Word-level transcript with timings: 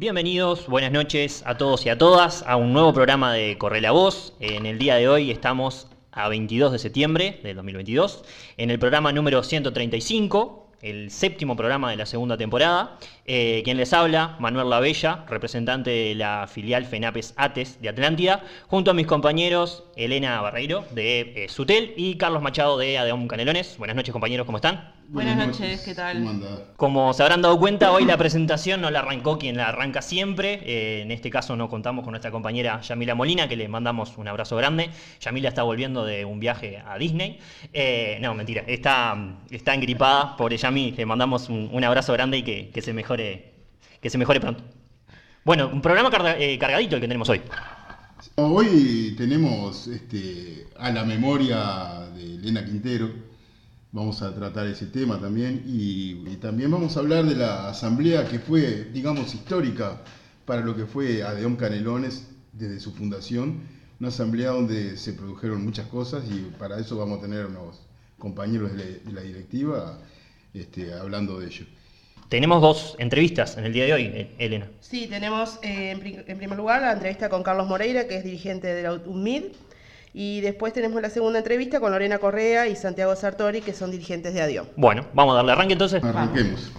Bienvenidos, 0.00 0.66
buenas 0.66 0.92
noches 0.92 1.42
a 1.44 1.58
todos 1.58 1.84
y 1.84 1.90
a 1.90 1.98
todas 1.98 2.42
a 2.46 2.56
un 2.56 2.72
nuevo 2.72 2.94
programa 2.94 3.34
de 3.34 3.58
Corre 3.58 3.82
la 3.82 3.90
Voz. 3.90 4.32
En 4.40 4.64
el 4.64 4.78
día 4.78 4.94
de 4.94 5.10
hoy 5.10 5.30
estamos 5.30 5.88
a 6.10 6.26
22 6.30 6.72
de 6.72 6.78
septiembre 6.78 7.38
del 7.42 7.56
2022, 7.56 8.24
en 8.56 8.70
el 8.70 8.78
programa 8.78 9.12
número 9.12 9.42
135, 9.42 10.68
el 10.80 11.10
séptimo 11.10 11.54
programa 11.54 11.90
de 11.90 11.98
la 11.98 12.06
segunda 12.06 12.38
temporada. 12.38 12.96
Eh, 13.26 13.60
quien 13.62 13.76
les 13.76 13.92
habla, 13.92 14.38
Manuel 14.40 14.70
Lavella, 14.70 15.26
representante 15.28 15.90
de 15.90 16.14
la 16.14 16.48
filial 16.50 16.86
FENAPES 16.86 17.34
ATES 17.36 17.82
de 17.82 17.90
Atlántida, 17.90 18.42
junto 18.68 18.92
a 18.92 18.94
mis 18.94 19.06
compañeros 19.06 19.84
Elena 19.96 20.40
Barreiro 20.40 20.86
de 20.92 21.44
eh, 21.44 21.48
Sutel 21.50 21.92
y 21.98 22.16
Carlos 22.16 22.40
Machado 22.40 22.78
de 22.78 22.96
Adeón 22.96 23.28
Canelones. 23.28 23.76
Buenas 23.76 23.96
noches 23.96 24.12
compañeros, 24.12 24.46
¿cómo 24.46 24.56
están? 24.56 24.99
Buenas, 25.12 25.44
noches, 25.44 25.80
¿qué 25.80 25.92
tal? 25.92 26.24
Como 26.76 27.12
se 27.14 27.24
habrán 27.24 27.42
dado 27.42 27.58
cuenta, 27.58 27.90
hoy 27.90 28.04
la 28.04 28.16
presentación 28.16 28.80
no 28.80 28.92
la 28.92 29.00
arrancó 29.00 29.40
quien 29.40 29.56
la 29.56 29.66
arranca 29.66 30.02
siempre. 30.02 30.60
Eh, 30.62 31.02
en 31.02 31.10
este 31.10 31.30
caso 31.30 31.56
no 31.56 31.68
contamos 31.68 32.04
con 32.04 32.12
nuestra 32.12 32.30
compañera 32.30 32.80
Yamila 32.80 33.16
Molina, 33.16 33.48
que 33.48 33.56
le 33.56 33.66
mandamos 33.66 34.16
un 34.18 34.28
abrazo 34.28 34.56
grande. 34.56 34.90
Yamila 35.20 35.48
está 35.48 35.64
volviendo 35.64 36.04
de 36.04 36.24
un 36.24 36.38
viaje 36.38 36.80
a 36.86 36.96
Disney. 36.96 37.40
Eh, 37.72 38.18
no, 38.22 38.36
mentira, 38.36 38.62
está, 38.68 39.36
está 39.50 39.74
engripada. 39.74 40.36
Pobre 40.36 40.56
Yami, 40.56 40.92
le 40.92 41.04
mandamos 41.04 41.48
un, 41.48 41.82
abrazo 41.82 42.12
grande 42.12 42.38
y 42.38 42.42
que, 42.44 42.80
se 42.80 42.92
mejore, 42.92 43.52
que 44.00 44.10
se 44.10 44.16
mejore 44.16 44.38
pronto. 44.38 44.62
Bueno, 45.44 45.70
un 45.72 45.82
programa 45.82 46.08
eh, 46.38 46.56
cargadito 46.56 46.94
el 46.94 47.00
que 47.00 47.08
tenemos 47.08 47.28
hoy. 47.28 47.40
Hoy 48.36 49.16
tenemos 49.18 49.88
este, 49.88 50.68
a 50.78 50.92
la 50.92 51.02
memoria 51.02 52.08
de 52.14 52.36
Elena 52.36 52.64
Quintero, 52.64 53.29
vamos 53.92 54.22
a 54.22 54.34
tratar 54.34 54.66
ese 54.66 54.86
tema 54.86 55.20
también 55.20 55.64
y, 55.66 56.14
también 56.36 56.70
vamos 56.70 56.96
a 56.96 57.00
hablar 57.00 57.24
de 57.24 57.36
la 57.36 57.68
asamblea 57.68 58.26
que 58.26 58.38
fue, 58.38 58.84
digamos, 58.92 59.34
histórica 59.34 60.00
para 60.46 60.62
lo 60.62 60.74
que 60.74 60.86
fue 60.86 61.22
Adeón 61.22 61.56
Canelones 61.56 62.28
desde 62.52 62.80
su 62.80 62.92
fundación, 62.92 63.60
una 63.98 64.08
asamblea 64.08 64.50
donde 64.50 64.96
se 64.96 65.12
produjeron 65.12 65.62
muchas 65.64 65.86
cosas 65.88 66.24
y 66.30 66.50
para 66.58 66.78
eso 66.78 66.96
vamos 66.96 67.18
a 67.18 67.22
tener 67.22 67.46
unos 67.46 67.80
compañeros 68.18 68.72
de 68.72 69.02
la, 69.12 69.20
directiva 69.20 69.98
este, 70.54 70.94
hablando 70.94 71.38
de 71.38 71.46
ello. 71.46 71.66
Tenemos 72.28 72.62
dos 72.62 72.94
entrevistas 72.98 73.56
en 73.58 73.64
el 73.64 73.72
día 73.72 73.84
de 73.86 73.92
hoy, 73.92 74.28
Elena. 74.38 74.70
Sí, 74.80 75.08
tenemos 75.08 75.58
eh, 75.62 75.90
en, 76.26 76.38
primer 76.38 76.56
lugar 76.56 76.80
la 76.80 76.92
entrevista 76.92 77.28
con 77.28 77.42
Carlos 77.42 77.66
Moreira, 77.66 78.06
que 78.06 78.16
es 78.16 78.24
dirigente 78.24 78.68
de 78.68 78.84
la 78.84 78.92
UNMID, 78.94 79.42
y 80.12 80.40
después 80.40 80.72
tenemos 80.72 81.00
la 81.00 81.10
segunda 81.10 81.38
entrevista 81.38 81.80
con 81.80 81.92
Lorena 81.92 82.18
Correa 82.18 82.66
y 82.66 82.76
Santiago 82.76 83.14
Sartori, 83.16 83.60
que 83.60 83.72
son 83.72 83.90
dirigentes 83.90 84.34
de 84.34 84.42
ADIO. 84.42 84.66
Bueno, 84.76 85.06
vamos 85.14 85.34
a 85.34 85.36
darle 85.36 85.52
arranque 85.52 85.74
entonces. 85.74 86.02
Arranquemos. 86.02 86.72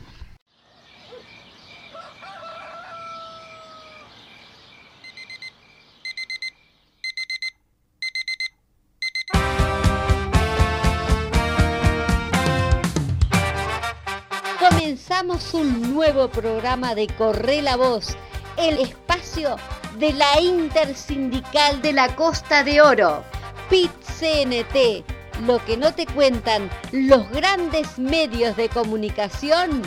Comenzamos 14.59 15.53
un 15.53 15.93
nuevo 15.93 16.29
programa 16.29 16.95
de 16.95 17.07
Corre 17.07 17.61
la 17.61 17.75
Voz, 17.75 18.15
el 18.57 18.79
espacio 18.79 19.55
de 19.97 20.13
la 20.13 20.39
Intersindical 20.39 21.81
de 21.81 21.93
la 21.93 22.15
Costa 22.15 22.63
de 22.63 22.81
Oro, 22.81 23.23
PIT-CNT, 23.69 25.05
lo 25.45 25.63
que 25.65 25.77
no 25.77 25.93
te 25.93 26.05
cuentan 26.05 26.69
los 26.91 27.29
grandes 27.31 27.97
medios 27.97 28.55
de 28.55 28.69
comunicación, 28.69 29.81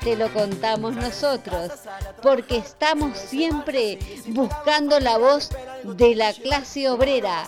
te 0.00 0.16
lo 0.16 0.32
contamos 0.32 0.94
nosotros, 0.94 1.72
porque 2.22 2.58
estamos 2.58 3.18
siempre 3.18 3.98
buscando 4.28 5.00
la 5.00 5.18
voz 5.18 5.50
de 5.84 6.14
la 6.14 6.32
clase 6.32 6.88
obrera. 6.88 7.44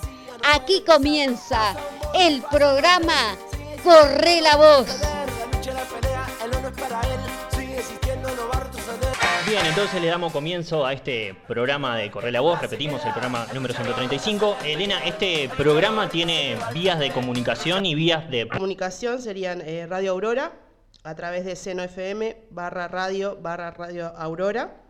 Aquí 0.54 0.82
comienza 0.86 1.76
el 2.14 2.42
programa 2.42 3.36
Corre 3.84 4.40
la 4.40 4.56
Voz. 4.56 5.19
Bien, 9.50 9.66
entonces 9.66 10.00
le 10.00 10.06
damos 10.06 10.32
comienzo 10.32 10.86
a 10.86 10.92
este 10.92 11.34
programa 11.48 11.96
de 11.96 12.08
Corre 12.08 12.30
la 12.30 12.40
Voz, 12.40 12.60
repetimos 12.60 13.04
el 13.04 13.10
programa 13.10 13.48
número 13.52 13.74
135. 13.74 14.58
Elena, 14.64 15.04
este 15.04 15.50
programa 15.56 16.08
tiene 16.08 16.56
vías 16.72 17.00
de 17.00 17.10
comunicación 17.10 17.84
y 17.84 17.96
vías 17.96 18.30
de... 18.30 18.46
Comunicación 18.46 19.20
serían 19.20 19.60
eh, 19.62 19.88
Radio 19.88 20.12
Aurora, 20.12 20.52
a 21.02 21.16
través 21.16 21.44
de 21.44 21.56
Seno 21.56 21.82
FM, 21.82 22.44
barra 22.50 22.86
radio, 22.86 23.38
barra 23.42 23.72
radio 23.72 24.16
Aurora, 24.16 24.84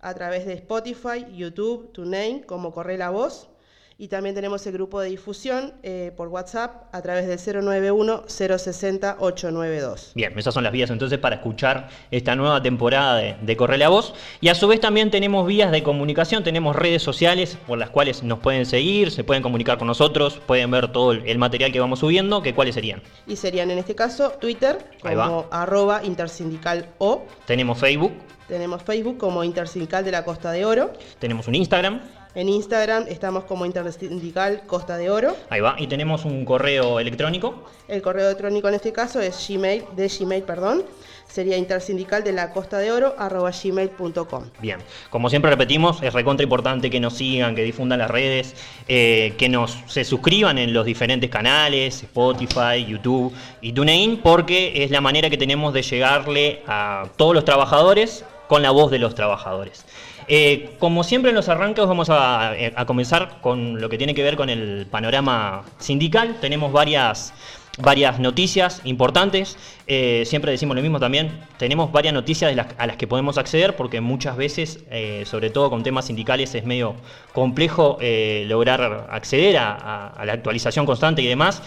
a 0.00 0.14
través 0.14 0.46
de 0.46 0.54
Spotify, 0.54 1.24
YouTube, 1.32 1.92
TuneIn, 1.92 2.42
como 2.42 2.72
Corre 2.72 2.98
la 2.98 3.10
Voz, 3.10 3.50
y 3.98 4.08
también 4.08 4.34
tenemos 4.34 4.66
el 4.66 4.72
grupo 4.72 5.00
de 5.00 5.10
difusión 5.10 5.74
eh, 5.82 6.12
por 6.16 6.28
WhatsApp 6.28 6.86
a 6.92 7.02
través 7.02 7.26
del 7.26 7.38
091-060-892. 7.38 10.12
Bien, 10.14 10.32
esas 10.38 10.54
son 10.54 10.64
las 10.64 10.72
vías 10.72 10.88
entonces 10.90 11.18
para 11.18 11.36
escuchar 11.36 11.88
esta 12.10 12.34
nueva 12.34 12.62
temporada 12.62 13.16
de, 13.16 13.36
de 13.40 13.56
Corre 13.56 13.78
la 13.78 13.88
Voz. 13.88 14.12
Y 14.40 14.48
a 14.48 14.54
su 14.54 14.68
vez 14.68 14.80
también 14.80 15.10
tenemos 15.10 15.46
vías 15.46 15.70
de 15.70 15.82
comunicación, 15.82 16.44
tenemos 16.44 16.76
redes 16.76 17.02
sociales 17.02 17.56
por 17.66 17.78
las 17.78 17.90
cuales 17.90 18.22
nos 18.22 18.38
pueden 18.40 18.66
seguir, 18.66 19.10
se 19.10 19.24
pueden 19.24 19.42
comunicar 19.42 19.78
con 19.78 19.86
nosotros, 19.86 20.40
pueden 20.46 20.70
ver 20.70 20.92
todo 20.92 21.12
el 21.12 21.38
material 21.38 21.72
que 21.72 21.80
vamos 21.80 22.00
subiendo, 22.00 22.42
que 22.42 22.52
cuáles 22.54 22.74
serían. 22.74 23.02
Y 23.26 23.36
serían 23.36 23.70
en 23.70 23.78
este 23.78 23.94
caso 23.94 24.32
Twitter 24.40 24.78
como 25.00 25.46
arroba 25.50 26.04
intersindical 26.04 26.90
o. 26.98 27.22
Tenemos 27.46 27.78
Facebook. 27.78 28.12
Tenemos 28.48 28.82
Facebook 28.82 29.16
como 29.16 29.44
Intersindical 29.44 30.04
de 30.04 30.10
la 30.10 30.24
Costa 30.24 30.52
de 30.52 30.66
Oro. 30.66 30.92
Tenemos 31.18 31.48
un 31.48 31.54
Instagram. 31.54 32.02
En 32.34 32.48
Instagram 32.48 33.04
estamos 33.08 33.44
como 33.44 33.66
Intersindical 33.66 34.62
Costa 34.66 34.96
de 34.96 35.10
Oro. 35.10 35.36
Ahí 35.50 35.60
va. 35.60 35.76
Y 35.78 35.86
tenemos 35.86 36.24
un 36.24 36.46
correo 36.46 36.98
electrónico. 36.98 37.64
El 37.88 38.00
correo 38.00 38.26
electrónico 38.26 38.68
en 38.68 38.74
este 38.74 38.90
caso 38.90 39.20
es 39.20 39.46
Gmail, 39.46 39.84
de 39.94 40.08
Gmail, 40.08 40.42
perdón. 40.42 40.82
Sería 41.28 41.58
intersindical 41.58 42.24
de 42.24 42.32
la 42.32 42.50
Costa 42.50 42.78
de 42.78 42.90
Oro 42.90 43.14
arroba 43.18 43.50
gmail.com. 43.50 44.44
Bien, 44.60 44.78
como 45.10 45.28
siempre 45.28 45.50
repetimos, 45.50 46.02
es 46.02 46.12
recontra 46.12 46.44
importante 46.44 46.90
que 46.90 47.00
nos 47.00 47.14
sigan, 47.14 47.54
que 47.54 47.62
difundan 47.62 47.98
las 47.98 48.10
redes, 48.10 48.54
eh, 48.88 49.34
que 49.36 49.48
nos 49.48 49.78
se 49.86 50.04
suscriban 50.04 50.58
en 50.58 50.72
los 50.72 50.86
diferentes 50.86 51.28
canales, 51.28 52.02
Spotify, 52.02 52.84
YouTube 52.86 53.32
y 53.60 53.72
TuneIn, 53.72 54.18
porque 54.18 54.84
es 54.84 54.90
la 54.90 55.00
manera 55.02 55.28
que 55.28 55.38
tenemos 55.38 55.72
de 55.74 55.82
llegarle 55.82 56.62
a 56.66 57.08
todos 57.16 57.34
los 57.34 57.44
trabajadores 57.44 58.24
con 58.46 58.62
la 58.62 58.70
voz 58.70 58.90
de 58.90 58.98
los 58.98 59.14
trabajadores. 59.14 59.86
Eh, 60.28 60.70
como 60.78 61.04
siempre 61.04 61.30
en 61.30 61.36
los 61.36 61.48
arranques 61.48 61.86
vamos 61.86 62.08
eh, 62.08 62.72
a, 62.74 62.84
comenzar 62.86 63.40
con 63.40 63.80
lo 63.80 63.88
que 63.88 63.98
tiene 63.98 64.14
que 64.14 64.22
ver 64.22 64.36
con 64.36 64.50
el 64.50 64.86
panorama 64.90 65.64
sindical. 65.78 66.36
Tenemos 66.40 66.72
varias, 66.72 67.32
varias 67.78 68.18
noticias 68.18 68.80
importantes. 68.84 69.56
Eh, 69.86 70.24
siempre 70.26 70.52
decimos 70.52 70.76
lo 70.76 70.82
mismo 70.82 71.00
también. 71.00 71.40
Tenemos 71.58 71.90
varias 71.92 72.14
noticias 72.14 72.56
a 72.78 72.86
las 72.86 72.96
que 72.96 73.06
podemos 73.06 73.38
acceder 73.38 73.76
porque 73.76 74.00
muchas 74.00 74.36
veces, 74.36 74.84
sobre 75.24 75.50
todo 75.50 75.70
con 75.70 75.82
temas 75.82 76.06
sindicales, 76.06 76.54
es 76.54 76.64
medio 76.64 76.94
complejo 77.32 77.98
lograr 78.46 79.08
acceder 79.10 79.56
a, 79.58 80.22
la 80.24 80.32
actualización 80.32 80.86
constante 80.86 81.22
y 81.22 81.26
demás 81.26 81.62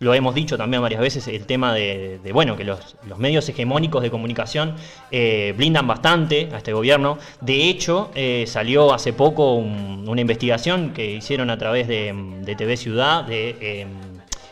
lo 0.00 0.14
hemos 0.14 0.34
dicho 0.34 0.56
también 0.56 0.80
varias 0.80 1.00
veces, 1.02 1.28
el 1.28 1.44
tema 1.44 1.74
de, 1.74 2.18
bueno, 2.32 2.56
que 2.56 2.64
los, 2.64 2.96
medios 3.18 3.46
hegemónicos 3.50 4.02
de 4.02 4.10
comunicación 4.10 4.74
eh, 5.10 5.52
blindan 5.56 5.86
bastante 5.86 6.48
a 6.52 6.56
este 6.56 6.72
gobierno. 6.72 7.18
De 7.42 7.68
hecho, 7.68 8.10
eh, 8.14 8.44
salió 8.46 8.94
hace 8.94 9.12
poco 9.12 9.54
una 9.56 10.20
investigación 10.20 10.94
que 10.94 11.12
hicieron 11.12 11.50
a 11.50 11.58
través 11.58 11.86
de, 11.86 12.14
TV 12.56 12.78
Ciudad, 12.78 13.24
de, 13.24 13.82
em, 13.82 13.88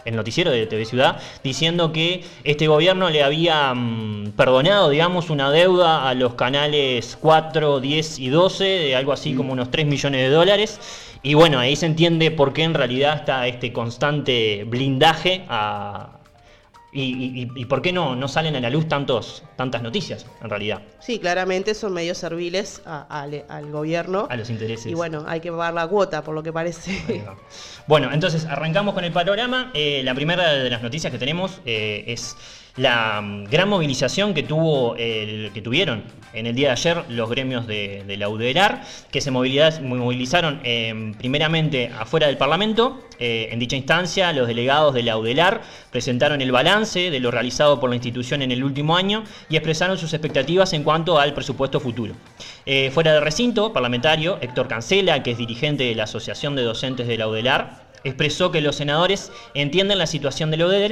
el 0.04 0.16
noticiero 0.16 0.50
de 0.50 0.66
TV 0.66 0.84
Ciudad, 0.84 1.20
diciendo 1.42 1.92
que 1.92 2.24
este 2.44 2.66
gobierno 2.66 3.10
le 3.10 3.22
había 3.22 3.72
mm, 3.74 4.32
perdonado, 4.36 4.90
digamos, 4.90 5.30
una 5.30 5.50
deuda 5.50 6.08
a 6.08 6.14
los 6.14 6.34
canales 6.34 7.16
4, 7.20 7.80
10 7.80 8.18
y 8.18 8.28
12 8.28 8.64
de 8.64 8.96
algo 8.96 9.12
así 9.12 9.34
como 9.34 9.52
unos 9.52 9.70
3 9.70 9.86
millones 9.86 10.20
de 10.22 10.28
dólares. 10.30 10.80
Y 11.22 11.34
bueno, 11.34 11.58
ahí 11.58 11.74
se 11.74 11.86
entiende 11.86 12.30
por 12.30 12.52
qué 12.52 12.62
en 12.62 12.74
realidad 12.74 13.16
está 13.16 13.46
este 13.46 13.72
constante 13.72 14.64
blindaje 14.64 15.44
y, 16.90 17.64
por 17.66 17.82
qué 17.82 17.92
no, 17.92 18.16
no 18.16 18.28
salen 18.28 18.56
a 18.56 18.60
la 18.60 18.70
luz 18.70 18.88
tantos, 18.88 19.42
tantas 19.56 19.82
noticias, 19.82 20.24
en 20.42 20.48
realidad. 20.48 20.82
Sí, 21.00 21.18
claramente 21.18 21.74
son 21.74 21.92
medios 21.92 22.16
serviles 22.18 22.82
al 22.86 23.70
gobierno. 23.70 24.26
A 24.30 24.36
los 24.36 24.48
intereses. 24.48 24.86
Y 24.86 24.94
bueno, 24.94 25.24
hay 25.28 25.40
que 25.40 25.50
pagar 25.50 25.74
la 25.74 25.86
cuota, 25.86 26.22
por 26.22 26.34
lo 26.34 26.42
que 26.42 26.52
parece. 26.52 27.22
Bueno, 27.86 28.12
entonces 28.12 28.44
arrancamos 28.44 28.94
con 28.94 29.04
el 29.04 29.12
panorama. 29.12 29.70
Eh, 29.72 30.02
la 30.04 30.14
primera 30.14 30.52
de 30.52 30.68
las 30.68 30.82
noticias 30.82 31.10
que 31.10 31.18
tenemos 31.18 31.60
eh, 31.64 32.04
es 32.06 32.36
la 32.76 33.20
mm, 33.20 33.44
gran 33.44 33.68
movilización 33.68 34.34
que, 34.34 34.42
tuvo 34.42 34.96
el, 34.96 35.50
que 35.52 35.62
tuvieron 35.62 36.02
en 36.32 36.46
el 36.46 36.54
día 36.54 36.68
de 36.68 36.72
ayer 36.72 37.04
los 37.08 37.28
gremios 37.30 37.66
de, 37.66 38.16
la 38.18 38.28
UDELAR, 38.28 38.82
que 39.10 39.20
se 39.20 39.30
movilizaron 39.30 40.60
eh, 40.64 41.12
primeramente 41.18 41.90
afuera 41.98 42.26
del 42.26 42.36
Parlamento. 42.36 43.02
Eh, 43.18 43.48
en 43.50 43.58
dicha 43.58 43.76
instancia, 43.76 44.32
los 44.32 44.46
delegados 44.46 44.94
de 44.94 45.02
la 45.02 45.16
UDELAR 45.18 45.62
presentaron 45.90 46.40
el 46.40 46.52
balance 46.52 47.10
de 47.10 47.20
lo 47.20 47.30
realizado 47.30 47.80
por 47.80 47.90
la 47.90 47.96
institución 47.96 48.42
en 48.42 48.52
el 48.52 48.62
último 48.62 48.96
año 48.96 49.24
y 49.48 49.56
expresaron 49.56 49.98
sus 49.98 50.12
expectativas 50.12 50.72
en 50.72 50.84
cuanto 50.84 51.18
al 51.18 51.34
presupuesto 51.34 51.80
futuro. 51.80 52.14
Eh, 52.66 52.90
fuera 52.92 53.12
del 53.12 53.22
recinto 53.22 53.72
parlamentario, 53.72 54.38
Héctor 54.40 54.68
Cancela, 54.68 55.22
que 55.22 55.32
es 55.32 55.38
dirigente 55.38 55.84
de 55.84 55.94
la 55.94 56.04
Asociación 56.04 56.54
de 56.54 56.62
Docentes 56.62 57.08
de 57.08 57.18
la 57.18 57.28
UDELAR, 57.28 57.87
expresó 58.04 58.50
que 58.50 58.60
los 58.60 58.76
senadores 58.76 59.32
entienden 59.54 59.98
la 59.98 60.06
situación 60.06 60.50
de 60.50 60.56
lo 60.56 60.68
de 60.68 60.88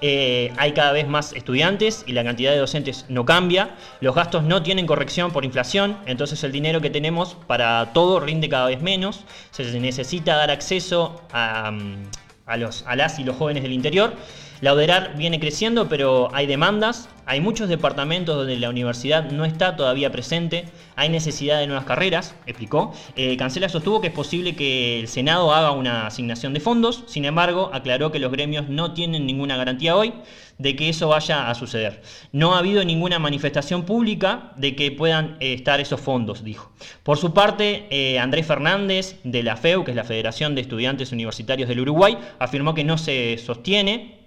eh, 0.00 0.52
hay 0.56 0.72
cada 0.72 0.92
vez 0.92 1.08
más 1.08 1.32
estudiantes 1.32 2.04
y 2.06 2.12
la 2.12 2.22
cantidad 2.22 2.52
de 2.52 2.58
docentes 2.58 3.06
no 3.08 3.24
cambia, 3.24 3.74
los 4.00 4.14
gastos 4.14 4.44
no 4.44 4.62
tienen 4.62 4.86
corrección 4.86 5.32
por 5.32 5.44
inflación, 5.44 5.96
entonces 6.06 6.44
el 6.44 6.52
dinero 6.52 6.80
que 6.80 6.90
tenemos 6.90 7.36
para 7.46 7.92
todo 7.92 8.20
rinde 8.20 8.48
cada 8.48 8.66
vez 8.66 8.80
menos, 8.80 9.24
se 9.50 9.64
necesita 9.80 10.36
dar 10.36 10.50
acceso 10.50 11.22
a, 11.32 11.70
mm, 11.70 12.58
los, 12.58 12.84
a 12.86 12.96
las 12.96 13.18
y 13.18 13.24
los 13.24 13.36
jóvenes 13.36 13.62
del 13.62 13.72
interior. 13.72 14.14
La 14.62 14.74
UDERAR 14.74 15.16
viene 15.16 15.40
creciendo, 15.40 15.88
pero 15.88 16.32
hay 16.32 16.46
demandas, 16.46 17.08
hay 17.26 17.40
muchos 17.40 17.68
departamentos 17.68 18.36
donde 18.36 18.56
la 18.60 18.70
universidad 18.70 19.28
no 19.32 19.44
está 19.44 19.74
todavía 19.74 20.12
presente, 20.12 20.66
hay 20.94 21.08
necesidad 21.08 21.58
de 21.58 21.66
nuevas 21.66 21.84
carreras, 21.84 22.36
explicó. 22.46 22.94
Eh, 23.16 23.36
Cancela 23.36 23.68
sostuvo 23.68 24.00
que 24.00 24.06
es 24.06 24.12
posible 24.12 24.54
que 24.54 25.00
el 25.00 25.08
Senado 25.08 25.52
haga 25.52 25.72
una 25.72 26.06
asignación 26.06 26.54
de 26.54 26.60
fondos, 26.60 27.02
sin 27.08 27.24
embargo, 27.24 27.70
aclaró 27.72 28.12
que 28.12 28.20
los 28.20 28.30
gremios 28.30 28.68
no 28.68 28.94
tienen 28.94 29.26
ninguna 29.26 29.56
garantía 29.56 29.96
hoy 29.96 30.14
de 30.58 30.76
que 30.76 30.88
eso 30.88 31.08
vaya 31.08 31.50
a 31.50 31.56
suceder. 31.56 32.00
No 32.30 32.54
ha 32.54 32.58
habido 32.58 32.84
ninguna 32.84 33.18
manifestación 33.18 33.84
pública 33.84 34.52
de 34.54 34.76
que 34.76 34.92
puedan 34.92 35.38
eh, 35.40 35.54
estar 35.54 35.80
esos 35.80 36.00
fondos, 36.00 36.44
dijo. 36.44 36.70
Por 37.02 37.18
su 37.18 37.34
parte, 37.34 37.88
eh, 37.90 38.20
Andrés 38.20 38.46
Fernández 38.46 39.18
de 39.24 39.42
la 39.42 39.56
FEU, 39.56 39.82
que 39.82 39.90
es 39.90 39.96
la 39.96 40.04
Federación 40.04 40.54
de 40.54 40.60
Estudiantes 40.60 41.10
Universitarios 41.10 41.68
del 41.68 41.80
Uruguay, 41.80 42.16
afirmó 42.38 42.74
que 42.74 42.84
no 42.84 42.96
se 42.96 43.38
sostiene 43.38 44.21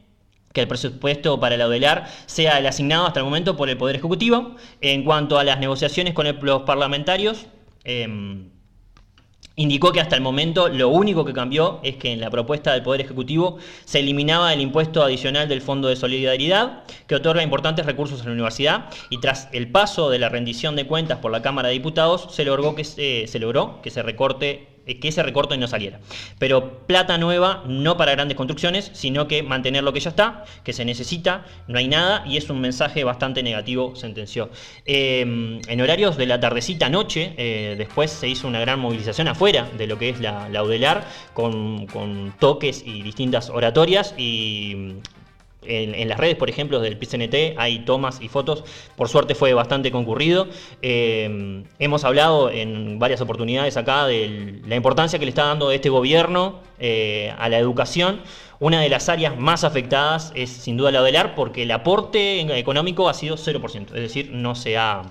que 0.56 0.62
el 0.62 0.68
presupuesto 0.68 1.40
para 1.40 1.58
la 1.58 1.68
ODELAR 1.68 2.08
sea 2.26 2.58
el 2.58 2.66
asignado 2.66 3.06
hasta 3.06 3.20
el 3.20 3.26
momento 3.26 3.58
por 3.58 3.70
el 3.70 3.78
Poder 3.78 3.98
Ejecutivo. 3.98 4.56
En 4.80 5.04
cuanto 5.04 5.38
a 5.38 5.44
las 5.44 5.60
negociaciones 5.60 6.14
con 6.14 6.26
los 6.42 6.62
parlamentarios, 6.62 7.46
em, 7.84 8.50
indicó 9.58 9.92
que 9.92 10.00
hasta 10.00 10.16
el 10.16 10.22
momento 10.22 10.70
lo 10.70 10.88
único 10.88 11.26
que 11.26 11.34
cambió 11.34 11.82
es 11.84 11.98
que 11.98 12.14
en 12.14 12.22
la 12.22 12.30
propuesta 12.30 12.72
del 12.72 12.84
Poder 12.84 13.02
Ejecutivo 13.02 13.58
se 13.84 14.00
eliminaba 14.00 14.54
el 14.54 14.62
impuesto 14.62 15.04
adicional 15.04 15.50
del 15.50 15.62
Fondo 15.62 15.90
de 15.90 15.98
Solidaridad, 15.98 16.84
que 17.06 17.16
otorga 17.16 17.44
importantes 17.44 17.86
recursos 17.86 18.22
a 18.22 18.26
la 18.26 18.32
universidad, 18.32 18.86
y 19.10 19.20
tras 19.20 19.50
el 19.52 19.70
paso 19.72 20.10
de 20.10 20.20
la 20.20 20.30
rendición 20.30 20.78
de 20.78 20.88
cuentas 20.88 21.20
por 21.20 21.32
la 21.32 21.42
Cámara 21.42 21.68
de 21.68 21.74
Diputados, 21.74 22.30
se 22.32 22.46
logró 22.46 22.76
que 22.76 22.86
se 22.86 23.40
logró 23.40 23.82
que 23.82 23.92
se 23.92 24.02
recorte 24.04 24.75
que 24.86 25.08
ese 25.08 25.24
recorte 25.24 25.58
no 25.58 25.68
saliera. 25.68 26.00
Pero 26.40 26.86
plata 26.86 27.18
nueva, 27.18 27.64
no 27.68 27.98
para 27.98 28.12
grandes 28.12 28.38
construcciones, 28.38 28.92
sino 28.94 29.28
que 29.28 29.44
mantener 29.44 29.84
lo 29.84 29.94
que 29.94 30.00
ya 30.00 30.10
está, 30.10 30.46
que 30.64 30.74
se 30.74 30.86
necesita, 30.86 31.46
no 31.68 31.80
hay 31.80 31.88
nada, 31.88 32.24
y 32.26 32.38
es 32.38 32.50
un 32.50 32.62
mensaje 32.62 33.04
bastante 33.04 33.44
negativo, 33.44 33.96
sentenció. 33.96 34.50
Em, 34.86 35.60
en 35.68 35.82
horarios 35.82 36.18
de 36.18 36.26
la 36.26 36.40
tardecita 36.40 36.90
noche, 36.90 37.34
eh, 37.38 37.76
después 37.78 38.12
se 38.12 38.28
hizo 38.28 38.48
una 38.48 38.60
gran 38.60 38.80
movilización 38.80 39.28
afuera 39.28 39.70
de 39.78 39.88
lo 39.88 39.98
que 39.98 40.10
es 40.10 40.20
la, 40.20 40.50
la 40.50 40.64
UDELAR, 40.64 41.04
con, 41.34 41.88
con 41.88 42.34
toques 42.40 42.84
y 42.86 43.02
distintas 43.02 43.50
oratorias, 43.50 44.14
y 44.18 44.96
en, 45.68 46.08
las 46.08 46.20
redes, 46.20 46.36
por 46.36 46.50
ejemplo, 46.50 46.80
del 46.80 46.98
PCNT 46.98 47.58
hay 47.58 47.80
tomas 47.80 48.22
y 48.22 48.28
fotos. 48.28 48.64
Por 48.96 49.10
suerte 49.10 49.36
fue 49.36 49.54
bastante 49.54 49.92
concurrido. 49.92 50.48
Eh, 50.82 51.64
hemos 51.80 52.04
hablado 52.04 52.50
en 52.50 53.00
varias 53.00 53.22
oportunidades 53.22 53.78
acá 53.78 54.06
de 54.08 54.62
la 54.68 54.76
importancia 54.76 55.20
que 55.20 55.26
le 55.26 55.30
está 55.30 55.46
dando 55.46 55.72
este 55.72 55.90
gobierno 55.90 56.60
eh, 56.80 57.34
a 57.38 57.50
la 57.50 57.58
educación. 57.58 58.22
Una 58.60 58.82
de 58.82 58.90
las 58.90 59.10
áreas 59.10 59.38
más 59.38 59.64
afectadas 59.64 60.32
es 60.36 60.50
sin 60.50 60.78
duda 60.78 60.92
la 60.92 61.02
del 61.02 61.16
porque 61.36 61.64
el 61.64 61.72
aporte 61.72 62.42
económico 62.58 63.10
ha 63.10 63.14
sido 63.14 63.36
0%, 63.36 63.88
es 63.88 63.92
decir, 63.92 64.32
no 64.32 64.56
se 64.56 64.78
ha, 64.78 65.02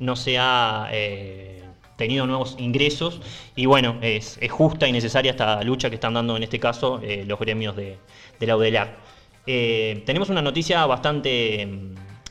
no 0.00 0.16
se 0.16 0.38
ha 0.38 0.88
eh, 0.92 1.62
tenido 1.96 2.26
nuevos 2.26 2.56
ingresos 2.58 3.20
y 3.54 3.66
bueno, 3.66 3.98
es, 4.02 4.40
justa 4.50 4.88
y 4.88 4.92
necesaria 4.92 5.30
esta 5.30 5.62
lucha 5.62 5.88
que 5.88 5.94
están 5.94 6.14
dando 6.14 6.36
en 6.36 6.42
este 6.42 6.58
caso 6.58 7.00
los 7.26 7.38
gremios 7.38 7.76
de, 7.76 7.96
de 8.40 8.46
la 8.46 8.56
UDELAR. 8.56 9.13
Eh, 9.46 10.02
tenemos 10.06 10.30
una 10.30 10.40
noticia 10.40 10.86
bastante, 10.86 11.68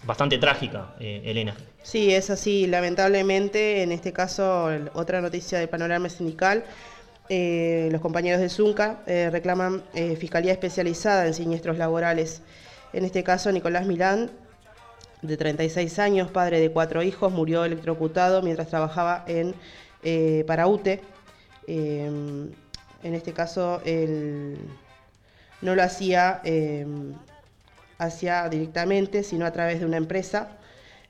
bastante 0.04 0.38
trágica, 0.38 0.96
eh, 1.00 1.22
Elena. 1.26 1.56
Sí, 1.84 2.14
es 2.14 2.30
así. 2.30 2.66
Lamentablemente, 2.68 3.84
en 3.84 3.92
este 3.92 4.14
caso, 4.14 4.70
otra 4.94 5.22
noticia 5.22 5.60
del 5.60 5.70
panorama 5.70 6.10
sindical. 6.10 6.64
Eh, 7.30 7.90
los 7.92 8.02
compañeros 8.02 8.42
de 8.42 8.50
Zunca 8.50 9.00
reclaman 9.06 9.84
fiscalía 10.20 10.52
especializada 10.52 11.26
en 11.28 11.34
siniestros 11.34 11.78
laborales. 11.78 12.42
En 12.94 13.06
este 13.06 13.24
caso, 13.24 13.52
Nicolás 13.52 13.86
Milán, 13.86 14.32
de 15.22 15.38
36 15.38 16.00
años, 16.00 16.32
padre 16.32 16.60
de 16.60 16.70
cuatro 16.70 17.02
hijos, 17.02 17.32
murió 17.32 17.64
electrocutado 17.64 18.42
mientras 18.42 18.68
trabajaba 18.68 19.24
en 19.28 19.56
Paraute. 20.46 21.02
en 21.68 22.54
este 23.04 23.34
caso, 23.34 23.82
el 23.86 24.58
no 25.64 25.76
lo 25.76 25.84
hacía, 25.84 26.42
eh, 26.44 26.86
directamente, 28.52 29.24
sino 29.24 29.46
a 29.46 29.52
través 29.52 29.80
de 29.80 29.86
una 29.86 29.98
empresa, 29.98 30.50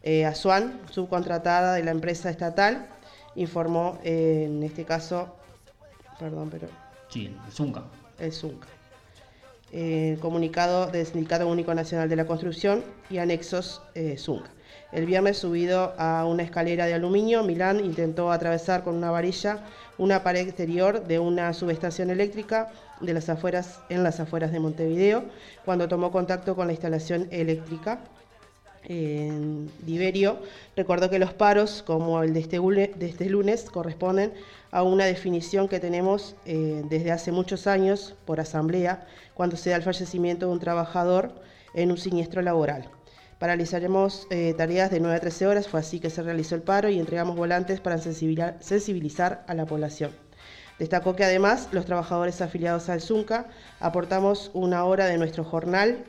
eh, 0.03 0.25
Asuan, 0.25 0.79
subcontratada 0.91 1.73
de 1.73 1.83
la 1.83 1.91
empresa 1.91 2.29
estatal, 2.29 2.87
informó 3.35 3.97
eh, 4.03 4.43
en 4.45 4.61
este 4.61 4.85
caso, 4.85 5.35
perdón, 6.19 6.49
pero... 6.51 6.67
Sí, 7.09 7.35
el 7.45 7.51
Zunca. 7.51 7.83
El 8.19 8.31
Zunca. 8.31 8.67
El 9.71 10.19
comunicado 10.19 10.85
del 10.85 11.05
Sindicato 11.05 11.47
Único 11.47 11.73
Nacional 11.73 12.07
de 12.07 12.15
la 12.15 12.25
Construcción 12.25 12.83
y 13.09 13.17
anexos 13.17 13.81
Zunca. 14.17 14.51
El 14.91 15.07
viernes, 15.07 15.39
subido 15.39 15.95
a 15.97 16.25
una 16.25 16.43
escalera 16.43 16.85
de 16.85 16.93
aluminio, 16.93 17.41
Milán 17.41 17.83
intentó 17.83 18.31
atravesar 18.31 18.83
con 18.83 18.95
una 18.95 19.09
varilla 19.09 19.63
una 19.97 20.23
pared 20.23 20.41
exterior 20.41 21.05
de 21.05 21.19
una 21.19 21.53
subestación 21.53 22.09
eléctrica 22.09 22.71
de 23.05 23.13
las 23.13 23.29
afueras, 23.29 23.79
en 23.89 24.03
las 24.03 24.19
afueras 24.19 24.51
de 24.51 24.59
Montevideo, 24.59 25.23
cuando 25.65 25.87
tomó 25.87 26.11
contacto 26.11 26.55
con 26.55 26.67
la 26.67 26.73
instalación 26.73 27.27
eléctrica. 27.31 27.99
En 28.85 29.71
Diverio 29.79 30.39
recordó 30.75 31.09
que 31.09 31.17
los 31.17 31.33
paros, 31.33 31.83
como 31.83 32.21
el 32.21 32.33
de 32.33 32.41
este, 32.41 32.59
de 32.59 33.05
este 33.05 33.29
lunes, 33.29 33.65
corresponden 33.65 34.33
a 34.71 34.83
una 34.83 35.05
definición 35.05 35.69
que 35.69 35.79
tenemos 35.79 36.35
eh, 36.45 36.83
desde 36.89 37.11
hace 37.11 37.31
muchos 37.31 37.67
años 37.67 38.15
por 38.25 38.39
asamblea, 38.41 39.07
cuando 39.33 39.55
se 39.55 39.69
da 39.69 39.77
el 39.77 39.83
fallecimiento 39.83 40.47
de 40.47 40.53
un 40.53 40.59
trabajador 40.59 41.31
en 41.73 41.91
un 41.91 41.97
siniestro 41.97 42.41
laboral. 42.41 42.89
Paralizaremos 43.39 44.27
eh, 44.29 44.53
tareas 44.57 44.89
de 44.89 44.99
9 44.99 45.15
a 45.15 45.19
13 45.19 45.47
horas, 45.47 45.67
fue 45.67 45.79
así 45.79 45.99
que 45.99 46.09
se 46.09 46.23
realizó 46.23 46.55
el 46.55 46.61
paro 46.61 46.89
y 46.89 46.99
entregamos 46.99 47.35
volantes 47.35 47.81
para 47.81 47.97
sensibilizar 47.97 49.43
a 49.47 49.53
la 49.53 49.65
población. 49.65 50.11
Destacó 50.79 51.15
que 51.15 51.23
además 51.23 51.69
los 51.71 51.85
trabajadores 51.85 52.41
afiliados 52.41 52.89
al 52.89 53.01
ZUNCA 53.01 53.47
aportamos 53.79 54.51
una 54.53 54.85
hora 54.85 55.05
de 55.05 55.17
nuestro 55.17 55.43
jornal, 55.43 56.03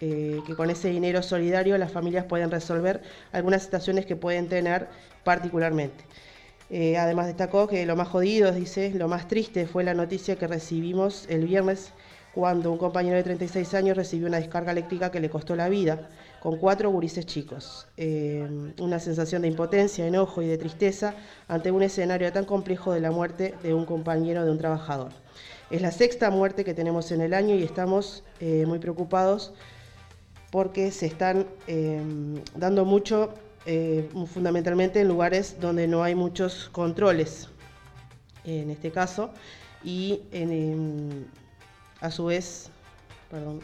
eh, 0.00 0.40
que 0.46 0.54
con 0.54 0.70
ese 0.70 0.88
dinero 0.88 1.22
solidario 1.22 1.76
las 1.78 1.92
familias 1.92 2.24
pueden 2.24 2.50
resolver 2.50 3.02
algunas 3.32 3.62
situaciones 3.62 4.06
que 4.06 4.16
pueden 4.16 4.48
tener 4.48 4.88
particularmente. 5.24 6.04
Eh, 6.68 6.96
además 6.96 7.26
destacó 7.26 7.68
que 7.68 7.86
lo 7.86 7.94
más 7.94 8.08
jodido, 8.08 8.50
dice, 8.52 8.90
lo 8.90 9.06
más 9.08 9.28
triste 9.28 9.66
fue 9.66 9.84
la 9.84 9.94
noticia 9.94 10.36
que 10.36 10.46
recibimos 10.46 11.26
el 11.28 11.46
viernes 11.46 11.92
cuando 12.36 12.70
un 12.70 12.76
compañero 12.76 13.16
de 13.16 13.22
36 13.22 13.72
años 13.72 13.96
recibió 13.96 14.28
una 14.28 14.36
descarga 14.36 14.70
eléctrica 14.70 15.10
que 15.10 15.20
le 15.20 15.30
costó 15.30 15.56
la 15.56 15.70
vida 15.70 16.10
con 16.38 16.58
cuatro 16.58 16.90
gurises 16.90 17.24
chicos. 17.24 17.86
Eh, 17.96 18.46
una 18.78 19.00
sensación 19.00 19.40
de 19.40 19.48
impotencia, 19.48 20.06
enojo 20.06 20.42
y 20.42 20.46
de 20.46 20.58
tristeza 20.58 21.14
ante 21.48 21.70
un 21.70 21.82
escenario 21.82 22.30
tan 22.34 22.44
complejo 22.44 22.92
de 22.92 23.00
la 23.00 23.10
muerte 23.10 23.54
de 23.62 23.72
un 23.72 23.86
compañero 23.86 24.44
de 24.44 24.50
un 24.50 24.58
trabajador. 24.58 25.12
Es 25.70 25.80
la 25.80 25.90
sexta 25.90 26.28
muerte 26.28 26.62
que 26.62 26.74
tenemos 26.74 27.10
en 27.10 27.22
el 27.22 27.32
año 27.32 27.54
y 27.54 27.62
estamos 27.62 28.22
eh, 28.40 28.66
muy 28.66 28.80
preocupados 28.80 29.54
porque 30.50 30.90
se 30.90 31.06
están 31.06 31.46
eh, 31.66 32.02
dando 32.54 32.84
mucho, 32.84 33.32
fundamentalmente 34.26 35.00
en 35.00 35.08
lugares 35.08 35.56
donde 35.58 35.88
no 35.88 36.04
hay 36.04 36.14
muchos 36.14 36.68
controles, 36.70 37.48
en 38.44 38.70
este 38.70 38.92
caso, 38.92 39.30
y 39.82 40.20
a 42.00 42.10
su 42.10 42.26
vez, 42.26 42.70
perdón, 43.30 43.60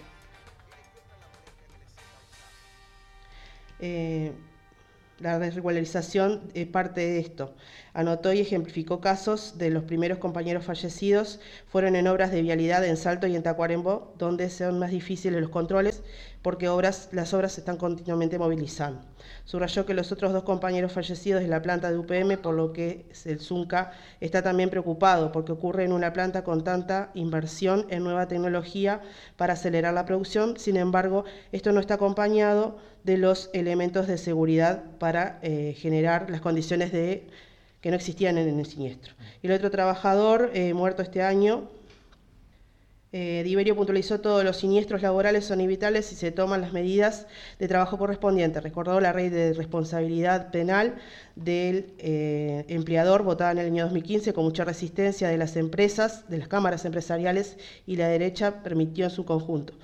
Eh, 3.83 4.33
la 5.19 5.41
desregularización 5.41 6.51
es 6.55 6.67
parte 6.69 7.01
de 7.01 7.19
esto. 7.19 7.55
Anotó 7.95 8.33
y 8.33 8.41
ejemplificó 8.41 9.01
casos 9.03 9.59
de 9.59 9.69
los 9.69 9.85
primeros 9.85 10.17
compañeros 10.17 10.65
fallecidos, 10.65 11.41
fueron 11.67 11.95
en 11.95 12.09
obras 12.09 12.31
de 12.31 12.41
vialidad 12.41 12.83
en 12.87 12.97
Salto 12.97 13.27
y 13.27 13.37
en 13.37 13.43
Tacuarembó, 13.43 14.15
donde 14.17 14.49
son 14.49 14.79
más 14.79 14.91
difíciles 14.91 15.41
los 15.41 15.51
controles, 15.51 16.03
porque 16.41 16.67
las 17.13 17.35
obras 17.35 17.53
se 17.53 17.61
están 17.61 17.77
continuamente 17.77 18.39
movilizando. 18.39 19.03
Subrayó 19.45 19.85
que 19.85 19.93
los 19.93 20.11
otros 20.11 20.33
dos 20.33 20.43
compañeros 20.45 20.93
fallecidos 20.93 21.43
de 21.43 21.49
la 21.49 21.61
planta 21.61 21.91
de 21.91 21.99
UPM, 21.99 22.39
por 22.41 22.55
lo 22.55 22.73
que 22.73 23.05
el 23.27 23.41
ZUNCA 23.41 23.93
está 24.21 24.43
también 24.43 24.71
preocupado, 24.71 25.31
porque 25.31 25.53
ocurre 25.53 25.85
en 25.85 25.93
una 25.93 26.15
planta 26.15 26.45
con 26.45 26.65
tanta 26.65 27.11
inversión 27.13 27.87
en 27.91 28.05
nueva 28.05 28.27
tecnología 28.27 29.03
para 29.37 29.53
acelerar 29.53 29.93
la 29.93 30.07
producción, 30.07 30.59
sin 30.59 30.77
embargo, 30.77 31.25
esto 31.53 31.73
no 31.73 31.81
está 31.81 31.95
acompañado 31.95 32.79
de 33.05 33.19
los 33.19 33.51
elementos 33.53 34.07
de 34.07 34.17
seguridad 34.17 34.83
para 34.99 35.39
eh, 35.43 35.75
generar 35.79 36.31
las 36.31 36.41
condiciones 36.41 36.91
de 36.93 37.27
que 37.83 37.91
no 37.91 37.97
existían 37.97 38.39
en 38.39 38.59
el 38.59 38.67
siniestro. 38.67 39.13
Y 39.43 39.49
el 39.49 39.53
otro 39.53 39.71
trabajador 39.71 40.51
eh, 40.55 40.73
muerto 40.73 41.03
este 41.03 41.23
año 41.23 41.69
eh, 43.15 43.43
Diverio 43.45 43.77
puntualizó 43.77 44.21
todos 44.21 44.43
los 44.43 44.57
siniestros 44.57 45.03
laborales 45.03 45.45
son 45.45 45.61
evitables 45.61 46.07
si 46.07 46.15
se 46.15 46.33
toman 46.33 46.63
las 46.63 46.73
medidas 46.73 47.27
de 47.59 47.69
trabajo 47.69 47.99
correspondientes. 47.99 48.63
Recordó 48.63 49.01
la 49.01 49.13
ley 49.13 49.29
de 49.29 49.53
responsabilidad 49.53 50.51
penal 50.51 50.95
del 51.37 51.93
eh, 51.99 52.65
empleador 52.69 53.23
votada 53.23 53.53
en 53.53 53.59
el 53.59 53.67
año 53.67 53.85
2015 53.85 54.33
con 54.33 54.45
mucha 54.45 54.65
resistencia 54.65 55.29
de 55.29 55.37
las 55.37 55.57
empresas, 55.57 56.27
de 56.31 56.39
las 56.39 56.49
cámaras 56.49 56.87
empresariales 56.87 57.59
y 57.87 57.97
la 57.97 58.09
derecha 58.09 58.63
permitió 58.63 59.05
en 59.05 59.11
su 59.11 59.27
conjunto. 59.27 59.75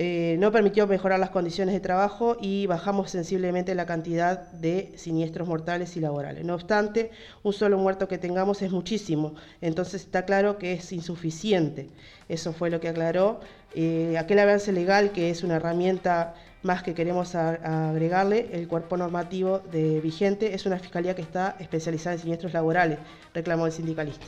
Eh, 0.00 0.36
no 0.38 0.52
permitió 0.52 0.86
mejorar 0.86 1.18
las 1.18 1.30
condiciones 1.30 1.74
de 1.74 1.80
trabajo 1.80 2.36
y 2.40 2.66
bajamos 2.66 3.10
sensiblemente 3.10 3.74
la 3.74 3.84
cantidad 3.84 4.48
de 4.52 4.92
siniestros 4.94 5.48
mortales 5.48 5.96
y 5.96 6.00
laborales. 6.00 6.44
No 6.44 6.54
obstante, 6.54 7.10
un 7.42 7.52
solo 7.52 7.78
muerto 7.78 8.06
que 8.06 8.16
tengamos 8.16 8.62
es 8.62 8.70
muchísimo, 8.70 9.34
entonces 9.60 10.02
está 10.02 10.24
claro 10.24 10.56
que 10.56 10.74
es 10.74 10.92
insuficiente. 10.92 11.88
Eso 12.28 12.52
fue 12.52 12.70
lo 12.70 12.78
que 12.78 12.88
aclaró. 12.88 13.40
Eh, 13.74 14.16
aquel 14.16 14.38
avance 14.38 14.70
legal, 14.72 15.10
que 15.10 15.30
es 15.30 15.42
una 15.42 15.56
herramienta 15.56 16.34
más 16.62 16.84
que 16.84 16.94
queremos 16.94 17.34
agregarle, 17.34 18.50
el 18.52 18.68
cuerpo 18.68 18.96
normativo 18.96 19.58
de 19.72 20.00
vigente 20.00 20.54
es 20.54 20.64
una 20.64 20.78
fiscalía 20.78 21.16
que 21.16 21.22
está 21.22 21.56
especializada 21.58 22.14
en 22.14 22.20
siniestros 22.20 22.52
laborales, 22.52 23.00
reclamó 23.34 23.66
el 23.66 23.72
sindicalista. 23.72 24.26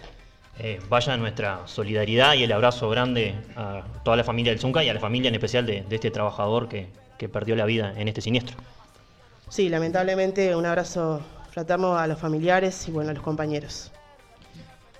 Eh, 0.62 0.78
vaya 0.90 1.16
nuestra 1.16 1.62
solidaridad 1.64 2.34
y 2.34 2.42
el 2.42 2.52
abrazo 2.52 2.90
grande 2.90 3.34
a 3.56 3.82
toda 4.04 4.18
la 4.18 4.24
familia 4.24 4.52
del 4.52 4.60
Zunca 4.60 4.84
y 4.84 4.90
a 4.90 4.94
la 4.94 5.00
familia 5.00 5.28
en 5.28 5.34
especial 5.34 5.64
de, 5.64 5.86
este 5.90 6.10
trabajador 6.10 6.68
que, 6.68 6.88
que, 7.16 7.30
perdió 7.30 7.56
la 7.56 7.64
vida 7.64 7.94
en 7.96 8.08
este 8.08 8.20
siniestro. 8.20 8.58
Sí, 9.48 9.70
lamentablemente 9.70 10.54
un 10.54 10.66
abrazo 10.66 11.22
fraterno 11.50 11.96
a 11.96 12.06
los 12.06 12.18
familiares 12.18 12.86
y 12.88 12.90
bueno, 12.90 13.08
a 13.10 13.14
los 13.14 13.22
compañeros. 13.22 13.90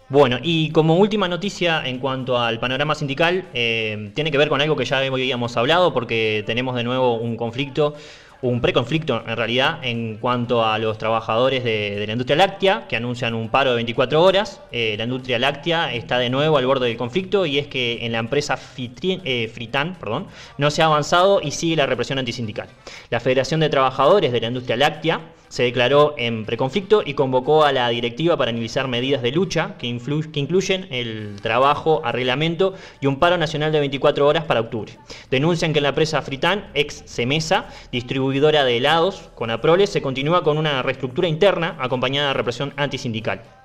Bueno, 0.09 0.39
y 0.43 0.71
como 0.71 0.97
última 0.97 1.29
noticia 1.29 1.87
en 1.87 1.99
cuanto 1.99 2.39
al 2.39 2.59
panorama 2.59 2.95
sindical, 2.95 3.45
eh, 3.53 4.13
tiene 4.15 4.31
que 4.31 4.39
ver 4.39 4.49
con 4.49 4.63
algo 4.63 4.77
que 4.77 4.87
ya 4.87 4.99
habíamos 4.99 5.59
hablado, 5.59 5.93
porque 5.93 6.43
tenemos 6.47 6.75
de 6.75 6.85
nuevo 6.85 7.15
un 7.15 7.37
conflicto, 7.37 7.95
un 8.43 8.61
preconflicto 8.61 9.23
en 9.27 9.37
realidad, 9.37 9.79
en 9.83 10.17
cuanto 10.17 10.65
a 10.65 10.79
los 10.79 10.99
trabajadores 10.99 11.63
de, 11.65 12.05
la 12.07 12.13
industria 12.13 12.37
láctea, 12.37 12.87
que 12.89 12.97
anuncian 12.97 13.35
un 13.35 13.49
paro 13.49 13.71
de 13.71 13.77
24 13.77 14.23
horas. 14.23 14.61
Eh, 14.73 14.95
la 14.97 15.05
industria 15.05 15.39
láctea 15.39 15.93
está 15.93 16.19
de 16.19 16.31
nuevo 16.31 16.57
al 16.57 16.67
borde 16.67 16.89
del 16.89 16.97
conflicto 16.97 17.47
y 17.47 17.59
es 17.59 17.67
que 17.67 18.05
en 18.05 18.13
la 18.13 18.19
empresa 18.19 18.59
eh, 18.79 19.51
Fritan 19.53 19.97
perdón, 19.99 20.27
no 20.59 20.71
se 20.71 20.83
ha 20.83 20.87
avanzado 20.87 21.41
y 21.43 21.51
sigue 21.51 21.77
la 21.77 21.87
represión 21.87 22.19
antisindical. 22.19 22.69
La 23.11 23.21
Federación 23.21 23.61
de 23.61 23.69
Trabajadores 23.69 24.33
de 24.33 24.41
la 24.41 24.49
Industria 24.49 24.77
Láctea 24.77 25.21
se 25.51 25.65
declaró 25.65 26.15
en 26.17 26.47
preconflicto 26.47 27.03
y 27.05 27.15
convocó 27.15 27.65
a 27.65 27.73
la 27.73 27.89
directiva 27.91 28.37
para 28.37 28.53
analizar 28.53 28.89
medidas 28.89 29.21
de 29.21 29.33
lucha 29.33 29.77
que, 29.79 29.99
que, 30.33 30.41
incluyen 30.41 30.87
el 30.91 31.37
trabajo, 31.43 32.01
arreglamento 32.05 32.75
y 33.01 33.07
un 33.09 33.19
paro 33.19 33.37
nacional 33.37 33.73
de 33.73 33.81
24 33.81 34.27
horas 34.27 34.45
para 34.45 34.61
octubre. 34.61 34.97
Denuncian 35.31 35.73
que 35.73 35.81
en 35.81 35.83
la 35.83 35.89
empresa 35.91 36.23
Fritán, 36.23 36.71
ex 36.75 37.03
Semesa, 37.05 37.69
distribuidora 37.91 38.65
de 38.65 38.77
helados 38.77 39.31
con 39.35 39.51
Aproles, 39.51 39.91
se 39.91 40.01
continúa 40.01 40.45
con 40.45 40.57
una 40.57 40.83
reestructura 40.83 41.29
interna 41.29 41.77
acompañada 41.81 42.29
de 42.29 42.35
represión 42.35 42.73
antisindical. 42.77 43.60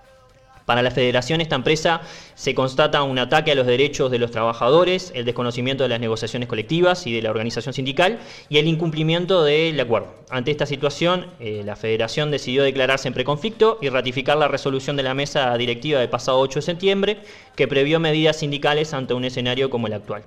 Para 0.65 0.81
la 0.81 0.89
federación, 0.89 1.41
esta 1.41 1.55
empresa 1.55 2.01
se 2.33 2.55
constata 2.55 3.03
un 3.03 3.19
ataque 3.19 3.51
a 3.51 3.55
los 3.55 3.67
derechos 3.67 4.09
de 4.09 4.17
los 4.17 4.31
trabajadores, 4.31 5.11
el 5.13 5.23
desconocimiento 5.23 5.83
de 5.83 5.89
las 5.89 5.99
negociaciones 5.99 6.49
colectivas 6.49 7.05
y 7.05 7.13
de 7.13 7.21
la 7.21 7.29
organización 7.29 7.73
sindical 7.73 8.19
y 8.49 8.57
el 8.57 8.67
incumplimiento 8.67 9.43
del 9.43 9.79
acuerdo. 9.79 10.15
Ante 10.31 10.49
esta 10.49 10.65
situación, 10.65 11.27
eh, 11.39 11.61
la 11.63 11.75
federación 11.75 12.31
decidió 12.31 12.63
declararse 12.63 13.07
en 13.07 13.13
preconflicto 13.13 13.77
y 13.79 13.89
ratificar 13.89 14.37
la 14.37 14.47
resolución 14.47 14.95
de 14.95 15.03
la 15.03 15.13
mesa 15.13 15.55
directiva 15.55 15.99
del 15.99 16.09
pasado 16.09 16.39
8 16.39 16.59
de 16.59 16.65
septiembre 16.65 17.19
que 17.55 17.67
previó 17.67 17.99
medidas 17.99 18.37
sindicales 18.37 18.93
ante 18.95 19.13
un 19.13 19.23
escenario 19.23 19.69
como 19.69 19.85
el 19.85 19.93
actual. 19.93 20.23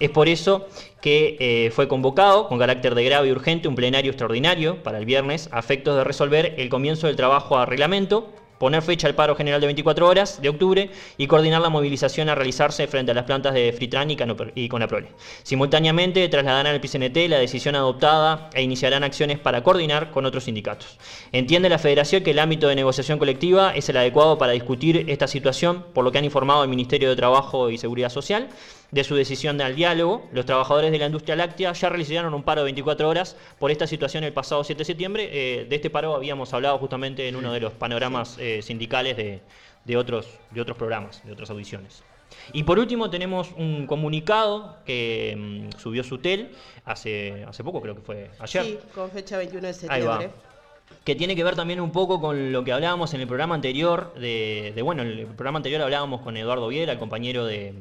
Es 0.00 0.10
por 0.10 0.28
eso 0.28 0.66
que 1.00 1.36
eh, 1.38 1.70
fue 1.70 1.88
convocado 1.88 2.48
con 2.48 2.58
carácter 2.58 2.94
de 2.94 3.04
grave 3.04 3.28
y 3.28 3.32
urgente 3.32 3.68
un 3.68 3.76
plenario 3.76 4.10
extraordinario 4.10 4.82
para 4.82 4.98
el 4.98 5.06
viernes 5.06 5.48
a 5.52 5.60
efectos 5.60 5.96
de 5.96 6.04
resolver 6.04 6.54
el 6.58 6.68
comienzo 6.68 7.06
del 7.06 7.16
trabajo 7.16 7.56
a 7.56 7.66
reglamento 7.66 8.30
poner 8.58 8.82
fecha 8.82 9.06
al 9.06 9.14
paro 9.14 9.36
general 9.36 9.60
de 9.60 9.66
24 9.66 10.08
horas 10.08 10.40
de 10.40 10.48
octubre 10.48 10.90
y 11.16 11.26
coordinar 11.26 11.60
la 11.60 11.68
movilización 11.68 12.28
a 12.28 12.34
realizarse 12.34 12.86
frente 12.86 13.12
a 13.12 13.14
las 13.14 13.24
plantas 13.24 13.54
de 13.54 13.72
Fritran 13.72 14.10
y 14.10 14.68
Conaprole. 14.68 15.08
Simultáneamente 15.42 16.28
trasladarán 16.28 16.74
al 16.74 16.80
PCNT 16.80 17.28
la 17.28 17.38
decisión 17.38 17.74
adoptada 17.74 18.50
e 18.54 18.62
iniciarán 18.62 19.04
acciones 19.04 19.38
para 19.38 19.62
coordinar 19.62 20.10
con 20.10 20.26
otros 20.26 20.44
sindicatos. 20.44 20.98
Entiende 21.32 21.68
la 21.68 21.78
Federación 21.78 22.22
que 22.22 22.32
el 22.32 22.38
ámbito 22.38 22.68
de 22.68 22.74
negociación 22.74 23.18
colectiva 23.18 23.74
es 23.74 23.88
el 23.88 23.96
adecuado 23.96 24.38
para 24.38 24.52
discutir 24.52 25.04
esta 25.08 25.26
situación, 25.26 25.84
por 25.92 26.04
lo 26.04 26.12
que 26.12 26.18
han 26.18 26.24
informado 26.24 26.62
el 26.62 26.68
Ministerio 26.68 27.08
de 27.08 27.16
Trabajo 27.16 27.70
y 27.70 27.78
Seguridad 27.78 28.10
Social 28.10 28.48
de 28.90 29.04
su 29.04 29.14
decisión 29.14 29.60
al 29.60 29.74
diálogo, 29.74 30.28
los 30.32 30.46
trabajadores 30.46 30.92
de 30.92 30.98
la 30.98 31.06
industria 31.06 31.36
láctea 31.36 31.72
ya 31.72 31.88
realizaron 31.88 32.32
un 32.34 32.42
paro 32.42 32.60
de 32.60 32.66
24 32.66 33.08
horas 33.08 33.36
por 33.58 33.70
esta 33.70 33.86
situación 33.86 34.24
el 34.24 34.32
pasado 34.32 34.62
7 34.64 34.78
de 34.78 34.84
septiembre. 34.84 35.28
Eh, 35.32 35.66
de 35.66 35.76
este 35.76 35.90
paro 35.90 36.14
habíamos 36.14 36.52
hablado 36.54 36.78
justamente 36.78 37.28
en 37.28 37.36
uno 37.36 37.52
de 37.52 37.60
los 37.60 37.72
panoramas 37.72 38.36
eh, 38.38 38.62
sindicales 38.62 39.16
de, 39.16 39.96
otros, 39.96 40.26
de 40.50 40.60
otros 40.60 40.76
programas, 40.76 41.24
de 41.24 41.32
otras 41.32 41.50
audiciones. 41.50 42.02
Y 42.52 42.64
por 42.64 42.78
último 42.78 43.08
tenemos 43.10 43.52
un 43.56 43.86
comunicado 43.86 44.78
que 44.84 45.34
mm, 45.36 45.78
subió 45.78 46.02
Sutel 46.02 46.50
hace, 46.84 47.44
hace 47.46 47.64
poco, 47.64 47.80
creo 47.80 47.94
que 47.94 48.02
fue 48.02 48.30
ayer. 48.38 48.64
Sí, 48.64 48.78
con 48.94 49.10
fecha 49.10 49.36
21 49.38 49.66
de 49.66 49.74
septiembre 49.74 50.30
que 51.04 51.14
tiene 51.14 51.36
que 51.36 51.44
ver 51.44 51.54
también 51.54 51.80
un 51.80 51.92
poco 51.92 52.20
con 52.20 52.52
lo 52.52 52.64
que 52.64 52.72
hablábamos 52.72 53.14
en 53.14 53.20
el 53.20 53.26
programa 53.26 53.54
anterior, 53.54 54.12
de, 54.14 54.80
bueno, 54.82 55.02
en 55.02 55.08
el 55.08 55.26
programa 55.26 55.58
anterior 55.58 55.82
hablábamos 55.82 56.20
con 56.20 56.36
Eduardo 56.36 56.68
Viera, 56.68 56.92
el 56.92 56.98
compañero 56.98 57.44
de, 57.44 57.74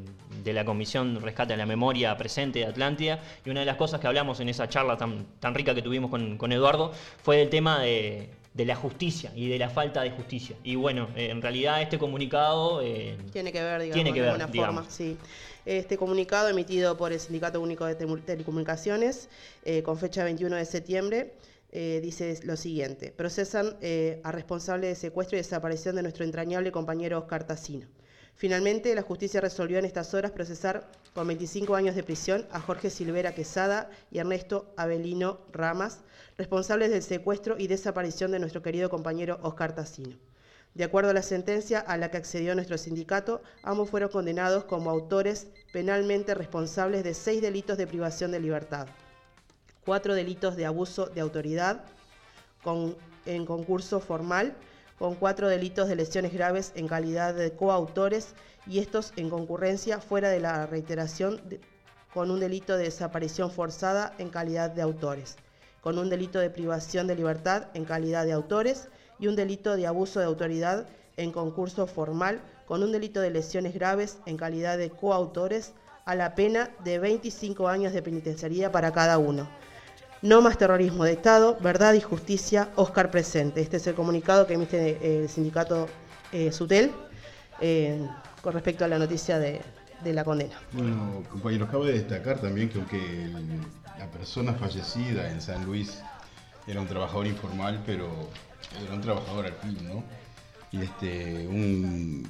la 0.53 0.65
Comisión 0.65 1.21
Rescate 1.21 1.53
a 1.53 1.57
la 1.57 1.65
Memoria 1.65 2.15
Presente 2.17 2.59
de 2.59 2.65
Atlántida, 2.65 3.19
y 3.45 3.49
una 3.49 3.61
de 3.61 3.65
las 3.65 3.77
cosas 3.77 3.99
que 3.99 4.07
hablamos 4.07 4.39
en 4.39 4.49
esa 4.49 4.69
charla 4.69 4.97
tan, 4.97 5.25
tan 5.39 5.53
rica 5.53 5.73
que 5.73 5.81
tuvimos 5.81 6.09
con, 6.11 6.51
Eduardo 6.51 6.91
fue 7.21 7.41
el 7.41 7.49
tema 7.49 7.79
de, 7.79 8.29
la 8.55 8.75
justicia 8.75 9.31
y 9.35 9.49
de 9.49 9.57
la 9.59 9.69
falta 9.69 10.01
de 10.01 10.11
justicia. 10.11 10.55
Y 10.63 10.75
bueno, 10.75 11.09
eh, 11.15 11.29
en 11.29 11.41
realidad 11.41 11.81
este 11.81 11.97
comunicado... 11.97 12.81
Eh, 12.81 13.17
tiene 13.33 13.51
que 13.51 13.61
ver, 13.61 13.81
digamos, 13.81 14.13
de 14.13 14.29
alguna 14.29 14.47
forma, 14.47 14.85
sí. 14.89 15.17
Este 15.65 15.97
comunicado 15.97 16.47
emitido 16.47 16.95
por 16.95 17.11
el 17.11 17.19
Sindicato 17.19 17.59
Único 17.59 17.85
de 17.85 17.95
Telecomunicaciones 17.95 19.29
eh, 19.63 19.81
con 19.81 19.97
fecha 19.97 20.23
21 20.23 20.55
de 20.57 20.65
septiembre 20.65 21.33
eh, 21.71 21.99
dice 22.01 22.39
lo 22.43 22.55
siguiente, 22.55 23.11
procesan 23.11 23.75
a 24.23 24.31
responsable 24.31 24.87
de 24.87 24.95
secuestro 24.95 25.35
y 25.35 25.39
desaparición 25.39 25.95
de 25.95 26.03
nuestro 26.03 26.23
entrañable 26.23 26.71
compañero 26.71 27.19
Oscar 27.19 27.45
Tassino. 27.45 27.87
Finalmente, 28.36 28.94
la 28.94 29.01
justicia 29.01 29.42
resolvió 29.42 29.80
en 29.80 29.86
estas 29.86 30.13
horas 30.13 30.32
procesar 30.32 30.89
con 31.13 31.27
25 31.27 31.75
años 31.75 31.96
de 31.96 32.04
prisión 32.04 32.46
a 32.51 32.60
Jorge 32.60 32.89
Silvera 32.89 33.34
Quesada 33.34 33.89
y 34.12 34.20
Ernesto 34.20 34.74
Avelino 34.75 35.39
Ramas, 35.51 36.00
responsables 36.38 36.92
del 36.92 37.01
secuestro 37.01 37.56
y 37.58 37.68
desaparición 37.68 38.32
de 38.32 38.39
nuestro 38.39 38.62
querido 38.62 38.89
compañero 38.89 39.39
Oscar 39.42 39.74
Tassino. 39.74 40.18
De 40.74 40.84
acuerdo 40.84 41.12
a 41.12 41.13
la 41.13 41.22
sentencia 41.22 41.80
a 41.80 41.96
la 41.96 42.12
que 42.12 42.18
accedió 42.18 42.54
nuestro 42.54 42.77
sindicato, 42.77 43.42
ambos 43.63 43.89
fueron 43.89 44.10
condenados 44.10 44.65
como 44.65 44.89
autores 44.89 45.48
penalmente 45.72 46.36
responsables 46.36 47.06
de 47.06 47.13
seis 47.13 47.42
delitos 47.42 47.77
de 47.77 47.88
privación 47.88 48.32
de 48.32 48.42
libertad 48.42 48.88
cuatro 49.86 50.15
delitos 50.15 50.56
de 50.56 50.65
abuso 50.65 51.06
de 51.06 51.22
autoridad 51.22 51.84
en 53.25 53.46
concurso 53.46 54.00
formal, 54.00 54.56
con 54.97 55.15
cuatro 55.15 55.47
delitos 55.47 55.87
de 55.87 55.95
lesiones 55.95 56.33
graves 56.33 56.71
en 56.75 56.87
calidad 56.87 57.33
de 57.33 57.51
coautores 57.51 58.33
y 58.67 58.79
estos 58.79 59.13
en 59.15 59.29
concurrencia 59.29 59.99
fuera 59.99 60.29
de 60.29 60.39
la 60.39 60.65
reiteración 60.65 61.41
con 62.13 62.31
un 62.31 62.39
delito 62.39 62.77
de 62.77 62.85
desaparición 62.85 63.51
forzada 63.51 64.13
en 64.17 64.29
calidad 64.29 64.69
de 64.71 64.81
autores, 64.81 65.35
con 65.81 65.97
un 65.97 66.09
delito 66.09 66.39
de 66.39 66.49
privación 66.49 67.07
de 67.07 67.15
libertad 67.15 67.67
en 67.73 67.85
calidad 67.85 68.25
de 68.25 68.31
autores 68.31 68.87
y 69.19 69.27
un 69.27 69.35
delito 69.35 69.75
de 69.75 69.87
abuso 69.87 70.19
de 70.19 70.25
autoridad 70.25 70.87
en 71.17 71.31
concurso 71.31 71.87
formal 71.87 72.41
con 72.67 72.83
un 72.83 72.91
delito 72.91 73.21
de 73.21 73.31
lesiones 73.31 73.73
graves 73.73 74.17
en 74.25 74.37
calidad 74.37 74.77
de 74.77 74.89
coautores 74.89 75.73
a 76.05 76.15
la 76.15 76.35
pena 76.35 76.69
de 76.83 76.99
25 76.99 77.67
años 77.67 77.93
de 77.93 78.01
penitenciaría 78.01 78.71
para 78.71 78.91
cada 78.91 79.17
uno. 79.17 79.49
No 80.25 80.41
más 80.41 80.58
terrorismo 80.58 81.03
de 81.03 81.12
Estado, 81.12 81.55
verdad 81.62 81.94
y 81.94 82.01
justicia, 82.01 82.72
Oscar 82.77 83.12
presente. 83.12 83.62
Este 83.62 83.77
es 83.77 83.86
el 83.86 83.94
comunicado 83.94 84.48
que 84.48 84.55
emite 84.55 84.98
eh, 85.00 85.22
el 85.22 85.29
sindicato 85.29 85.88
eh, 86.32 86.51
SUTEL 86.51 86.91
eh, 87.62 88.03
con 88.41 88.53
respecto 88.53 88.84
a 88.84 88.88
la 88.88 88.98
noticia 88.98 89.38
de, 89.38 89.62
la 90.03 90.24
condena. 90.24 90.55
Bueno, 90.72 91.22
compañeros, 91.29 91.70
cabe 91.70 91.91
destacar 91.91 92.41
también 92.41 92.70
que 92.70 92.79
aunque 92.79 93.29
la 94.00 94.10
persona 94.10 94.55
fallecida 94.55 95.29
en 95.29 95.39
San 95.41 95.63
Luis 95.63 96.00
era 96.65 96.82
un 96.82 96.88
trabajador 96.88 97.27
informal, 97.27 97.84
pero 97.86 98.10
era 98.84 98.96
un 98.96 99.01
trabajador 99.01 99.46
al 99.46 99.53
fin, 99.53 99.77
¿no? 99.88 100.03
Y 100.72 100.82
este, 100.82 101.46
un 101.48 102.27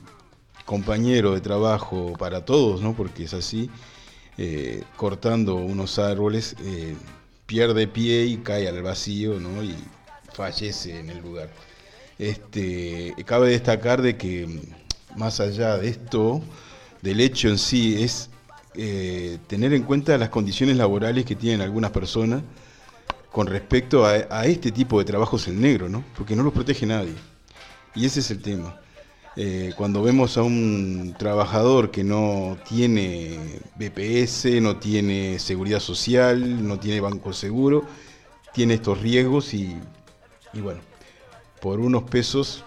compañero 0.66 1.34
de 1.34 1.40
trabajo 1.40 2.12
para 2.20 2.44
todos, 2.44 2.82
¿no? 2.82 2.94
Porque 2.94 3.24
es 3.24 3.34
así, 3.34 3.70
cortando 4.98 5.56
unos 5.56 5.98
árboles, 5.98 6.58
pierde 7.46 7.88
pie 7.88 8.26
y 8.26 8.38
cae 8.38 8.68
al 8.68 8.82
vacío, 8.82 9.40
¿no? 9.40 9.64
Y 9.64 9.76
fallece 10.34 11.00
en 11.00 11.10
el 11.10 11.20
lugar. 11.20 11.50
Este, 12.18 13.14
cabe 13.26 13.50
destacar 13.50 14.02
de 14.02 14.18
que 14.18 14.62
más 15.16 15.40
allá 15.40 15.78
de 15.78 15.90
esto, 15.90 16.42
del 17.02 17.22
hecho 17.22 17.50
en 17.50 17.58
sí, 17.58 18.02
es 18.04 18.30
eh, 18.76 19.38
tener 19.48 19.74
en 19.74 19.84
cuenta 19.84 20.18
las 20.18 20.30
condiciones 20.30 20.78
laborales 20.78 21.26
que 21.26 21.36
tienen 21.36 21.62
algunas 21.62 21.92
personas 21.92 22.42
con 23.32 23.48
respecto 23.48 24.06
a, 24.06 24.46
este 24.46 24.72
tipo 24.72 24.98
de 25.00 25.06
trabajos 25.06 25.48
en 25.50 25.60
negro, 25.60 25.90
¿no? 25.90 26.06
Porque 26.16 26.36
no 26.36 26.44
los 26.44 26.54
protege 26.54 26.86
nadie. 26.86 27.14
Y 27.94 28.06
ese 28.06 28.22
es 28.22 28.32
el 28.32 28.42
tema. 28.42 28.80
Eh, 29.38 29.74
cuando 29.76 30.02
vemos 30.02 30.38
a 30.38 30.44
un 30.44 31.14
trabajador 31.18 31.92
que 31.92 32.04
no 32.04 32.58
tiene 32.68 33.60
BPS, 33.76 34.62
no 34.62 34.78
tiene 34.78 35.40
seguridad 35.40 35.82
social, 35.82 36.66
no 36.66 36.80
tiene 36.80 37.02
banco 37.02 37.34
seguro, 37.34 37.84
tiene 38.54 38.76
estos 38.76 39.02
riesgos 39.02 39.54
y, 39.54 39.78
y 40.54 40.62
bueno, 40.62 40.80
por 41.62 41.82
unos 41.82 42.04
pesos 42.04 42.64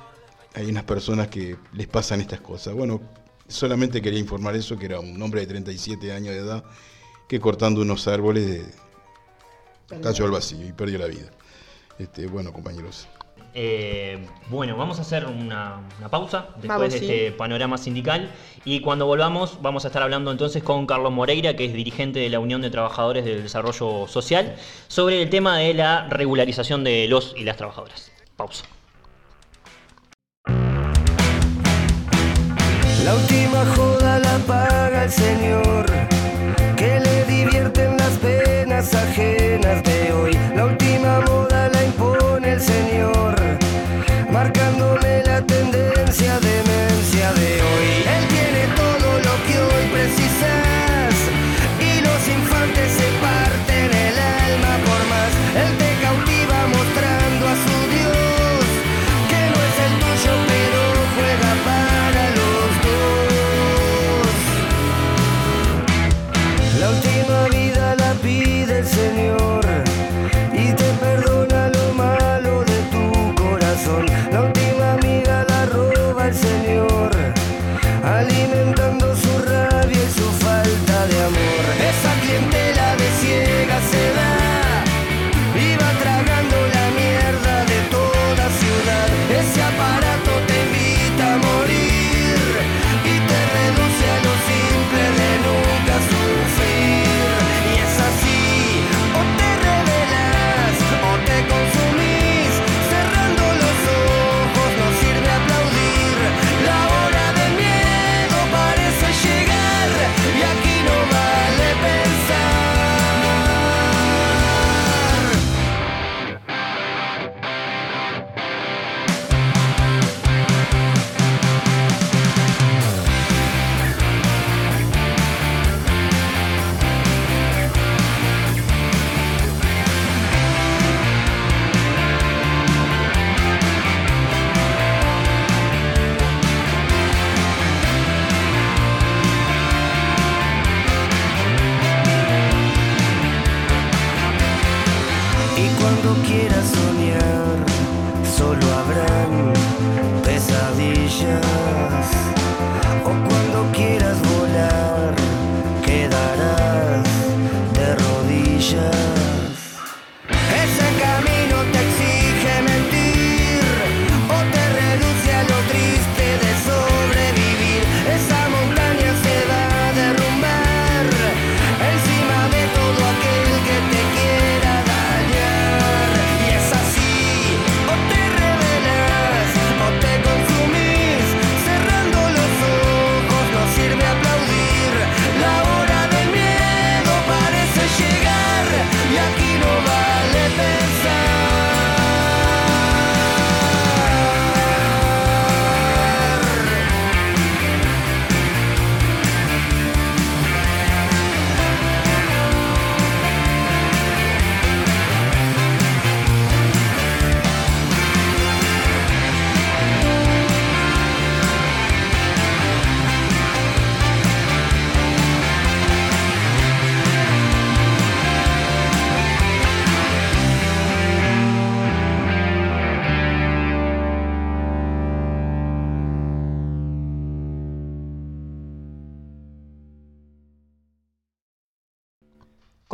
hay 0.55 0.67
unas 0.67 0.85
personas 0.85 1.29
que 1.29 1.57
les 1.73 1.87
pasan 1.87 2.21
estas 2.21 2.41
cosas. 2.41 2.75
Bueno, 2.75 3.01
solamente 3.47 4.03
quería 4.03 4.19
informar 4.19 4.55
eso, 4.55 4.77
que 4.77 4.87
era 4.87 5.01
un 5.01 5.21
hombre 5.23 5.41
de 5.41 5.47
37 5.47 6.13
años 6.13 6.35
de 6.35 6.41
edad 6.41 6.65
que 7.29 7.41
cortando 7.41 7.83
unos 7.83 8.09
árboles 8.09 8.65
cayó 10.03 10.25
al 10.25 10.31
vacío 10.31 10.67
y 10.67 10.73
perdió 10.73 10.99
la 10.99 11.07
vida. 11.07 11.31
Este, 11.99 12.27
bueno, 12.27 12.53
compañeros. 12.53 13.09
Eh, 13.61 14.25
bueno, 14.51 14.77
vamos 14.77 15.01
a 15.01 15.03
hacer 15.03 15.27
una, 15.27 15.81
pausa 16.13 16.51
después 16.63 16.93
de 16.93 16.99
este 16.99 17.33
panorama 17.33 17.77
sindical 17.77 18.31
y 18.65 18.79
cuando 18.79 19.05
volvamos 19.05 19.61
vamos 19.61 19.85
a 19.85 19.89
estar 19.89 20.01
hablando 20.01 20.31
entonces 20.31 20.63
con 20.63 20.87
Carlos 20.87 21.11
Moreira, 21.11 21.57
que 21.57 21.65
es 21.65 21.73
dirigente 21.73 22.21
de 22.21 22.31
la 22.31 22.39
Unión 22.39 22.63
de 22.63 22.71
Trabajadores 22.71 23.25
del 23.25 23.43
Desarrollo 23.43 24.07
Social, 24.07 24.55
sobre 24.87 25.21
el 25.21 25.29
tema 25.29 25.59
de 25.59 25.75
la 25.75 26.07
regularización 26.09 26.85
de 26.85 27.09
los 27.09 27.35
y 27.37 27.43
las 27.43 27.57
trabajadoras. 27.57 28.13
Pausa. 28.37 28.65
La 33.05 33.15
última 33.17 33.65
joda 33.75 34.21
la 34.21 34.39
paga 34.47 35.03
el 35.03 35.11
Señor, 35.11 35.87
que 36.77 37.01
le 37.01 37.25
divierten 37.25 37.97
las 37.97 38.19
penas 38.19 38.95
ajenas 38.95 39.83
de 39.83 40.13
hoy. 40.13 40.39
La 40.55 40.67
última 40.67 41.21
moda 41.23 41.58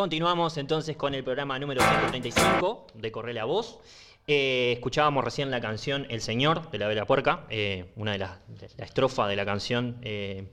Continuamos 0.05 0.59
entonces 0.59 0.99
con 0.99 1.15
el 1.15 1.25
programa 1.25 1.59
número 1.59 1.81
135 1.81 2.89
de 2.93 3.11
Corre 3.11 3.33
la 3.33 3.47
Voz. 3.47 3.79
Eh, 4.27 4.73
escuchábamos 4.75 5.25
recién 5.25 5.51
la 5.51 5.63
canción 5.63 6.07
El 6.11 6.21
Señor 6.21 6.71
de 6.71 6.77
la 6.77 6.89
Vela 6.89 7.07
Puerca. 7.07 7.47
eh, 7.49 7.87
una 7.97 8.13
de 8.13 8.19
las 8.19 8.33
la 8.77 9.29
de 9.29 9.37
la 9.37 9.47
canción 9.47 9.97
eh, 10.03 10.47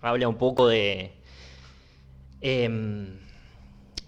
habla 0.00 0.26
un 0.26 0.34
poco 0.38 0.66
de. 0.66 1.12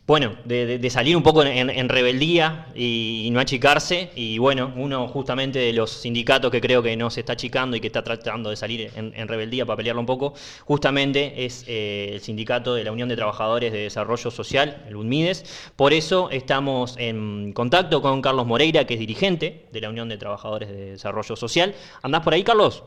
Bueno, 0.05 0.35
de, 0.45 0.91
salir 0.91 1.17
un 1.17 1.23
poco 1.23 1.45
en, 1.45 1.89
rebeldía 1.89 2.67
y, 2.75 3.29
no 3.33 3.39
achicarse. 3.39 4.11
Y 4.17 4.39
bueno, 4.39 4.73
uno 4.77 5.07
justamente 5.07 5.61
de 5.61 5.73
los 5.73 5.91
sindicatos 5.93 6.51
que 6.51 6.61
creo 6.61 6.83
que 6.83 6.97
no 6.97 7.09
se 7.09 7.21
está 7.21 7.35
achicando 7.35 7.77
y 7.77 7.81
que 7.81 7.87
está 7.87 8.03
tratando 8.03 8.51
de 8.51 8.57
salir 8.57 8.91
en, 8.97 9.29
rebeldía 9.29 9.65
para 9.65 9.77
pelearlo 9.77 10.01
un 10.01 10.07
poco, 10.07 10.35
justamente 10.65 11.45
es 11.45 11.65
eh, 11.69 12.11
el 12.15 12.21
sindicato 12.21 12.75
de 12.75 12.83
la 12.83 12.91
Unión 12.91 13.09
de 13.09 13.17
Trabajadores 13.17 13.73
de 13.73 13.79
Desarrollo 13.79 14.31
Social, 14.33 14.85
el 14.89 14.97
UNMIDES. 14.97 15.73
Por 15.77 15.93
eso 15.93 16.31
estamos 16.31 16.97
en 16.99 17.53
contacto 17.53 18.03
con 18.03 18.21
Carlos 18.23 18.47
Moreira, 18.47 18.85
que 18.85 18.95
es 18.95 19.01
dirigente 19.01 19.69
de 19.73 19.81
la 19.81 19.89
Unión 19.89 20.09
de 20.09 20.19
Trabajadores 20.19 20.69
de 20.69 20.91
Desarrollo 20.93 21.37
Social. 21.37 21.75
¿Andás 22.03 22.23
por 22.23 22.35
ahí, 22.35 22.43
Carlos? 22.43 22.83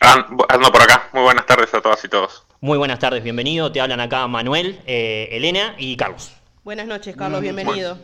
Ando 0.00 0.70
por 0.70 0.82
acá. 0.82 1.08
Muy 1.14 1.22
buenas 1.22 1.46
tardes 1.46 1.72
a 1.72 1.80
todas 1.80 2.04
y 2.04 2.08
todos. 2.08 2.45
Muy 2.66 2.78
buenas 2.78 2.98
tardes, 2.98 3.22
bienvenido. 3.22 3.70
Te 3.70 3.80
hablan 3.80 4.00
acá 4.00 4.26
Manuel, 4.26 4.80
eh, 4.88 5.28
Elena 5.30 5.76
y 5.78 5.96
Carlos. 5.96 6.32
Buenas 6.64 6.88
noches, 6.88 7.14
Carlos, 7.14 7.40
bienvenido. 7.40 7.96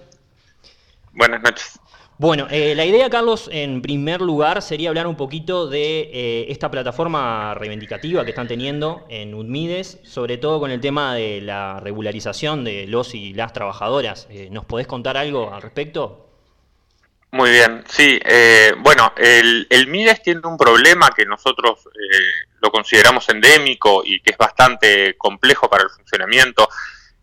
Buenas 1.11 1.43
noches. 1.43 1.81
Bueno, 2.17 2.47
eh, 2.49 2.77
la 2.77 2.85
idea, 2.85 3.11
Carlos, 3.11 3.51
en 3.53 3.83
primer 3.83 4.21
lugar, 4.21 4.63
sería 4.63 4.91
hablar 4.91 5.09
un 5.09 5.17
poquito 5.17 5.67
de 5.67 6.03
eh, 6.03 6.47
esta 6.49 6.71
plataforma 6.71 7.55
reivindicativa 7.55 8.23
que 8.23 8.31
están 8.31 8.47
teniendo 8.47 9.05
en 9.09 9.35
UNMIDES, 9.35 9.99
sobre 10.05 10.39
todo 10.39 10.61
con 10.61 10.71
el 10.71 10.81
tema 10.81 11.17
de 11.17 11.41
la 11.41 11.81
regularización 11.81 12.63
de 12.63 12.87
los 12.87 13.17
y 13.17 13.35
las 13.35 13.53
trabajadoras. 13.53 14.29
¿Nos 14.53 14.65
podés 14.65 14.87
contar 14.87 15.17
algo 15.17 15.53
al 15.53 15.61
respecto? 15.61 16.29
Muy 17.33 17.51
bien, 17.51 17.83
sí. 17.89 18.21
bueno, 18.79 19.13
el, 19.17 19.67
el, 19.71 19.89
MIDES 19.89 20.23
tiene 20.23 20.43
un 20.45 20.57
problema 20.57 21.11
que 21.11 21.25
nosotros 21.25 21.89
lo 22.63 22.71
consideramos 22.71 23.29
endémico 23.29 24.03
y 24.05 24.21
que 24.21 24.31
es 24.31 24.39
bastante 24.39 25.17
complejo 25.19 25.69
para 25.69 25.83
el 25.83 25.91
funcionamiento 25.91 26.69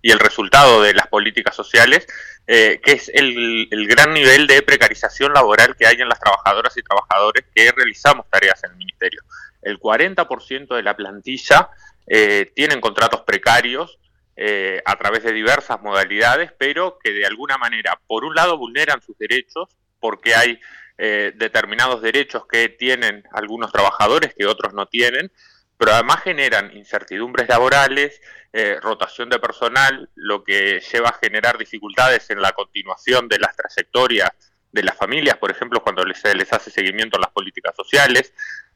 y 0.02 0.12
el 0.12 0.19
resultado 0.19 0.82
de 0.82 0.93
las 0.93 1.08
políticas 1.08 1.56
sociales, 1.56 2.06
eh, 2.45 2.82
que 2.84 2.91
es 2.91 3.10
el, 3.13 3.67
gran 3.88 4.13
nivel 4.13 4.47
de 4.47 4.62
precarización 4.62 5.34
laboral 5.34 5.75
que 5.78 5.88
hay 5.88 5.95
en 6.02 6.10
las 6.10 6.19
trabajadoras 6.19 6.75
y 6.78 6.84
trabajadores 6.84 7.45
que 7.56 7.71
realizamos 7.71 8.30
tareas 8.30 8.62
en 8.65 8.71
el 8.71 8.78
Ministerio. 8.78 9.21
El 9.62 9.80
40% 9.80 10.75
de 10.75 10.84
la 10.84 10.95
plantilla 10.95 11.69
eh, 12.06 12.52
tienen 12.54 12.82
contratos 12.82 13.21
precarios 13.21 13.97
eh, 14.36 14.82
a 14.86 14.97
través 14.97 15.23
de 15.23 15.32
diversas 15.32 15.82
modalidades, 15.82 16.52
pero 16.58 16.97
que 17.02 17.12
de 17.12 17.25
alguna 17.25 17.58
manera, 17.58 17.99
por 18.08 18.25
un 18.25 18.36
lado, 18.36 18.58
vulneran 18.58 19.02
sus 19.02 19.17
derechos, 19.17 19.69
porque 19.99 20.36
hay 20.36 20.60
determinados 21.00 22.02
derechos 22.02 22.46
que 22.46 22.68
tienen 22.68 23.24
algunos 23.32 23.72
trabajadores 23.72 24.34
que 24.36 24.46
otros 24.46 24.74
no 24.74 24.88
tienen, 24.88 25.32
pero 25.80 25.94
además 25.94 26.22
generan 26.24 26.76
incertidumbres 26.76 27.48
laborales, 27.48 28.20
eh, 28.52 28.78
rotación 28.82 29.30
de 29.30 29.40
personal, 29.40 30.10
lo 30.14 30.44
que 30.44 30.82
lleva 30.82 31.08
a 31.08 31.20
generar 31.24 31.58
dificultades 31.58 32.30
en 32.32 32.42
la 32.42 32.52
continuación 32.52 33.30
de 33.30 33.40
las 33.40 33.56
trayectorias 33.56 34.30
de 34.74 34.84
las 34.84 34.98
familias, 34.98 35.38
por 35.38 35.52
ejemplo, 35.52 35.82
cuando 35.82 36.04
les, 36.04 36.22
les 36.36 36.52
hace 36.52 36.70
seguimiento 36.70 37.18
a 37.18 37.22
las 37.22 37.32
políticas 37.32 37.74
sociales, 37.78 38.34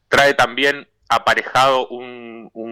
trae 0.08 0.34
también 0.34 0.88
aparejado 1.10 1.88
un, 1.88 2.24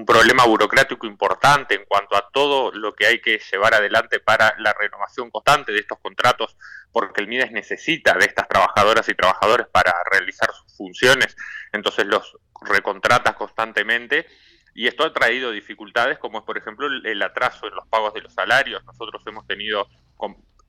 problema 0.05 0.45
burocrático 0.45 1.05
importante 1.07 1.75
en 1.75 1.85
cuanto 1.85 2.17
a 2.17 2.29
todo 2.33 2.71
lo 2.71 2.93
que 2.93 3.05
hay 3.05 3.21
que 3.21 3.39
llevar 3.51 3.75
adelante 3.75 4.19
para 4.19 4.55
la 4.57 4.73
renovación 4.73 5.29
constante 5.29 5.71
de 5.71 5.79
estos 5.79 5.99
contratos, 5.99 6.57
porque 6.91 7.21
el 7.21 7.27
MIDES 7.27 7.51
necesita 7.51 8.13
de 8.15 8.25
estas 8.25 8.47
trabajadoras 8.49 9.07
y 9.07 9.15
trabajadores 9.15 9.67
para 9.67 9.93
realizar 10.11 10.51
sus 10.53 10.75
funciones, 10.75 11.37
entonces 11.71 12.05
los 12.07 12.37
recontratas 12.61 13.35
constantemente 13.35 14.25
y 14.73 14.87
esto 14.87 15.03
ha 15.05 15.13
traído 15.13 15.51
dificultades 15.51 16.17
como 16.17 16.39
es 16.39 16.45
por 16.45 16.57
ejemplo 16.57 16.87
el, 16.87 17.21
atraso 17.21 17.67
en 17.67 17.75
los 17.75 17.87
pagos 17.87 18.13
de 18.13 18.21
los 18.21 18.33
salarios. 18.33 18.83
Nosotros 18.85 19.21
hemos 19.27 19.45
tenido 19.47 19.87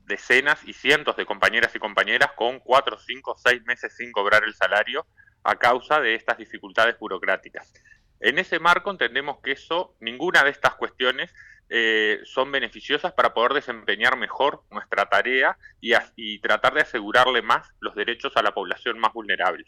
decenas 0.04 0.62
y 0.64 0.72
cientos 0.72 1.16
de 1.16 1.26
compañeras 1.26 1.74
y 1.74 1.78
compañeras 1.78 2.32
con 2.36 2.58
cuatro, 2.60 2.98
cinco, 2.98 3.36
seis 3.42 3.62
meses 3.64 3.94
sin 3.96 4.12
cobrar 4.12 4.44
el 4.44 4.54
salario 4.54 5.06
a 5.44 5.56
causa 5.56 6.00
de 6.00 6.14
estas 6.14 6.38
dificultades 6.38 6.98
burocráticas. 6.98 7.72
En 8.20 8.38
ese 8.38 8.58
marco 8.60 8.90
entendemos 8.90 9.38
que 9.42 9.52
eso, 9.52 9.96
ninguna 10.00 10.44
de 10.44 10.50
estas 10.50 10.76
cuestiones 10.76 11.34
eh, 11.68 12.20
son 12.24 12.52
beneficiosas 12.52 13.12
para 13.12 13.34
poder 13.34 13.54
desempeñar 13.54 14.16
mejor 14.16 14.62
nuestra 14.70 15.06
tarea 15.06 15.56
y, 15.80 16.38
tratar 16.40 16.74
de 16.74 16.82
asegurarle 16.82 17.42
más 17.42 17.72
los 17.80 17.94
derechos 17.94 18.36
a 18.36 18.42
la 18.42 18.52
población 18.52 18.98
más 18.98 19.12
vulnerable. 19.12 19.64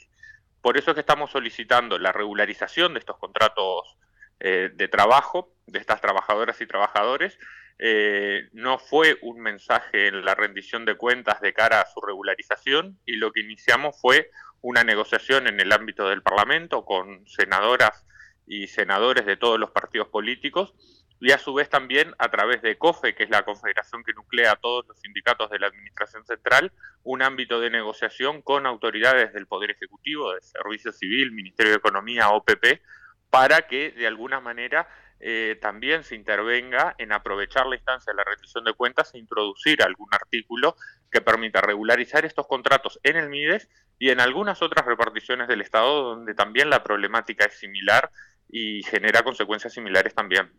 Por 0.60 0.76
eso 0.76 0.90
es 0.90 0.94
que 0.94 1.00
estamos 1.00 1.30
solicitando 1.30 1.98
la 1.98 2.12
regularización 2.12 2.94
de 2.94 3.00
estos 3.00 3.18
contratos 3.18 3.96
eh, 4.40 4.70
de 4.74 4.88
trabajo 4.88 5.54
de 5.66 5.78
estas 5.78 6.00
trabajadoras 6.00 6.60
y 6.60 6.66
trabajadores. 6.66 7.38
Eh, 7.78 8.48
no 8.52 8.78
fue 8.78 9.18
un 9.22 9.40
mensaje 9.40 10.08
en 10.08 10.24
la 10.24 10.34
rendición 10.34 10.84
de 10.84 10.96
cuentas 10.96 11.40
de 11.40 11.52
cara 11.52 11.80
a 11.80 11.86
su 11.86 12.00
regularización 12.00 13.00
y 13.04 13.16
lo 13.16 13.32
que 13.32 13.40
iniciamos 13.40 14.00
fue 14.00 14.30
una 14.64 14.82
negociación 14.82 15.46
en 15.46 15.60
el 15.60 15.72
ámbito 15.72 16.08
del 16.08 16.22
Parlamento 16.22 16.86
con 16.86 17.28
senadoras 17.28 18.06
y 18.46 18.66
senadores 18.66 19.26
de 19.26 19.36
todos 19.36 19.60
los 19.60 19.70
partidos 19.70 20.08
políticos 20.08 20.72
y 21.20 21.32
a 21.32 21.38
su 21.38 21.52
vez 21.52 21.68
también 21.68 22.14
a 22.18 22.30
través 22.30 22.62
de 22.62 22.78
COFE, 22.78 23.14
que 23.14 23.24
es 23.24 23.30
la 23.30 23.44
confederación 23.44 24.02
que 24.02 24.14
nuclea 24.14 24.52
a 24.52 24.56
todos 24.56 24.86
los 24.88 24.98
sindicatos 25.00 25.50
de 25.50 25.58
la 25.58 25.66
Administración 25.66 26.24
Central, 26.24 26.72
un 27.02 27.20
ámbito 27.20 27.60
de 27.60 27.68
negociación 27.68 28.40
con 28.40 28.64
autoridades 28.64 29.34
del 29.34 29.46
Poder 29.46 29.70
Ejecutivo, 29.70 30.32
de 30.32 30.40
Servicio 30.40 30.92
Civil, 30.92 31.32
Ministerio 31.32 31.72
de 31.72 31.78
Economía, 31.78 32.30
OPP, 32.30 32.80
para 33.28 33.66
que 33.66 33.90
de 33.90 34.06
alguna 34.06 34.40
manera 34.40 34.88
eh, 35.26 35.56
también 35.58 36.04
se 36.04 36.16
intervenga 36.16 36.94
en 36.98 37.10
aprovechar 37.10 37.64
la 37.64 37.76
instancia 37.76 38.12
de 38.12 38.18
la 38.18 38.24
rendición 38.24 38.62
de 38.62 38.74
cuentas 38.74 39.14
e 39.14 39.18
introducir 39.18 39.82
algún 39.82 40.08
artículo 40.12 40.76
que 41.10 41.22
permita 41.22 41.62
regularizar 41.62 42.26
estos 42.26 42.46
contratos 42.46 43.00
en 43.02 43.16
el 43.16 43.30
MIDES 43.30 43.70
y 43.98 44.10
en 44.10 44.20
algunas 44.20 44.60
otras 44.60 44.84
reparticiones 44.84 45.48
del 45.48 45.62
Estado 45.62 46.10
donde 46.10 46.34
también 46.34 46.68
la 46.68 46.82
problemática 46.82 47.46
es 47.46 47.54
similar 47.54 48.10
y 48.50 48.82
genera 48.82 49.22
consecuencias 49.22 49.72
similares 49.72 50.14
también. 50.14 50.52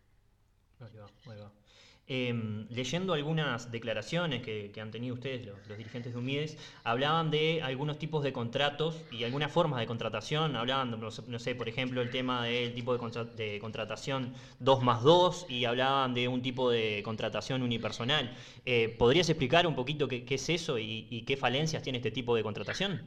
Em, 2.08 2.68
leyendo 2.70 3.14
algunas 3.14 3.72
declaraciones 3.72 4.44
que, 4.44 4.72
han 4.80 4.92
tenido 4.92 5.16
ustedes, 5.16 5.48
los, 5.48 5.78
dirigentes 5.78 6.14
de 6.14 6.20
UMIDES, 6.20 6.56
hablaban 6.84 7.32
de 7.32 7.64
algunos 7.64 7.98
tipos 7.98 8.24
de 8.24 8.32
contratos 8.32 9.02
y 9.12 9.24
algunas 9.24 9.52
formas 9.52 9.80
de 9.80 9.88
contratación. 9.88 10.56
Hablaban, 10.56 11.00
no 11.00 11.40
sé, 11.40 11.56
por 11.56 11.68
ejemplo, 11.68 12.04
el 12.04 12.12
tema 12.12 12.44
del 12.46 12.76
tipo 12.76 12.96
de, 12.96 13.60
contratación 13.60 14.34
2 14.60 14.84
más 14.84 15.02
2 15.02 15.48
y 15.50 15.66
hablaban 15.66 16.14
de 16.14 16.28
un 16.28 16.44
tipo 16.44 16.70
de 16.70 17.02
contratación 17.04 17.64
unipersonal. 17.64 18.36
Eh, 18.66 18.96
¿Podrías 19.00 19.28
explicar 19.30 19.66
un 19.66 19.74
poquito 19.74 20.08
qué, 20.08 20.24
es 20.30 20.50
eso 20.50 20.78
y, 20.78 21.24
qué 21.26 21.38
falencias 21.38 21.82
tiene 21.82 21.98
este 21.98 22.12
tipo 22.12 22.36
de 22.36 22.44
contratación? 22.44 23.02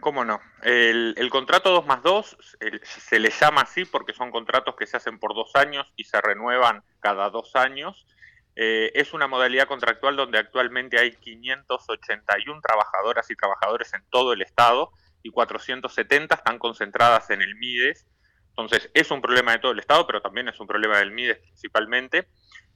¿Cómo 0.00 0.24
no? 0.24 0.40
El, 0.62 1.28
contrato 1.30 1.70
2 1.70 1.86
más 1.86 2.02
2 2.02 2.36
se 2.82 3.18
le 3.18 3.30
llama 3.30 3.62
así 3.62 3.84
porque 3.84 4.12
son 4.12 4.30
contratos 4.30 4.76
que 4.76 4.86
se 4.86 4.96
hacen 4.96 5.18
por 5.18 5.34
dos 5.34 5.56
años 5.56 5.92
y 5.96 6.04
se 6.04 6.20
renuevan 6.20 6.84
cada 7.00 7.30
dos 7.30 7.56
años. 7.56 8.06
Eh, 8.54 8.92
es 8.94 9.12
una 9.12 9.26
modalidad 9.26 9.66
contractual 9.66 10.14
donde 10.16 10.38
actualmente 10.38 10.98
hay 10.98 11.12
581 11.12 12.60
trabajadoras 12.60 13.28
y 13.30 13.36
trabajadores 13.36 13.92
en 13.92 14.02
todo 14.10 14.32
el 14.32 14.42
estado 14.42 14.92
y 15.22 15.30
470 15.30 16.34
están 16.34 16.58
concentradas 16.58 17.30
en 17.30 17.42
el 17.42 17.56
MIDES. 17.56 18.06
Entonces 18.50 18.90
es 18.94 19.10
un 19.10 19.20
problema 19.20 19.52
de 19.52 19.58
todo 19.58 19.72
el 19.72 19.80
estado, 19.80 20.06
pero 20.06 20.22
también 20.22 20.48
es 20.48 20.58
un 20.60 20.68
problema 20.68 20.98
del 20.98 21.10
MIDES 21.10 21.38
principalmente 21.38 22.28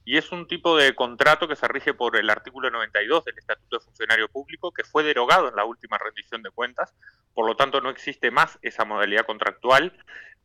y 0.05 0.17
es 0.17 0.31
un 0.31 0.47
tipo 0.47 0.77
de 0.77 0.95
contrato 0.95 1.47
que 1.47 1.55
se 1.55 1.67
rige 1.67 1.93
por 1.93 2.17
el 2.17 2.29
artículo 2.29 2.69
92 2.69 3.23
del 3.25 3.37
Estatuto 3.37 3.77
de 3.77 3.85
Funcionario 3.85 4.27
Público, 4.27 4.71
que 4.71 4.83
fue 4.83 5.03
derogado 5.03 5.47
en 5.47 5.55
la 5.55 5.65
última 5.65 5.97
rendición 5.97 6.41
de 6.43 6.51
cuentas, 6.51 6.93
por 7.33 7.47
lo 7.47 7.55
tanto 7.55 7.79
no 7.79 7.89
existe 7.89 8.29
más 8.29 8.59
esa 8.61 8.83
modalidad 8.83 9.25
contractual, 9.25 9.93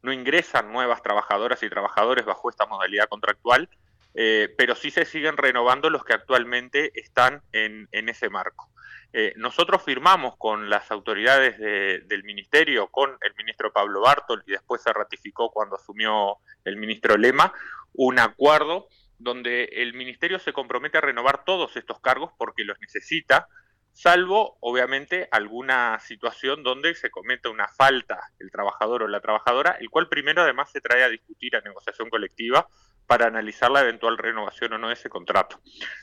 no 0.02 0.12
ingresan 0.12 0.72
nuevas 0.72 1.02
trabajadoras 1.02 1.62
y 1.62 1.70
trabajadores 1.70 2.24
bajo 2.24 2.48
esta 2.48 2.66
modalidad 2.66 3.08
contractual, 3.08 3.68
eh, 4.14 4.54
pero 4.56 4.74
sí 4.76 4.90
se 4.90 5.04
siguen 5.04 5.36
renovando 5.36 5.90
los 5.90 6.04
que 6.04 6.14
actualmente 6.14 6.92
están 6.94 7.42
en, 7.52 7.88
ese 7.90 8.30
marco. 8.30 8.70
Eh, 9.12 9.32
nosotros 9.36 9.82
firmamos 9.82 10.36
con 10.36 10.70
las 10.70 10.90
autoridades 10.90 11.58
del 11.58 12.24
ministerio, 12.24 12.88
con 12.88 13.16
el 13.22 13.34
ministro 13.36 13.72
Pablo 13.72 14.02
Bartol, 14.02 14.44
y 14.46 14.52
después 14.52 14.82
se 14.82 14.92
ratificó 14.92 15.50
cuando 15.50 15.76
asumió 15.76 16.36
el 16.64 16.76
ministro 16.76 17.16
Lema, 17.16 17.52
un 17.94 18.18
acuerdo 18.18 18.88
donde 19.18 19.64
el 19.64 19.94
ministerio 19.94 20.38
se 20.38 20.52
compromete 20.52 20.98
a 20.98 21.02
renovar 21.02 21.44
todos 21.44 21.76
estos 21.76 22.00
cargos 22.00 22.32
porque 22.38 22.64
los 22.64 22.78
necesita, 22.80 23.48
salvo 23.92 24.56
obviamente 24.60 25.28
alguna 25.32 25.98
situación 26.00 26.62
donde 26.62 26.94
se 26.94 27.10
cometa 27.10 27.50
una 27.50 27.68
falta 27.68 28.20
el 28.38 28.50
trabajador 28.50 29.02
o 29.02 29.08
la 29.08 29.20
trabajadora, 29.20 29.76
el 29.80 29.90
cual 29.90 30.08
primero 30.08 30.42
además 30.42 30.70
se 30.70 30.80
trae 30.80 31.02
a 31.02 31.08
discutir 31.08 31.56
a 31.56 31.60
negociación 31.60 32.08
colectiva 32.08 32.68
para 33.08 33.26
analizar 33.26 33.70
la 33.70 33.80
eventual 33.80 34.18
renovación 34.18 34.74
o 34.74 34.78
no 34.78 34.88
de 34.88 34.94
ese 34.94 35.08
contrato. 35.08 35.60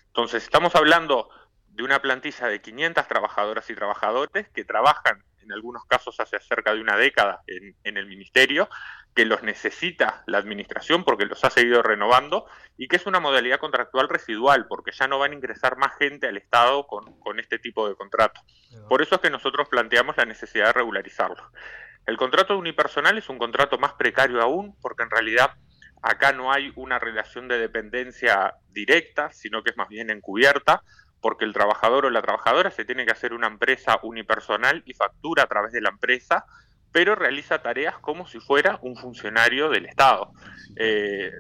Entonces, 0.08 0.44
estamos 0.44 0.76
hablando 0.76 1.30
de 1.76 1.84
una 1.84 2.02
plantilla 2.02 2.48
de 2.48 2.62
500 2.62 3.08
trabajadoras 3.08 3.70
y 3.70 3.76
trabajadores 3.76 4.48
que 4.50 4.64
trabajan 4.64 5.24
en 5.42 5.52
algunos 5.52 5.86
casos 5.86 6.20
hace 6.20 6.40
cerca 6.40 6.74
de 6.74 6.82
una 6.82 6.98
década 6.98 7.44
en, 7.48 7.76
en 7.84 7.98
el 7.98 8.08
ministerio, 8.08 8.68
que 9.14 9.26
los 9.26 9.44
necesita 9.44 10.24
la 10.26 10.40
administración 10.40 11.04
porque 11.04 11.26
los 11.26 11.44
ha 11.44 11.50
seguido 11.50 11.84
renovando 11.84 12.46
y 12.78 12.88
que 12.88 12.96
es 12.96 13.06
una 13.06 13.20
modalidad 13.20 13.60
contractual 13.60 14.10
residual 14.10 14.68
porque 14.68 14.92
ya 14.92 15.08
no 15.08 15.20
van 15.20 15.32
a 15.32 15.36
ingresar 15.36 15.78
más 15.78 15.96
gente 15.98 16.28
al 16.28 16.38
Estado 16.38 16.88
con, 16.88 17.20
con 17.20 17.40
este 17.40 17.60
tipo 17.60 17.88
de 17.88 17.96
contrato. 17.96 18.42
Por 18.90 19.02
eso 19.02 19.16
es 19.16 19.22
que 19.22 19.30
nosotros 19.30 19.70
planteamos 19.70 20.18
la 20.18 20.26
necesidad 20.26 20.68
de 20.68 20.74
regularizarlo. 20.74 21.52
El 22.06 22.18
contrato 22.18 22.58
unipersonal 22.58 23.18
es 23.18 23.30
un 23.30 23.38
contrato 23.38 23.78
más 23.78 23.94
precario 23.94 24.42
aún 24.42 24.76
porque 24.82 25.04
en 25.04 25.12
realidad 25.12 25.52
acá 26.02 26.34
no 26.34 26.52
hay 26.52 26.72
una 26.76 27.00
relación 27.00 27.48
de 27.48 27.58
dependencia 27.58 28.56
directa, 28.70 29.32
sino 29.32 29.64
que 29.64 29.72
es 29.72 29.78
más 29.78 29.90
bien 29.90 30.10
encubierta, 30.10 30.84
porque 31.26 31.44
el 31.44 31.54
trabajador 31.54 32.06
o 32.06 32.12
la 32.12 32.22
trabajadora 32.22 32.70
se 32.70 32.86
tiene 32.86 33.04
que 33.04 33.12
hacer 33.12 33.34
una 33.34 33.48
empresa 33.48 34.00
unipersonal 34.04 34.84
y 34.86 34.94
factura 34.94 35.42
a 35.42 35.48
través 35.48 35.72
de 35.72 35.82
la 35.82 35.90
empresa, 35.90 36.46
pero 36.92 37.16
realiza 37.16 37.64
tareas 37.64 37.98
como 37.98 38.28
si 38.28 38.40
fuera 38.40 38.78
un 38.84 38.96
funcionario 38.96 39.70
del 39.70 39.88
Estado. 39.88 40.32
Eh, 40.76 41.32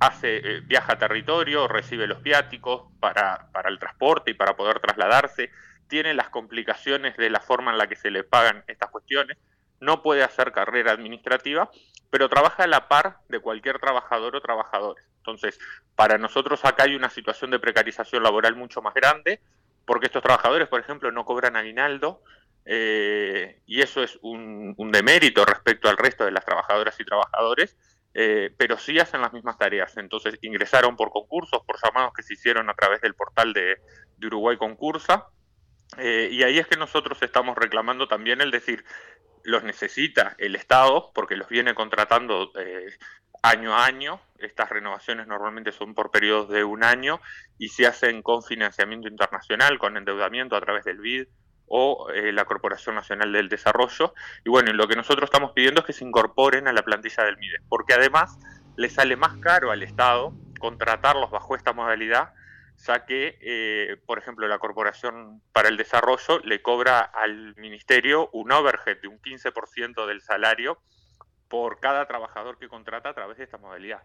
hace, 0.00 0.38
eh, 0.38 0.60
viaja 0.62 0.94
a 0.94 0.98
territorio, 0.98 1.68
recibe 1.68 2.06
los 2.06 2.22
viáticos 2.22 2.90
para, 3.00 3.50
para 3.52 3.68
el 3.68 3.78
transporte 3.78 4.30
y 4.30 4.34
para 4.34 4.56
poder 4.56 4.80
trasladarse, 4.80 5.50
tiene 5.88 6.14
las 6.14 6.30
complicaciones 6.30 7.14
de 7.18 7.28
la 7.28 7.40
forma 7.40 7.70
en 7.70 7.76
la 7.76 7.88
que 7.88 7.96
se 7.96 8.10
le 8.10 8.24
pagan 8.24 8.64
estas 8.66 8.88
cuestiones, 8.88 9.36
no 9.78 10.00
puede 10.00 10.22
hacer 10.22 10.52
carrera 10.52 10.92
administrativa, 10.92 11.70
pero 12.08 12.30
trabaja 12.30 12.62
a 12.62 12.66
la 12.66 12.88
par 12.88 13.18
de 13.28 13.40
cualquier 13.40 13.78
trabajador 13.78 14.36
o 14.36 14.40
trabajadores. 14.40 15.11
Entonces, 15.22 15.60
para 15.94 16.18
nosotros 16.18 16.64
acá 16.64 16.82
hay 16.82 16.96
una 16.96 17.08
situación 17.08 17.52
de 17.52 17.60
precarización 17.60 18.24
laboral 18.24 18.56
mucho 18.56 18.82
más 18.82 18.92
grande, 18.92 19.40
porque 19.86 20.06
estos 20.06 20.22
trabajadores, 20.22 20.68
por 20.68 20.80
ejemplo, 20.80 21.12
no 21.12 21.24
cobran 21.24 21.54
aguinaldo, 21.54 22.22
eh, 22.64 23.60
y 23.66 23.80
eso 23.80 24.02
es 24.02 24.18
un, 24.22 24.74
demérito 24.90 25.44
respecto 25.44 25.88
al 25.88 25.96
resto 25.96 26.24
de 26.24 26.32
las 26.32 26.44
trabajadoras 26.44 26.98
y 26.98 27.04
trabajadores, 27.04 27.76
eh, 28.14 28.52
pero 28.56 28.76
sí 28.78 28.98
hacen 28.98 29.20
las 29.20 29.32
mismas 29.32 29.58
tareas. 29.58 29.96
Entonces, 29.96 30.38
ingresaron 30.42 30.96
por 30.96 31.10
concursos, 31.10 31.62
por 31.64 31.76
llamados 31.82 32.12
que 32.14 32.24
se 32.24 32.34
hicieron 32.34 32.68
a 32.68 32.74
través 32.74 33.00
del 33.00 33.14
portal 33.14 33.52
de, 33.52 33.78
Uruguay 34.24 34.56
Concursa, 34.56 35.26
eh, 35.98 36.28
y 36.30 36.42
ahí 36.44 36.58
es 36.58 36.66
que 36.68 36.76
nosotros 36.76 37.20
estamos 37.22 37.56
reclamando 37.56 38.06
también 38.06 38.40
el 38.40 38.52
decir, 38.52 38.84
los 39.44 39.64
necesita 39.64 40.34
el 40.38 40.54
Estado 40.54 41.10
porque 41.14 41.36
los 41.36 41.48
viene 41.48 41.74
contratando 41.74 42.52
eh, 42.58 42.96
año 43.42 43.74
a 43.74 43.84
año. 43.84 44.20
Estas 44.38 44.70
renovaciones 44.70 45.26
normalmente 45.26 45.72
son 45.72 45.94
por 45.94 46.10
periodos 46.10 46.48
de 46.48 46.64
un 46.64 46.84
año 46.84 47.20
y 47.58 47.68
se 47.68 47.86
hacen 47.86 48.22
con 48.22 48.42
financiamiento 48.42 49.08
internacional, 49.08 49.78
con 49.78 49.96
endeudamiento 49.96 50.56
a 50.56 50.60
través 50.60 50.84
del 50.84 50.98
BID 50.98 51.26
o 51.66 52.10
eh, 52.10 52.32
la 52.32 52.44
Corporación 52.44 52.94
Nacional 52.94 53.32
del 53.32 53.48
Desarrollo. 53.48 54.14
Y 54.44 54.50
bueno, 54.50 54.72
lo 54.72 54.88
que 54.88 54.96
nosotros 54.96 55.24
estamos 55.24 55.52
pidiendo 55.52 55.80
es 55.80 55.86
que 55.86 55.92
se 55.92 56.04
incorporen 56.04 56.68
a 56.68 56.72
la 56.72 56.82
plantilla 56.82 57.24
del 57.24 57.38
MIDES, 57.38 57.62
porque 57.68 57.94
además 57.94 58.38
le 58.76 58.90
sale 58.90 59.16
más 59.16 59.36
caro 59.38 59.70
al 59.70 59.82
Estado 59.82 60.34
contratarlos 60.58 61.30
bajo 61.30 61.56
esta 61.56 61.72
modalidad 61.72 62.34
ya 62.86 63.04
que, 63.06 63.38
eh, 63.40 63.96
por 64.06 64.18
ejemplo, 64.18 64.46
la 64.48 64.58
Corporación 64.58 65.40
para 65.52 65.68
el 65.68 65.76
Desarrollo 65.76 66.40
le 66.44 66.62
cobra 66.62 67.00
al 67.00 67.54
Ministerio 67.56 68.28
un 68.32 68.50
overhead 68.50 69.00
de 69.00 69.08
un 69.08 69.20
15% 69.20 70.06
del 70.06 70.20
salario 70.20 70.78
por 71.48 71.80
cada 71.80 72.06
trabajador 72.06 72.58
que 72.58 72.68
contrata 72.68 73.10
a 73.10 73.14
través 73.14 73.38
de 73.38 73.44
esta 73.44 73.58
modalidad. 73.58 74.02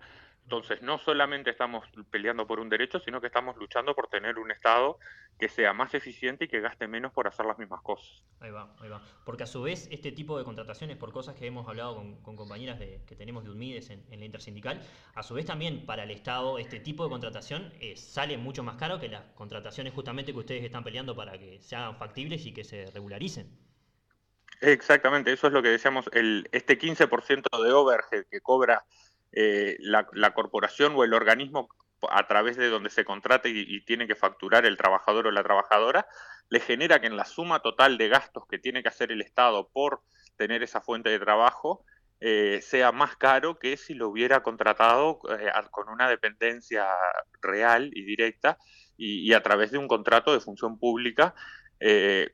Entonces, 0.47 0.81
no 0.81 0.97
solamente 0.97 1.49
estamos 1.49 1.83
peleando 2.09 2.47
por 2.47 2.61
un 2.61 2.69
derecho, 2.69 3.01
sino 3.01 3.19
que 3.19 3.27
estamos 3.27 3.57
luchando 3.57 3.93
por 3.93 4.07
tener 4.07 4.39
un 4.39 4.49
Estado 4.49 4.97
que 5.37 5.49
sea 5.49 5.73
más 5.73 5.93
eficiente 5.93 6.45
y 6.45 6.47
que 6.47 6.61
gaste 6.61 6.87
menos 6.87 7.11
por 7.11 7.27
hacer 7.27 7.45
las 7.45 7.59
mismas 7.59 7.81
cosas. 7.81 8.23
Ahí 8.39 8.49
va, 8.49 8.73
ahí 8.79 8.87
va. 8.87 9.01
Porque 9.25 9.43
a 9.43 9.45
su 9.45 9.61
vez, 9.61 9.89
este 9.91 10.13
tipo 10.13 10.37
de 10.37 10.45
contrataciones, 10.45 10.95
por 10.95 11.11
cosas 11.11 11.35
que 11.35 11.47
hemos 11.47 11.67
hablado 11.67 11.97
con, 12.23 12.37
compañeras 12.37 12.79
de, 12.79 13.01
que 13.05 13.17
tenemos 13.17 13.43
de 13.43 13.49
UNMIDES 13.49 13.89
en, 13.89 14.19
la 14.19 14.25
intersindical, 14.25 14.81
a 15.15 15.21
su 15.21 15.33
vez 15.33 15.45
también 15.45 15.85
para 15.85 16.03
el 16.03 16.11
Estado 16.11 16.59
este 16.59 16.79
tipo 16.79 17.03
de 17.03 17.09
contratación 17.09 17.73
eh, 17.81 17.97
sale 17.97 18.37
mucho 18.37 18.63
más 18.63 18.77
caro 18.77 19.01
que 19.01 19.09
las 19.09 19.23
contrataciones 19.35 19.93
justamente 19.93 20.31
que 20.31 20.39
ustedes 20.39 20.63
están 20.63 20.85
peleando 20.85 21.13
para 21.13 21.37
que 21.37 21.59
sean 21.59 21.97
factibles 21.97 22.45
y 22.45 22.53
que 22.53 22.63
se 22.63 22.85
regularicen. 22.91 23.51
Exactamente, 24.61 25.33
eso 25.33 25.47
es 25.47 25.53
lo 25.53 25.61
que 25.61 25.69
decíamos, 25.69 26.09
el, 26.13 26.47
este 26.53 26.79
15% 26.79 27.63
de 27.63 27.71
overhead 27.73 28.25
que 28.31 28.39
cobra 28.39 28.85
eh, 29.31 29.77
la, 29.79 30.33
corporación 30.33 30.93
o 30.95 31.03
el 31.03 31.13
organismo 31.13 31.69
a 32.09 32.27
través 32.27 32.57
de 32.57 32.69
donde 32.69 32.89
se 32.89 33.05
contrata 33.05 33.49
y, 33.49 33.81
tiene 33.81 34.07
que 34.07 34.15
facturar 34.15 34.65
el 34.65 34.77
trabajador 34.77 35.27
o 35.27 35.31
la 35.31 35.43
trabajadora, 35.43 36.07
le 36.49 36.59
genera 36.59 37.01
que 37.01 37.07
en 37.07 37.17
la 37.17 37.25
suma 37.25 37.59
total 37.59 37.97
de 37.97 38.07
gastos 38.07 38.45
que 38.49 38.59
tiene 38.59 38.83
que 38.83 38.89
hacer 38.89 39.11
el 39.11 39.21
Estado 39.21 39.69
por 39.73 40.01
tener 40.37 40.63
esa 40.63 40.81
fuente 40.81 41.09
de 41.09 41.19
trabajo, 41.19 41.83
eh, 42.19 42.61
sea 42.63 42.91
más 42.91 43.15
caro 43.15 43.59
que 43.59 43.77
si 43.77 43.93
lo 43.93 44.09
hubiera 44.09 44.41
contratado 44.41 45.19
eh, 45.29 45.51
con 45.71 45.89
una 45.89 46.09
dependencia 46.09 46.87
real 47.41 47.91
y 47.93 48.03
directa 48.03 48.57
y, 48.95 49.33
a 49.33 49.43
través 49.43 49.71
de 49.71 49.77
un 49.77 49.87
contrato 49.87 50.33
de 50.33 50.39
función 50.39 50.79
pública, 50.79 51.35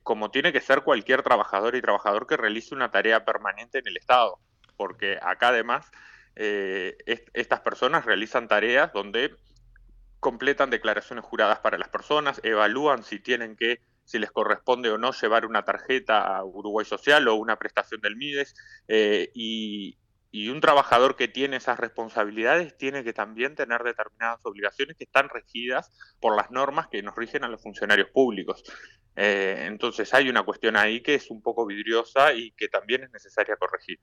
como 0.02 0.30
tiene 0.30 0.54
que 0.54 0.62
ser 0.62 0.80
cualquier 0.80 1.22
trabajador 1.22 1.76
y 1.76 1.82
trabajador 1.82 2.26
que 2.26 2.38
realice 2.38 2.74
una 2.74 2.90
tarea 2.90 3.26
permanente 3.26 3.78
en 3.78 3.88
el 3.88 3.98
Estado. 3.98 4.38
Porque 4.76 5.18
acá 5.20 5.48
además 5.48 5.90
eh, 6.36 6.96
estas 7.32 7.60
personas 7.60 8.04
realizan 8.04 8.48
tareas 8.48 8.92
donde 8.92 9.34
completan 10.24 10.70
declaraciones 10.70 11.22
juradas 11.22 11.58
para 11.58 11.76
las 11.76 11.90
personas, 11.90 12.40
evalúan 12.44 13.04
si 13.04 13.20
tienen 13.20 13.56
que, 13.56 13.82
si 14.04 14.18
les 14.18 14.30
corresponde 14.32 14.90
o 14.90 14.96
no 14.96 15.12
llevar 15.12 15.44
una 15.44 15.66
tarjeta 15.66 16.36
a 16.36 16.42
Uruguay 16.42 16.86
Social 16.86 17.28
o 17.28 17.34
una 17.34 17.56
prestación 17.56 18.00
del 18.00 18.16
MIDES, 18.16 18.54
eh, 18.88 19.30
y, 19.34 19.98
un 20.48 20.60
trabajador 20.60 21.14
que 21.14 21.28
tiene 21.28 21.58
esas 21.58 21.78
responsabilidades 21.78 22.76
tiene 22.76 23.04
que 23.04 23.12
también 23.12 23.54
tener 23.54 23.84
determinadas 23.84 24.40
obligaciones 24.44 24.96
que 24.96 25.04
están 25.04 25.28
regidas 25.28 25.92
por 26.20 26.34
las 26.34 26.50
normas 26.50 26.88
que 26.88 27.02
nos 27.02 27.14
rigen 27.14 27.44
a 27.44 27.48
los 27.48 27.62
funcionarios 27.62 28.08
públicos. 28.08 28.64
Eh, 29.14 29.66
entonces 29.68 30.12
hay 30.12 30.28
una 30.28 30.42
cuestión 30.42 30.76
ahí 30.76 31.02
que 31.02 31.14
es 31.14 31.30
un 31.30 31.40
poco 31.40 31.66
vidriosa 31.66 32.32
y 32.32 32.50
que 32.52 32.68
también 32.68 33.04
es 33.04 33.12
necesaria 33.12 33.56
corregir. 33.56 34.00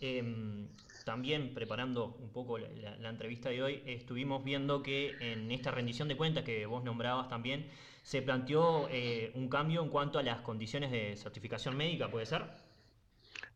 Em, 0.00 0.68
también 1.04 1.54
preparando 1.54 2.16
un 2.20 2.30
poco 2.32 2.58
la, 2.58 3.08
entrevista 3.08 3.48
de 3.48 3.62
hoy, 3.62 3.82
estuvimos 3.86 4.44
viendo 4.44 4.82
que 4.82 5.16
en 5.20 5.50
esta 5.50 5.70
rendición 5.70 6.06
de 6.06 6.16
cuentas 6.16 6.44
que 6.44 6.66
vos 6.66 6.84
nombrabas 6.84 7.28
también, 7.28 7.68
se 8.02 8.22
planteó 8.22 8.88
eh, 8.90 9.32
un 9.34 9.48
cambio 9.48 9.82
en 9.82 9.88
cuanto 9.88 10.18
a 10.18 10.22
las 10.22 10.40
condiciones 10.42 10.90
de 10.90 11.16
certificación 11.16 11.76
médica, 11.76 12.08
¿puede 12.08 12.26
ser? 12.26 12.42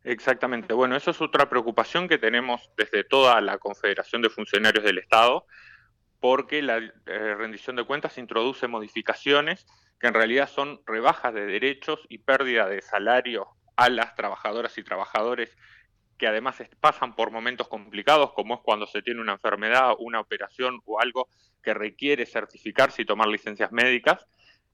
Exactamente. 0.04 0.74
Bueno, 0.74 0.96
eso 0.96 1.10
es 1.10 1.20
otra 1.20 1.48
preocupación 1.48 2.08
que 2.08 2.18
tenemos 2.18 2.70
desde 2.76 3.04
toda 3.04 3.40
la 3.40 3.58
Confederación 3.58 4.20
de 4.22 4.30
Funcionarios 4.30 4.84
del 4.84 4.98
Estado, 4.98 5.46
porque 6.20 6.62
la 6.62 6.78
eh, 6.78 7.34
rendición 7.36 7.76
de 7.76 7.84
cuentas 7.84 8.18
introduce 8.18 8.66
modificaciones 8.66 9.66
que 10.00 10.08
en 10.08 10.14
realidad 10.14 10.48
son 10.48 10.80
rebajas 10.86 11.32
de 11.34 11.46
derechos 11.46 12.00
y 12.08 12.18
pérdida 12.18 12.66
de 12.66 12.82
salario 12.82 13.46
a 13.76 13.88
las 13.88 14.14
trabajadoras 14.16 14.76
y 14.78 14.82
trabajadores 14.82 15.56
que 16.22 16.28
además 16.28 16.62
pasan 16.78 17.16
por 17.16 17.32
momentos 17.32 17.66
complicados, 17.66 18.32
como 18.32 18.54
es 18.54 18.60
cuando 18.60 18.86
se 18.86 19.02
tiene 19.02 19.20
una 19.20 19.32
enfermedad, 19.32 19.96
una 19.98 20.20
operación 20.20 20.80
o 20.84 21.00
algo 21.00 21.28
que 21.64 21.74
requiere 21.74 22.26
certificarse 22.26 23.02
y 23.02 23.04
tomar 23.04 23.26
licencias 23.26 23.72
médicas. 23.72 24.24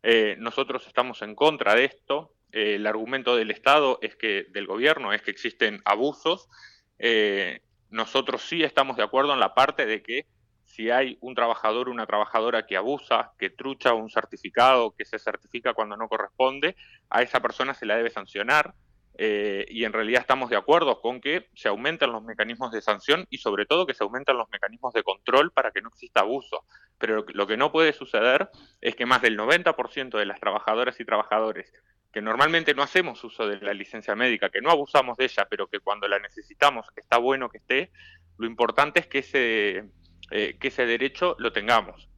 Eh, 0.02 0.36
nosotros 0.38 0.86
estamos 0.86 1.22
en 1.22 1.34
contra 1.34 1.74
de 1.74 1.86
esto. 1.86 2.34
Eh, 2.52 2.74
el 2.74 2.86
argumento 2.86 3.34
del 3.34 3.50
Estado 3.50 3.98
es 4.02 4.14
que, 4.14 4.44
del 4.50 4.66
gobierno, 4.66 5.14
es 5.14 5.22
que 5.22 5.30
existen 5.30 5.80
abusos. 5.86 6.50
Eh, 6.98 7.62
nosotros 7.88 8.42
sí 8.42 8.62
estamos 8.62 8.98
de 8.98 9.04
acuerdo 9.04 9.32
en 9.32 9.40
la 9.40 9.54
parte 9.54 9.86
de 9.86 10.02
que 10.02 10.26
si 10.66 10.90
hay 10.90 11.16
un 11.22 11.34
trabajador 11.34 11.88
o 11.88 11.92
una 11.92 12.04
trabajadora 12.04 12.66
que 12.66 12.76
abusa, 12.76 13.32
que 13.38 13.48
trucha 13.48 13.94
un 13.94 14.10
certificado, 14.10 14.90
que 14.90 15.06
se 15.06 15.18
certifica 15.18 15.72
cuando 15.72 15.96
no 15.96 16.10
corresponde, 16.10 16.76
a 17.08 17.22
esa 17.22 17.40
persona 17.40 17.72
se 17.72 17.86
la 17.86 17.96
debe 17.96 18.10
sancionar. 18.10 18.74
Eh, 19.20 19.66
y 19.68 19.84
en 19.84 19.92
realidad 19.92 20.20
estamos 20.20 20.48
de 20.48 20.56
acuerdo 20.56 21.00
con 21.00 21.20
que 21.20 21.48
se 21.54 21.66
aumenten 21.66 22.12
los 22.12 22.22
mecanismos 22.22 22.70
de 22.70 22.80
sanción 22.80 23.26
y 23.30 23.38
sobre 23.38 23.66
todo 23.66 23.84
que 23.84 23.92
se 23.92 24.04
aumenten 24.04 24.36
los 24.36 24.48
mecanismos 24.48 24.94
de 24.94 25.02
control 25.02 25.50
para 25.50 25.72
que 25.72 25.82
no 25.82 25.88
exista 25.88 26.20
abuso. 26.20 26.64
Pero 26.98 27.24
lo 27.34 27.46
que 27.48 27.56
no 27.56 27.72
puede 27.72 27.92
suceder 27.92 28.48
es 28.80 28.94
que 28.94 29.06
más 29.06 29.20
del 29.20 29.36
90% 29.36 30.16
de 30.16 30.24
las 30.24 30.38
trabajadoras 30.38 31.00
y 31.00 31.04
trabajadores 31.04 31.72
que 32.12 32.22
normalmente 32.22 32.74
no 32.74 32.82
hacemos 32.82 33.22
uso 33.24 33.46
de 33.46 33.58
la 33.60 33.74
licencia 33.74 34.14
médica, 34.14 34.48
que 34.48 34.60
no 34.60 34.70
abusamos 34.70 35.16
de 35.18 35.24
ella, 35.24 35.46
pero 35.50 35.66
que 35.66 35.80
cuando 35.80 36.08
la 36.08 36.18
necesitamos 36.18 36.86
está 36.96 37.18
bueno 37.18 37.50
que 37.50 37.58
esté, 37.58 37.90
lo 38.38 38.46
importante 38.46 39.00
es 39.00 39.06
que 39.08 39.18
ese, 39.18 39.84
eh, 40.30 40.56
que 40.58 40.68
ese 40.68 40.86
derecho 40.86 41.36
lo 41.38 41.52
tengamos. 41.52 42.08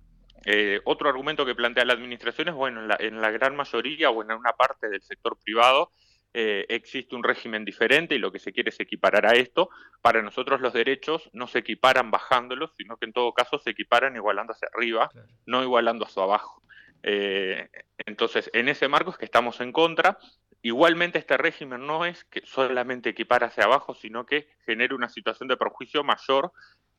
Eh, 0.44 0.80
otro 0.84 1.08
argumento 1.08 1.44
que 1.44 1.54
plantea 1.54 1.84
la 1.84 1.92
Administración 1.92 2.48
es, 2.48 2.54
bueno, 2.54 2.80
en 2.80 2.88
la, 2.88 2.96
en 3.00 3.20
la 3.20 3.30
gran 3.30 3.56
mayoría 3.56 4.10
o 4.10 4.22
en 4.22 4.32
una 4.32 4.52
parte 4.52 4.88
del 4.88 5.02
sector 5.02 5.36
privado, 5.42 5.92
eh, 6.32 6.66
existe 6.68 7.16
un 7.16 7.24
régimen 7.24 7.64
diferente 7.64 8.14
y 8.14 8.18
lo 8.18 8.30
que 8.30 8.38
se 8.38 8.52
quiere 8.52 8.70
es 8.70 8.78
equiparar 8.78 9.26
a 9.26 9.32
esto. 9.32 9.70
Para 10.00 10.22
nosotros 10.22 10.60
los 10.60 10.72
derechos 10.72 11.28
no 11.32 11.46
se 11.46 11.58
equiparan 11.58 12.10
bajándolos, 12.10 12.72
sino 12.76 12.96
que 12.96 13.06
en 13.06 13.12
todo 13.12 13.32
caso 13.32 13.58
se 13.58 13.70
equiparan 13.70 14.14
igualando 14.14 14.52
hacia 14.52 14.68
arriba, 14.72 15.10
no 15.46 15.62
igualando 15.62 16.04
hacia 16.04 16.22
abajo. 16.22 16.62
Eh, 17.02 17.68
entonces, 17.98 18.50
en 18.52 18.68
ese 18.68 18.86
marco 18.88 19.10
es 19.10 19.18
que 19.18 19.24
estamos 19.24 19.60
en 19.60 19.72
contra. 19.72 20.18
igualmente 20.62 21.18
este 21.18 21.38
régimen 21.38 21.86
no 21.86 22.04
es 22.04 22.24
que 22.24 22.42
solamente 22.44 23.10
equipar 23.10 23.44
hacia 23.44 23.64
abajo, 23.64 23.94
sino 23.94 24.26
que 24.26 24.48
genera 24.66 24.94
una 24.94 25.08
situación 25.08 25.48
de 25.48 25.56
perjuicio 25.56 26.04
mayor 26.04 26.52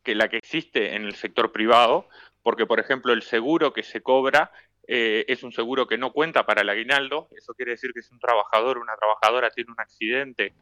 que 0.03 0.15
la 0.15 0.29
que 0.29 0.37
existe 0.37 0.95
en 0.95 1.03
el 1.03 1.15
sector 1.15 1.51
privado, 1.51 2.07
porque 2.41 2.65
por 2.65 2.79
ejemplo 2.79 3.13
el 3.13 3.21
seguro 3.21 3.71
que 3.71 3.83
se 3.83 4.01
cobra 4.01 4.51
eh, 4.93 5.23
es 5.29 5.41
un 5.43 5.53
seguro 5.53 5.87
que 5.87 5.97
no 5.97 6.11
cuenta 6.11 6.45
para 6.45 6.63
el 6.63 6.69
aguinaldo, 6.69 7.29
eso 7.37 7.53
quiere 7.53 7.71
decir 7.71 7.93
que 7.93 8.01
si 8.01 8.13
un 8.13 8.19
trabajador 8.19 8.77
o 8.77 8.81
una 8.81 8.97
trabajadora 8.97 9.49
tiene 9.49 9.71
un 9.71 9.79
accidente, 9.79 10.53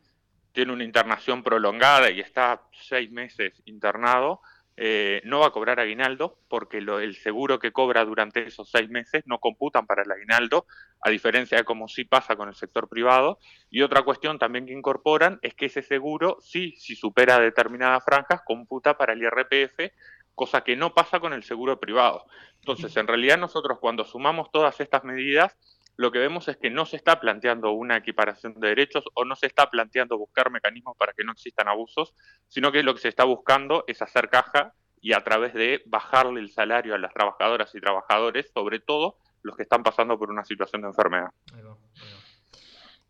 tiene 0.51 0.71
una 0.71 0.83
internación 0.83 1.41
prolongada 1.41 2.11
y 2.11 2.19
está 2.19 2.61
seis 2.71 3.09
meses 3.09 3.59
internado, 3.65 4.41
eh, 4.77 5.19
no 5.25 5.39
va 5.39 5.47
a 5.47 5.51
cobrar 5.51 5.79
aguinaldo 5.79 6.37
porque 6.47 6.77
el 6.77 7.15
seguro 7.15 7.57
que 7.57 7.71
cobra 7.71 8.05
durante 8.05 8.45
esos 8.45 8.69
seis 8.69 8.87
meses 8.87 9.23
no 9.25 9.39
computan 9.39 9.87
para 9.87 10.03
el 10.03 10.11
aguinaldo, 10.11 10.67
a 11.01 11.09
diferencia 11.09 11.57
de 11.57 11.63
como 11.63 11.87
sí 11.87 12.03
pasa 12.03 12.35
con 12.35 12.49
el 12.49 12.55
sector 12.55 12.87
privado. 12.87 13.39
Y 13.71 13.81
otra 13.81 14.03
cuestión 14.03 14.37
también 14.37 14.67
que 14.67 14.73
incorporan 14.73 15.39
es 15.41 15.55
que 15.55 15.65
ese 15.65 15.81
seguro, 15.81 16.37
sí, 16.39 16.75
si 16.77 16.95
supera 16.95 17.39
determinadas 17.39 18.05
franjas, 18.05 18.41
computa 18.45 18.95
para 18.95 19.13
el 19.13 19.23
IRPF, 19.23 19.91
cosa 20.39 20.63
que 20.63 20.77
no 20.77 20.93
pasa 20.93 21.19
con 21.19 21.33
el 21.33 21.43
seguro 21.43 21.81
privado. 21.81 22.25
Entonces, 22.69 22.95
en 22.97 23.07
realidad 23.07 23.39
nosotros 23.39 23.79
cuando 23.79 24.05
sumamos 24.05 24.51
todas 24.51 24.79
estas 24.79 25.03
medidas, 25.03 25.57
lo 25.95 26.11
que 26.11 26.19
vemos 26.19 26.47
es 26.47 26.57
que 26.57 26.69
no 26.69 26.85
se 26.85 26.97
está 26.97 27.19
planteando 27.19 27.71
una 27.71 27.97
equiparación 27.97 28.53
de 28.59 28.67
derechos 28.67 29.05
o 29.15 29.25
no 29.25 29.35
se 29.35 29.47
está 29.47 29.71
planteando 29.71 30.19
buscar 30.19 30.51
mecanismos 30.51 30.95
para 30.95 31.13
que 31.13 31.23
no 31.23 31.31
existan 31.31 31.67
abusos, 31.67 32.13
sino 32.47 32.71
que 32.71 32.83
lo 32.83 32.93
que 32.93 33.01
se 33.01 33.07
está 33.07 33.23
buscando 33.23 33.85
es 33.87 34.03
hacer 34.03 34.29
caja 34.29 34.75
y 35.01 35.13
a 35.13 35.23
través 35.23 35.55
de 35.55 35.81
bajarle 35.87 36.41
el 36.41 36.51
salario 36.51 36.93
a 36.93 36.99
las 36.99 37.11
trabajadoras 37.11 37.73
y 37.73 37.81
trabajadores, 37.81 38.51
sobre 38.53 38.79
todo 38.79 39.17
los 39.41 39.55
que 39.55 39.63
están 39.63 39.81
pasando 39.81 40.19
por 40.19 40.29
una 40.29 40.45
situación 40.45 40.83
de 40.83 40.89
enfermedad. 40.89 41.31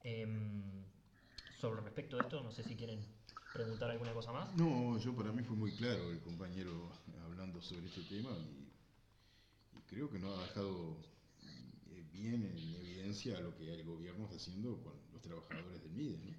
Em, 0.03 0.85
sobre 1.57 1.81
respecto 1.81 2.17
a 2.17 2.21
esto, 2.21 2.41
no 2.41 2.51
sé 2.51 2.63
si 2.63 2.77
quieren 2.77 3.05
preguntar 3.53 3.91
alguna 3.91 4.13
cosa 4.13 4.31
más. 4.31 4.55
No, 4.55 4.97
yo 4.99 5.13
para 5.13 5.33
mí 5.33 5.43
fue 5.43 5.57
muy 5.57 5.75
claro 5.75 6.09
el 6.11 6.21
compañero 6.21 6.89
hablando 7.25 7.61
sobre 7.61 7.87
este 7.87 8.03
tema 8.03 8.29
y, 8.31 8.68
creo 9.89 10.09
que 10.09 10.19
no 10.19 10.33
ha 10.33 10.43
dejado 10.43 10.97
eh, 11.43 12.03
bien 12.11 12.45
en 12.45 12.75
evidencia 12.75 13.39
lo 13.39 13.55
que 13.55 13.73
el 13.73 13.83
gobierno 13.83 14.25
está 14.25 14.37
haciendo 14.37 14.77
con 14.83 14.93
los 15.11 15.21
trabajadores 15.21 15.81
del 15.81 15.91
MIDE. 15.91 16.35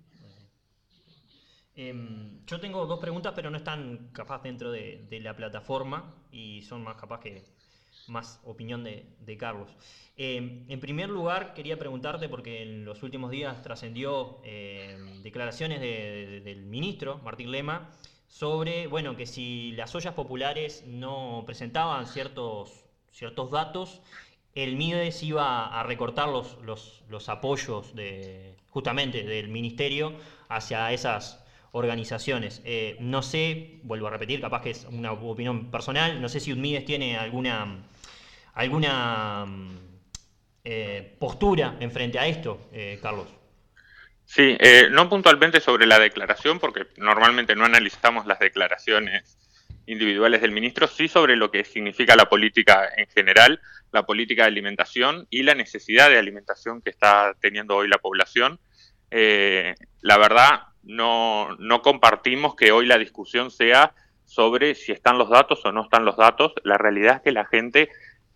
Em, 1.76 2.44
yo 2.46 2.60
tengo 2.60 2.84
dos 2.86 2.98
preguntas, 2.98 3.32
pero 3.34 3.50
no 3.50 3.56
están 3.56 4.10
capaz 4.12 4.42
dentro 4.42 4.70
de, 4.70 5.06
la 5.22 5.34
plataforma 5.34 6.14
y 6.30 6.62
son 6.62 6.82
más 6.82 6.96
capaz 6.96 7.20
que 7.20 7.44
más 8.06 8.40
opinión 8.44 8.84
de, 8.84 9.36
Carlos. 9.38 9.70
Em, 10.16 10.64
en 10.68 10.80
primer 10.80 11.08
lugar, 11.08 11.54
quería 11.54 11.78
preguntarte, 11.78 12.28
porque 12.28 12.62
en 12.62 12.84
los 12.84 13.02
últimos 13.02 13.30
días 13.30 13.62
trascendió 13.62 14.40
em, 14.44 15.22
declaraciones 15.22 15.80
del 15.80 16.66
ministro, 16.66 17.18
Martín 17.18 17.50
Lema, 17.50 17.90
sobre, 18.26 18.86
bueno, 18.86 19.16
que 19.16 19.26
si 19.26 19.72
las 19.72 19.94
ollas 19.94 20.14
populares 20.14 20.84
no 20.86 21.44
presentaban 21.46 22.06
ciertos, 22.06 22.84
ciertos 23.10 23.50
datos, 23.50 24.00
el 24.54 24.76
MIDES 24.76 25.22
iba 25.22 25.78
a 25.78 25.82
recortar 25.84 26.28
los, 26.28 26.58
los, 26.62 27.02
los 27.08 27.28
apoyos 27.28 27.94
de, 27.94 28.56
justamente 28.68 29.22
del 29.22 29.48
ministerio 29.48 30.14
hacia 30.48 30.92
esas 30.92 31.44
organizaciones. 31.72 32.60
Eh, 32.64 32.96
no 33.00 33.22
sé, 33.22 33.78
vuelvo 33.82 34.08
a 34.08 34.10
repetir, 34.10 34.40
capaz 34.40 34.62
que 34.62 34.70
es 34.70 34.86
una 34.90 35.12
opinión 35.12 35.70
personal, 35.70 36.20
no 36.20 36.28
sé 36.28 36.40
si 36.40 36.52
UNMIDES 36.52 36.84
tiene 36.84 37.16
alguna, 37.16 37.84
alguna 38.54 39.46
eh, 40.64 41.16
postura 41.18 41.76
en 41.80 41.92
frente 41.92 42.18
a 42.18 42.26
esto, 42.26 42.68
eh, 42.72 42.98
Carlos. 43.00 43.28
Sí, 44.24 44.56
no 44.92 45.08
puntualmente 45.08 45.60
sobre 45.60 45.86
la 45.86 45.98
declaración, 45.98 46.60
porque 46.60 46.86
normalmente 46.98 47.56
no 47.56 47.64
analizamos 47.64 48.26
las 48.26 48.38
declaraciones 48.38 49.39
individuales 49.86 50.40
del 50.40 50.52
ministro, 50.52 50.86
sí 50.86 51.08
sobre 51.08 51.36
lo 51.36 51.50
que 51.50 51.64
significa 51.64 52.16
la 52.16 52.28
política 52.28 52.88
en 52.96 53.06
general, 53.08 53.60
la 53.92 54.04
política 54.04 54.42
de 54.42 54.48
alimentación 54.48 55.26
y 55.30 55.42
la 55.42 55.54
necesidad 55.54 56.10
de 56.10 56.18
alimentación 56.18 56.80
que 56.80 56.90
está 56.90 57.34
teniendo 57.40 57.76
hoy 57.76 57.88
la 57.88 57.98
población. 57.98 58.60
la 59.10 60.18
verdad, 60.18 60.60
no, 60.82 61.56
no 61.58 61.82
compartimos 61.82 62.54
que 62.54 62.72
hoy 62.72 62.86
la 62.86 62.98
discusión 62.98 63.50
sea 63.50 63.94
sobre 64.24 64.76
si 64.76 64.92
están 64.92 65.18
los 65.18 65.28
datos 65.28 65.64
o 65.64 65.72
no 65.72 65.82
están 65.82 66.04
los 66.04 66.16
datos. 66.16 66.52
La 66.62 66.78
realidad 66.78 67.16
es 67.16 67.22
que 67.22 67.32
la 67.32 67.46
gente 67.46 67.90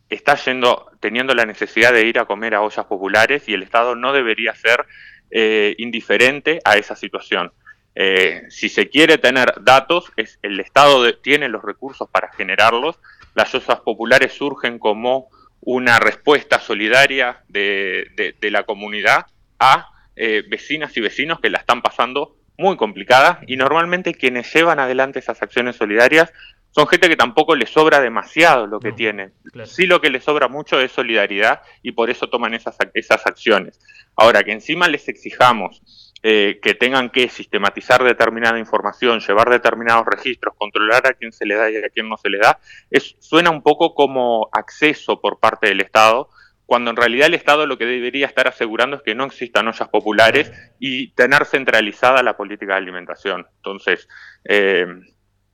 está 0.08 0.34
yendo, 0.36 0.90
teniendo 1.00 1.34
la 1.34 1.46
necesidad 1.46 1.92
de 1.92 2.06
ir 2.06 2.18
a 2.18 2.24
comer 2.24 2.54
a 2.54 2.62
ollas 2.62 2.86
populares 2.86 3.48
y 3.48 3.54
el 3.54 3.62
Estado 3.62 3.94
no 3.94 4.12
debería 4.12 4.54
ser 4.54 4.86
eh, 5.30 5.74
indiferente 5.78 6.60
a 6.64 6.76
esa 6.76 6.96
situación. 6.96 7.52
Eh, 7.94 8.42
si 8.48 8.68
se 8.68 8.88
quiere 8.88 9.18
tener 9.18 9.54
datos, 9.62 10.12
es, 10.16 10.38
el 10.42 10.58
Estado 10.60 11.14
tiene 11.18 11.48
los 11.48 11.62
recursos 11.62 12.08
para 12.10 12.32
generarlos. 12.32 12.98
Las 13.34 13.54
ollas 13.54 13.80
populares 13.80 14.32
surgen 14.32 14.78
como 14.78 15.28
una 15.60 15.98
respuesta 15.98 16.60
solidaria 16.60 17.42
de, 17.48 18.34
de 18.38 18.50
la 18.50 18.64
comunidad 18.64 19.26
a 19.58 19.90
eh, 20.16 20.44
vecinas 20.48 20.96
y 20.96 21.00
vecinos 21.00 21.40
que 21.40 21.50
la 21.50 21.58
están 21.58 21.82
pasando 21.82 22.36
muy 22.56 22.76
complicada 22.76 23.40
y 23.48 23.56
normalmente 23.56 24.14
quienes 24.14 24.52
llevan 24.52 24.78
adelante 24.78 25.18
esas 25.18 25.42
acciones 25.42 25.74
solidarias 25.74 26.32
son 26.70 26.86
gente 26.86 27.08
que 27.08 27.16
tampoco 27.16 27.54
les 27.56 27.70
sobra 27.70 28.00
demasiado 28.00 28.66
lo 28.66 28.80
que 28.80 28.92
tienen. 28.92 29.32
Sí 29.64 29.86
lo 29.86 30.00
que 30.00 30.10
les 30.10 30.24
sobra 30.24 30.48
mucho 30.48 30.80
es 30.80 30.90
solidaridad 30.90 31.62
y 31.82 31.92
por 31.92 32.10
eso 32.10 32.28
toman 32.28 32.54
esas, 32.54 32.76
esas 32.94 33.26
acciones. 33.26 33.78
Ahora, 34.16 34.42
que 34.42 34.52
encima 34.52 34.88
les 34.88 35.08
exijamos 35.08 36.03
eh, 36.26 36.58
que 36.62 36.72
tengan 36.72 37.10
que 37.10 37.28
sistematizar 37.28 38.02
determinada 38.02 38.58
información, 38.58 39.20
llevar 39.20 39.50
determinados 39.50 40.06
registros, 40.06 40.54
controlar 40.56 41.06
a 41.06 41.12
quién 41.12 41.32
se 41.32 41.44
le 41.44 41.54
da 41.54 41.70
y 41.70 41.76
a 41.76 41.90
quién 41.90 42.08
no 42.08 42.16
se 42.16 42.30
le 42.30 42.38
da, 42.38 42.58
es, 42.90 43.14
suena 43.18 43.50
un 43.50 43.62
poco 43.62 43.94
como 43.94 44.48
acceso 44.50 45.20
por 45.20 45.38
parte 45.38 45.68
del 45.68 45.82
Estado 45.82 46.30
cuando 46.64 46.90
en 46.90 46.96
realidad 46.96 47.26
el 47.26 47.34
Estado 47.34 47.66
lo 47.66 47.76
que 47.76 47.84
debería 47.84 48.24
estar 48.24 48.48
asegurando 48.48 48.96
es 48.96 49.02
que 49.02 49.14
no 49.14 49.24
existan 49.24 49.68
ollas 49.68 49.86
populares 49.90 50.50
y 50.78 51.08
tener 51.08 51.44
centralizada 51.44 52.22
la 52.22 52.38
política 52.38 52.72
de 52.72 52.78
alimentación. 52.78 53.46
Entonces, 53.56 54.08
eh, 54.46 54.86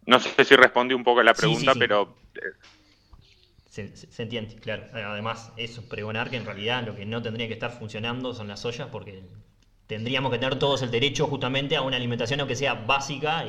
no 0.07 0.21
sé 0.21 0.45
si 0.45 0.55
respondí 0.55 0.95
un 0.95 1.03
poco 1.03 1.19
a 1.19 1.25
la 1.25 1.35
pregunta, 1.35 1.73
pero... 1.77 2.17
Eh, 2.37 2.41
se, 3.67 3.97
se, 3.97 4.23
entiende, 4.23 4.55
claro. 4.55 4.85
Además, 4.93 5.53
eso, 5.57 5.89
pregonar 5.89 6.31
que 6.31 6.37
en 6.37 6.47
realidad 6.47 6.85
lo 6.87 6.95
que 6.95 7.07
no 7.07 7.23
tendría 7.23 7.49
que 7.49 7.55
estar 7.55 7.73
funcionando 7.73 8.35
son 8.35 8.47
las 8.47 8.65
ollas 8.65 8.89
porque 8.93 9.25
tendríamos 9.91 10.31
que 10.31 10.39
tener 10.39 10.57
todos 10.57 10.83
el 10.83 10.91
derecho 10.93 11.27
justamente 11.27 11.75
a 11.75 11.83
una 11.83 11.97
alimentación 11.97 12.47
que 12.47 12.55
sea 12.55 12.75
básica 12.75 13.45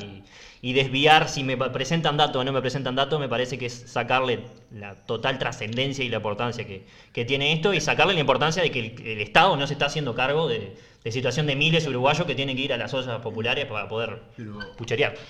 y, 0.60 0.72
desviar. 0.72 1.28
Si 1.28 1.44
me 1.44 1.56
presentan 1.56 2.16
datos 2.16 2.40
o 2.40 2.44
no 2.44 2.52
me 2.52 2.60
presentan 2.60 2.96
datos, 2.96 3.20
me 3.20 3.28
parece 3.28 3.58
que 3.58 3.66
es 3.66 3.84
sacarle 3.86 4.40
la 4.72 4.96
total 5.06 5.38
trascendencia 5.38 6.04
y 6.04 6.08
la 6.08 6.16
importancia 6.16 6.66
que, 6.66 7.24
tiene 7.24 7.52
esto 7.52 7.72
y 7.72 7.80
sacarle 7.80 8.14
la 8.14 8.20
importancia 8.20 8.60
de 8.60 8.72
que 8.72 8.80
el, 8.80 9.20
Estado 9.20 9.56
no 9.56 9.68
se 9.68 9.74
está 9.74 9.86
haciendo 9.86 10.16
cargo 10.16 10.48
de, 10.48 10.74
situación 11.12 11.46
de 11.46 11.54
miles 11.54 11.84
de 11.84 11.90
uruguayos 11.90 12.26
que 12.26 12.34
tienen 12.34 12.56
que 12.56 12.62
ir 12.62 12.72
a 12.72 12.76
las 12.76 12.92
ollas 12.92 13.20
populares 13.20 13.66
para 13.66 13.88
poder 13.88 14.22
pero, 14.36 14.58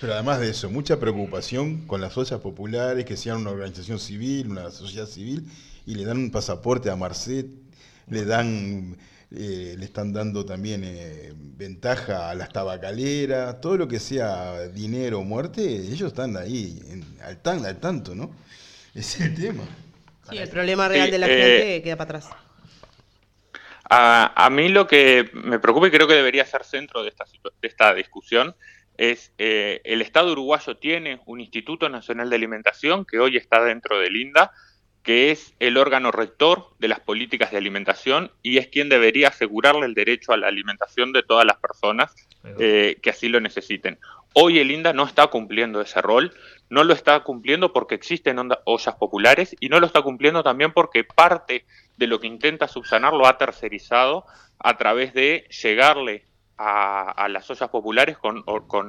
Pero 0.01 0.15
además 0.15 0.41
de 0.41 0.49
eso, 0.49 0.71
mucha 0.71 0.99
preocupación 0.99 1.87
con 1.87 2.01
las 2.01 2.17
ollas 2.17 2.41
populares, 2.41 3.05
que 3.05 3.19
sean 3.19 3.37
una 3.37 3.51
organización 3.51 3.99
civil, 3.99 4.51
una 4.51 4.71
sociedad 4.71 5.07
civil, 5.07 5.45
y 5.85 5.95
le 5.95 6.07
dan 6.07 6.17
un 6.17 6.31
pasaporte 6.31 6.89
a 6.89 6.97
Marcet, 6.97 7.47
le 8.09 8.25
dan 8.25 8.97
eh, 9.35 9.77
le 9.79 9.85
están 9.85 10.13
dando 10.13 10.45
también 10.45 10.83
eh, 10.85 11.33
ventaja 11.35 12.29
a 12.29 12.35
las 12.35 12.51
tabacaleras, 12.51 13.61
todo 13.63 13.79
lo 13.79 13.89
que 13.89 13.99
sea 13.99 14.69
dinero 14.69 15.21
o 15.21 15.25
muerte, 15.25 15.63
ellos 15.63 16.09
están 16.09 16.37
ahí 16.37 16.79
al, 17.23 17.41
tan, 17.41 17.65
al 17.65 17.81
tanto, 17.81 18.15
¿no? 18.15 18.35
Es 18.95 19.19
el 19.21 19.35
tema. 19.35 19.65
Sí, 20.29 20.37
el 20.37 20.51
problema 20.51 20.87
real 20.87 21.11
de 21.11 21.19
la 21.19 21.27
gente 21.27 21.77
eh, 21.77 21.83
queda 21.83 21.97
para 21.97 22.19
atrás. 22.19 22.31
A, 23.89 24.49
mí 24.51 24.69
lo 24.69 24.87
que 24.87 25.31
me 25.33 25.59
preocupa 25.59 25.89
y 25.89 25.91
creo 25.91 26.07
que 26.07 26.15
debería 26.15 26.45
ser 26.45 26.65
centro 26.65 27.03
de 27.03 27.09
esta, 27.09 27.25
de 27.25 27.69
esta 27.69 27.95
discusión 27.95 28.55
es 28.97 29.33
el 29.37 30.01
Estado 30.03 30.33
uruguayo 30.33 30.77
tiene 30.77 31.21
un 31.27 31.41
Instituto 31.41 31.89
Nacional 31.89 32.31
de 32.31 32.37
Alimentación 32.37 33.05
que 33.05 33.19
hoy 33.19 33.37
está 33.37 33.63
dentro 33.63 33.99
del 33.99 34.17
INDA, 34.17 34.53
que 35.03 35.31
es 35.31 35.55
el 35.59 35.77
órgano 35.77 36.13
rector 36.13 36.69
de 36.79 36.89
las 36.89 37.01
políticas 37.01 37.51
de 37.51 37.59
alimentación 37.59 38.31
y 38.43 38.59
es 38.59 38.69
quien 38.69 38.89
debería 38.89 39.29
asegurarle 39.29 39.87
el 39.87 39.95
derecho 39.95 40.33
a 40.33 40.37
la 40.37 40.47
alimentación 40.47 41.13
de 41.13 41.23
todas 41.23 41.45
las 41.45 41.57
personas 41.57 42.15
eh, 42.59 42.99
que 43.03 43.11
así 43.11 43.29
lo 43.29 43.41
necesiten. 43.41 43.99
Hoy 44.35 44.59
el 44.59 44.71
INDA 44.71 44.93
no 44.93 45.05
está 45.05 45.27
cumpliendo 45.27 45.81
ese 45.81 46.01
rol, 46.01 46.33
no 46.71 46.85
lo 46.85 46.95
está 46.95 47.21
cumpliendo 47.21 47.73
porque 47.73 47.95
existen 47.95 48.39
ollas 48.65 48.95
populares 48.95 49.55
y 49.61 49.69
no 49.69 49.79
lo 49.79 49.87
está 49.87 50.03
cumpliendo 50.03 50.43
también 50.43 50.73
porque 50.73 51.05
parte 51.05 51.67
de 51.97 52.07
lo 52.07 52.21
que 52.21 52.29
intenta 52.29 52.69
subsanar 52.69 53.13
lo 53.13 53.27
ha 53.27 53.37
tercerizado 53.37 54.25
a 54.59 54.77
través 54.79 55.13
de 55.13 55.47
llegarle 55.63 56.25
a, 56.57 57.27
las 57.29 57.51
ollas 57.51 57.69
populares 57.71 58.17
con, 58.17 58.43
con 58.43 58.89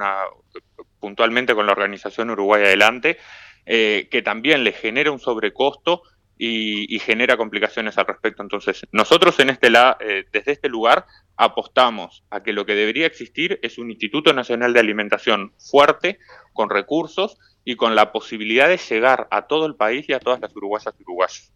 puntualmente 1.00 1.56
con 1.56 1.66
la 1.66 1.72
organización 1.72 2.30
Uruguay 2.30 2.64
Adelante, 2.64 3.18
eh, 3.66 4.08
que 4.12 4.22
también 4.22 4.64
le 4.64 4.72
genera 4.74 5.12
un 5.12 5.20
sobrecosto 5.20 6.04
y, 6.38 7.00
genera 7.00 7.38
complicaciones 7.38 7.98
al 7.98 8.06
respecto. 8.06 8.42
Entonces, 8.42 8.86
nosotros 8.92 9.40
en 9.40 9.50
este 9.50 9.70
la, 9.70 9.98
eh, 10.00 10.26
desde 10.32 10.54
este 10.54 10.70
lugar 10.70 11.06
apostamos 11.38 12.24
a 12.30 12.44
que 12.44 12.54
lo 12.54 12.66
que 12.66 12.76
debería 12.76 13.06
existir 13.06 13.60
es 13.62 13.78
un 13.78 13.92
Instituto 13.92 14.34
Nacional 14.34 14.74
de 14.74 14.80
Alimentación 14.80 15.54
fuerte, 15.58 16.20
con 16.54 16.70
recursos 16.70 17.38
y 17.66 17.76
con 17.76 17.96
la 17.96 18.12
posibilidad 18.12 18.68
de 18.68 18.78
llegar 18.78 19.28
a 19.32 19.48
todo 19.48 19.66
el 19.66 19.76
país 19.76 20.08
y 20.10 20.14
a 20.14 20.20
todas 20.20 20.40
las 20.40 20.56
uruguayas 20.56 20.94
y 21.00 21.04
uruguayos. 21.04 21.54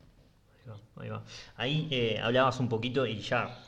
Ahí, 1.56 1.88
eh, 1.92 2.20
hablabas 2.22 2.60
un 2.60 2.70
poquito, 2.70 3.06
y 3.06 3.20
ya 3.20 3.64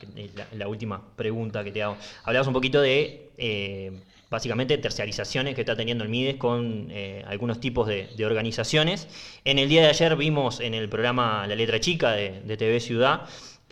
la, 0.52 0.68
última 0.68 1.14
pregunta 1.16 1.62
que 1.62 1.72
te 1.72 1.82
hago, 1.82 1.96
hablabas 2.24 2.48
un 2.48 2.52
poquito 2.52 2.80
de 2.80 3.30
eh, 3.38 3.92
básicamente 4.30 4.78
terciarizaciones 4.78 5.54
que 5.54 5.62
está 5.62 5.76
teniendo 5.76 6.04
el 6.04 6.10
MIDES 6.10 6.36
con 6.36 6.86
eh, 6.90 7.24
algunos 7.26 7.60
tipos 7.60 7.88
de, 7.88 8.08
organizaciones. 8.24 9.08
En 9.44 9.58
el 9.58 9.68
día 9.68 9.82
de 9.82 9.88
ayer 9.88 10.16
vimos 10.16 10.60
en 10.60 10.74
el 10.74 10.88
programa 10.88 11.46
La 11.46 11.56
Letra 11.56 11.80
Chica 11.80 12.12
de, 12.12 12.56
TV 12.56 12.80
Ciudad 12.80 13.28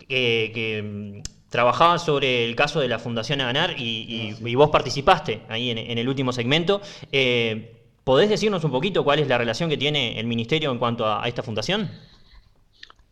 que 0.07 0.81
mm, 0.83 1.39
trabajaba 1.49 1.97
sobre 1.97 2.45
el 2.45 2.55
caso 2.55 2.79
de 2.79 2.87
la 2.87 2.99
Fundación 2.99 3.41
Aganar 3.41 3.75
y, 3.77 4.35
y, 4.39 4.55
vos 4.55 4.69
participaste 4.69 5.41
ahí 5.49 5.71
en, 5.71 5.97
el 5.97 6.07
último 6.07 6.31
segmento. 6.31 6.81
Eh, 7.11 7.75
¿Podés 8.03 8.29
decirnos 8.29 8.63
un 8.63 8.71
poquito 8.71 9.03
cuál 9.03 9.19
es 9.19 9.27
la 9.27 9.37
relación 9.37 9.69
que 9.69 9.77
tiene 9.77 10.19
el 10.19 10.27
Ministerio 10.27 10.71
en 10.71 10.77
cuanto 10.77 11.05
a, 11.05 11.27
esta 11.27 11.43
fundación? 11.43 11.89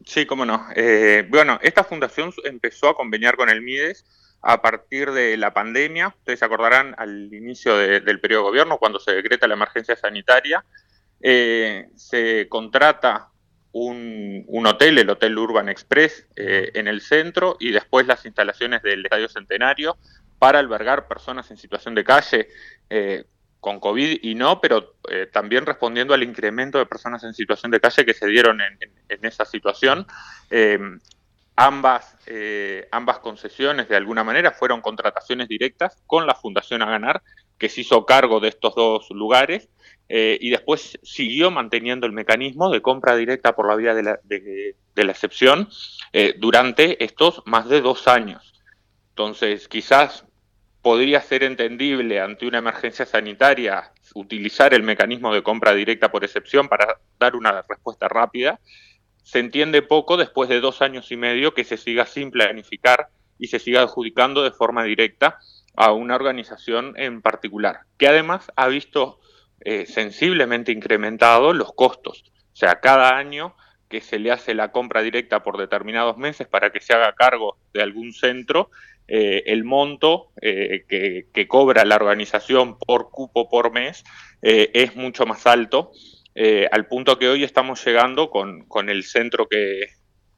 Sí, 0.06 0.26
cómo 0.26 0.46
no. 0.46 0.66
Eh, 0.76 1.26
bueno, 1.30 1.60
esta 1.62 1.84
fundación 1.84 2.34
empezó 2.46 2.90
a 2.90 2.96
conveniar 2.96 3.36
con 3.36 3.50
el 3.50 3.62
MIDES 3.62 4.06
a 4.42 4.62
partir 4.62 5.12
de 5.12 5.38
la 5.38 5.54
pandemia. 5.54 6.10
Ustedes 6.10 6.40
se 6.40 6.46
acordarán 6.46 6.96
al 6.98 7.34
inicio 7.34 7.78
del 7.78 8.20
periodo 8.20 8.44
de 8.44 8.50
gobierno, 8.50 8.78
cuando 8.78 9.00
se 9.00 9.14
decreta 9.14 9.48
la 9.48 9.56
emergencia 9.56 9.96
sanitaria. 9.96 10.64
Eh, 11.22 11.90
se 11.96 12.48
contrata 12.48 13.30
un, 13.72 14.46
hotel, 14.66 14.98
el 14.98 15.10
Hotel 15.10 15.38
Urban 15.38 15.70
Express, 15.70 16.28
eh, 16.36 16.72
en 16.74 16.88
el 16.88 17.02
centro 17.02 17.58
y 17.60 17.72
después 17.72 18.08
las 18.08 18.26
instalaciones 18.26 18.82
del 18.82 19.06
Estadio 19.06 19.30
Centenario 19.30 19.98
para 20.40 20.60
albergar 20.60 21.08
personas 21.08 21.50
en 21.52 21.58
situación 21.58 21.96
de 21.96 22.04
calle 22.04 22.48
eh, 22.90 23.26
con 23.60 23.80
COVID 23.80 24.20
y 24.22 24.36
no, 24.36 24.62
pero 24.62 24.96
también 25.34 25.66
respondiendo 25.66 26.14
al 26.14 26.24
incremento 26.24 26.78
de 26.78 26.86
personas 26.86 27.24
en 27.24 27.34
situación 27.34 27.72
de 27.72 27.80
calle 27.80 28.06
que 28.06 28.14
se 28.14 28.28
dieron 28.28 28.62
en, 28.62 29.26
esa 29.26 29.46
situación. 29.46 30.06
Ambas, 31.58 32.16
ambas 32.92 33.20
concesiones, 33.20 33.90
de 33.90 33.98
alguna 33.98 34.24
manera, 34.24 34.52
fueron 34.52 34.82
contrataciones 34.82 35.48
directas 35.50 36.02
con 36.06 36.26
la 36.26 36.36
Fundación 36.36 36.82
A 36.82 36.86
Ganar, 36.86 37.22
que 37.58 37.70
se 37.70 37.82
hizo 37.82 38.06
cargo 38.06 38.40
de 38.40 38.50
estos 38.50 38.76
dos 38.76 39.10
lugares 39.10 39.70
eh, 40.10 40.38
y 40.40 40.50
después 40.50 40.98
siguió 41.04 41.52
manteniendo 41.52 42.06
el 42.06 42.14
mecanismo 42.14 42.70
de 42.70 42.82
compra 42.82 43.16
directa 43.16 43.56
por 43.56 43.68
la 43.68 43.76
vía 43.76 43.94
de 43.94 44.04
la, 44.04 44.20
de, 44.24 44.76
la 44.96 45.12
excepción 45.12 45.70
eh, 46.14 46.36
durante 46.38 47.04
estos 47.04 47.44
más 47.46 47.68
de 47.68 47.82
dos 47.82 48.08
años. 48.08 48.54
Entonces, 49.10 49.68
quizás 49.68 50.26
podría 50.82 51.20
ser 51.22 51.44
entendible 51.44 52.22
ante 52.22 52.48
una 52.48 52.60
emergencia 52.60 53.06
sanitaria 53.06 53.92
utilizar 54.16 54.74
el 54.74 54.84
mecanismo 54.84 55.34
de 55.34 55.44
compra 55.44 55.74
directa 55.74 56.10
por 56.10 56.24
excepción 56.24 56.70
para 56.70 57.00
dar 57.20 57.36
una 57.36 57.64
respuesta 57.64 58.08
rápida. 58.08 58.60
Se 59.28 59.40
entiende 59.40 59.82
poco 59.82 60.16
después 60.16 60.48
de 60.48 60.62
dos 60.62 60.82
años 60.82 61.12
y 61.12 61.18
medio 61.18 61.54
que 61.54 61.66
se 61.66 61.76
siga 61.76 62.06
sin 62.06 62.32
planificar 62.32 63.10
y 63.38 63.48
se 63.48 63.60
siga 63.60 63.82
adjudicando 63.82 64.42
de 64.42 64.52
forma 64.52 64.86
directa 64.86 65.38
a 65.76 65.92
una 65.92 66.16
organización 66.16 66.94
en 66.96 67.22
particular, 67.22 67.82
que 67.98 68.08
además 68.08 68.50
ha 68.56 68.70
visto 68.70 69.20
eh, 69.60 69.86
sensiblemente 69.86 70.72
incrementado 70.72 71.52
los 71.52 71.74
costos. 71.74 72.24
O 72.54 72.56
sea, 72.56 72.80
cada 72.80 73.18
año 73.18 73.54
que 73.90 74.00
se 74.00 74.18
le 74.18 74.32
hace 74.32 74.54
la 74.54 74.72
compra 74.72 75.02
directa 75.02 75.44
por 75.44 75.58
determinados 75.58 76.16
meses 76.16 76.48
para 76.48 76.72
que 76.72 76.80
se 76.80 76.94
haga 76.94 77.12
cargo 77.12 77.58
de 77.74 77.82
algún 77.82 78.14
centro, 78.14 78.72
eh, 79.10 79.44
el 79.48 79.66
monto 79.66 80.32
eh, 80.42 80.86
que, 80.88 81.48
cobra 81.50 81.84
la 81.84 81.98
organización 81.98 82.80
por 82.80 83.12
cupo 83.12 83.50
por 83.50 83.74
mes 83.74 84.06
es 84.40 84.96
mucho 84.96 85.26
más 85.26 85.48
alto, 85.48 85.92
al 86.72 86.88
punto 86.88 87.18
que 87.18 87.30
hoy 87.30 87.44
estamos 87.44 87.84
llegando 87.84 88.30
con, 88.30 88.66
con 88.68 88.90
el 88.90 89.04
centro 89.04 89.48
que, 89.48 89.88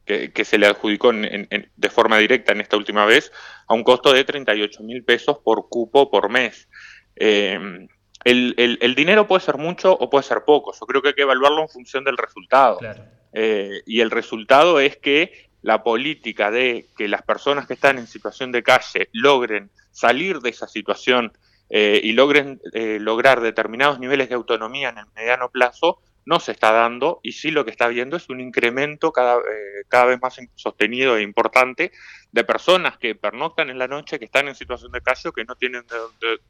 que, 0.05 0.45
se 0.45 0.57
le 0.57 0.65
adjudicó 0.65 1.11
de 1.13 1.89
forma 1.89 2.17
directa 2.17 2.51
en 2.51 2.61
esta 2.61 2.77
última 2.77 3.05
vez 3.05 3.31
a 3.67 3.73
un 3.73 3.83
costo 3.83 4.11
de 4.11 4.23
38 4.23 4.81
mil 4.83 5.03
pesos 5.03 5.37
por 5.43 5.69
cupo 5.69 6.09
por 6.09 6.29
mes. 6.29 6.67
Eh, 7.15 7.87
el, 8.23 8.95
dinero 8.95 9.27
puede 9.27 9.41
ser 9.41 9.57
mucho 9.57 9.93
o 9.93 10.09
puede 10.09 10.23
ser 10.23 10.43
poco. 10.45 10.73
Yo 10.73 10.85
creo 10.85 11.01
que 11.01 11.09
hay 11.09 11.13
que 11.13 11.21
evaluarlo 11.21 11.61
en 11.61 11.69
función 11.69 12.03
del 12.03 12.17
resultado. 12.17 12.79
Eh, 13.33 13.81
y 13.85 14.01
el 14.01 14.09
resultado 14.09 14.79
es 14.79 14.97
que 14.97 15.49
la 15.61 15.83
política 15.83 16.49
de 16.49 16.87
que 16.97 17.07
las 17.07 17.21
personas 17.21 17.67
que 17.67 17.73
están 17.73 17.97
en 17.97 18.07
situación 18.07 18.51
de 18.51 18.63
calle 18.63 19.09
logren 19.11 19.69
salir 19.91 20.39
de 20.39 20.49
esa 20.49 20.67
situación 20.67 21.33
eh, 21.69 21.99
y 22.03 22.13
logren 22.13 22.59
lograr 22.73 23.41
determinados 23.41 23.99
niveles 23.99 24.29
de 24.29 24.35
autonomía 24.35 24.89
en 24.89 24.99
el 24.99 25.05
mediano 25.15 25.49
plazo 25.49 25.99
no 26.29 26.39
se 26.39 26.51
está 26.51 26.71
dando 26.71 27.19
y 27.23 27.31
sí 27.31 27.49
lo 27.49 27.65
que 27.65 27.71
está 27.71 27.87
viendo 27.87 28.15
es 28.15 28.29
un 28.29 28.39
incremento 28.39 29.11
cada, 29.11 29.37
eh, 29.37 29.83
cada 29.87 30.05
vez 30.05 30.21
más 30.21 30.39
sostenido 30.53 31.17
e 31.17 31.23
importante 31.23 31.91
de 32.31 32.43
personas 32.43 32.99
que 32.99 33.15
pernoctan 33.15 33.71
en 33.71 33.79
la 33.79 33.87
noche, 33.87 34.19
que 34.19 34.25
están 34.25 34.47
en 34.47 34.53
situación 34.53 34.91
de 34.91 35.01
calle, 35.01 35.31
que 35.35 35.43
no 35.43 35.55
tienen 35.55 35.83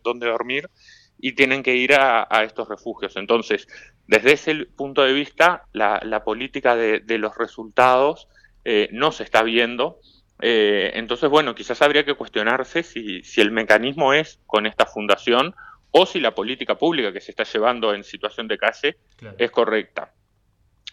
dónde 0.04 0.28
dormir 0.28 0.70
y 1.18 1.32
tienen 1.32 1.64
que 1.64 1.78
ir 1.78 1.94
a, 1.94 2.28
estos 2.44 2.68
refugios. 2.68 3.16
Entonces, 3.16 3.70
desde 4.06 4.34
ese 4.34 4.66
punto 4.66 5.02
de 5.02 5.14
vista, 5.14 5.64
la, 5.72 6.24
política 6.26 6.76
de, 6.76 7.18
los 7.18 7.38
resultados 7.38 8.28
eh, 8.66 8.90
no 8.92 9.14
se 9.14 9.24
está 9.24 9.44
viendo. 9.44 10.00
Eh, 10.42 10.92
entonces, 10.96 11.30
bueno, 11.30 11.54
quizás 11.54 11.82
habría 11.82 12.06
que 12.06 12.14
cuestionarse 12.14 12.84
si, 12.84 13.24
si 13.24 13.42
el 13.42 13.52
mecanismo 13.52 14.14
es 14.14 14.40
con 14.46 14.66
esta 14.66 14.86
fundación 14.86 15.54
o 15.92 16.06
si 16.06 16.20
la 16.20 16.36
política 16.36 16.76
pública 16.76 17.12
que 17.12 17.22
se 17.22 17.32
está 17.32 17.44
llevando 17.44 17.94
en 17.94 18.04
situación 18.04 18.48
de 18.48 18.58
calle 18.58 18.98
es 19.38 19.52
correcta. 19.52 20.14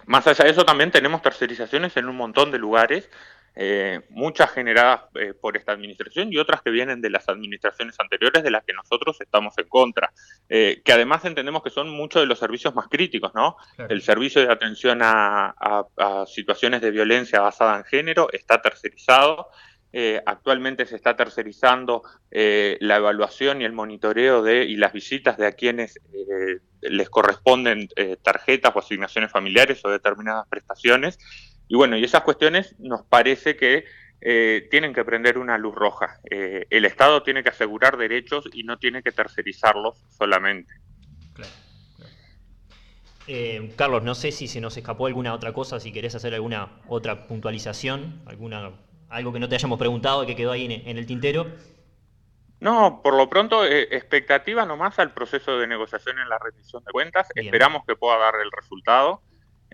Más 0.06 0.26
allá 0.26 0.44
de 0.44 0.50
eso, 0.50 0.64
también 0.64 0.90
tenemos 0.90 1.22
tercerizaciones 1.22 1.96
en 1.96 2.08
un 2.08 2.16
montón 2.16 2.50
de 2.50 2.58
lugares, 2.58 3.10
eh, 3.58 4.02
muchas 4.10 4.50
generadas 4.50 5.04
eh, 5.14 5.32
por 5.32 5.56
esta 5.56 5.72
administración 5.72 6.30
y 6.30 6.36
otras 6.36 6.60
que 6.60 6.68
vienen 6.68 7.00
de 7.00 7.08
las 7.08 7.26
administraciones 7.30 7.98
anteriores 7.98 8.42
de 8.42 8.50
las 8.50 8.62
que 8.64 8.74
nosotros 8.74 9.18
estamos 9.18 9.56
en 9.56 9.66
contra, 9.66 10.12
eh, 10.50 10.82
que 10.84 10.92
además 10.92 11.24
entendemos 11.24 11.62
que 11.62 11.70
son 11.70 11.88
muchos 11.88 12.20
de 12.20 12.26
los 12.26 12.38
servicios 12.38 12.74
más 12.74 12.88
críticos, 12.88 13.32
¿no? 13.34 13.56
El 13.88 14.02
servicio 14.02 14.42
de 14.42 14.52
atención 14.52 15.00
a 15.02 15.54
situaciones 16.26 16.82
de 16.82 16.90
violencia 16.90 17.40
basada 17.40 17.78
en 17.78 17.84
género 17.84 18.28
está 18.30 18.60
tercerizado, 18.60 19.48
actualmente 20.26 20.84
se 20.84 20.96
está 20.96 21.16
tercerizando 21.16 22.02
la 22.30 22.96
evaluación 22.96 23.62
y 23.62 23.64
el 23.64 23.72
monitoreo 23.72 24.42
de 24.42 24.64
y 24.64 24.76
las 24.76 24.92
visitas 24.92 25.38
de 25.38 25.46
a 25.46 25.52
quienes 25.52 25.98
les 26.82 27.08
corresponden 27.08 27.88
tarjetas 28.22 28.76
o 28.76 28.80
asignaciones 28.80 29.30
familiares 29.30 29.82
o 29.84 29.88
determinadas 29.88 30.46
prestaciones. 30.48 31.18
Y 31.68 31.76
bueno, 31.76 31.96
y 31.96 32.04
esas 32.04 32.22
cuestiones 32.22 32.74
nos 32.78 33.02
parece 33.02 33.56
que 33.56 33.84
tienen 34.70 34.92
que 34.92 35.04
prender 35.04 35.38
una 35.38 35.56
luz 35.58 35.74
roja. 35.74 36.20
el 36.30 36.84
Estado 36.84 37.22
tiene 37.22 37.42
que 37.42 37.50
asegurar 37.50 37.96
derechos 37.96 38.48
y 38.52 38.64
no 38.64 38.78
tiene 38.78 39.02
que 39.02 39.12
tercerizarlos 39.12 40.02
solamente. 40.08 40.72
Carlos, 43.76 44.02
no 44.02 44.14
sé 44.14 44.32
si 44.32 44.48
se 44.48 44.60
nos 44.60 44.76
escapó 44.76 45.06
alguna 45.06 45.34
otra 45.34 45.52
cosa, 45.52 45.80
si 45.80 45.92
querés 45.92 46.14
hacer 46.14 46.34
alguna 46.34 46.80
otra 46.88 47.26
puntualización, 47.26 48.22
alguna 48.26 48.72
algo 49.08 49.32
que 49.32 49.38
no 49.38 49.48
te 49.48 49.54
hayamos 49.54 49.78
preguntado 49.78 50.24
y 50.24 50.26
que 50.26 50.36
quedó 50.36 50.52
ahí 50.52 50.82
en, 50.84 50.98
el 50.98 51.06
tintero. 51.06 51.46
No, 52.60 53.00
por 53.02 53.14
lo 53.14 53.28
pronto, 53.28 53.64
eh, 53.64 53.88
expectativa 53.90 54.64
nomás 54.64 54.98
al 54.98 55.12
proceso 55.12 55.58
de 55.58 55.66
negociación 55.66 56.18
en 56.18 56.28
la 56.28 56.38
rendición 56.38 56.82
de 56.84 56.92
cuentas. 56.92 57.28
Esperamos 57.34 57.84
que 57.86 57.96
pueda 57.96 58.18
dar 58.18 58.34
el 58.42 58.50
resultado. 58.50 59.22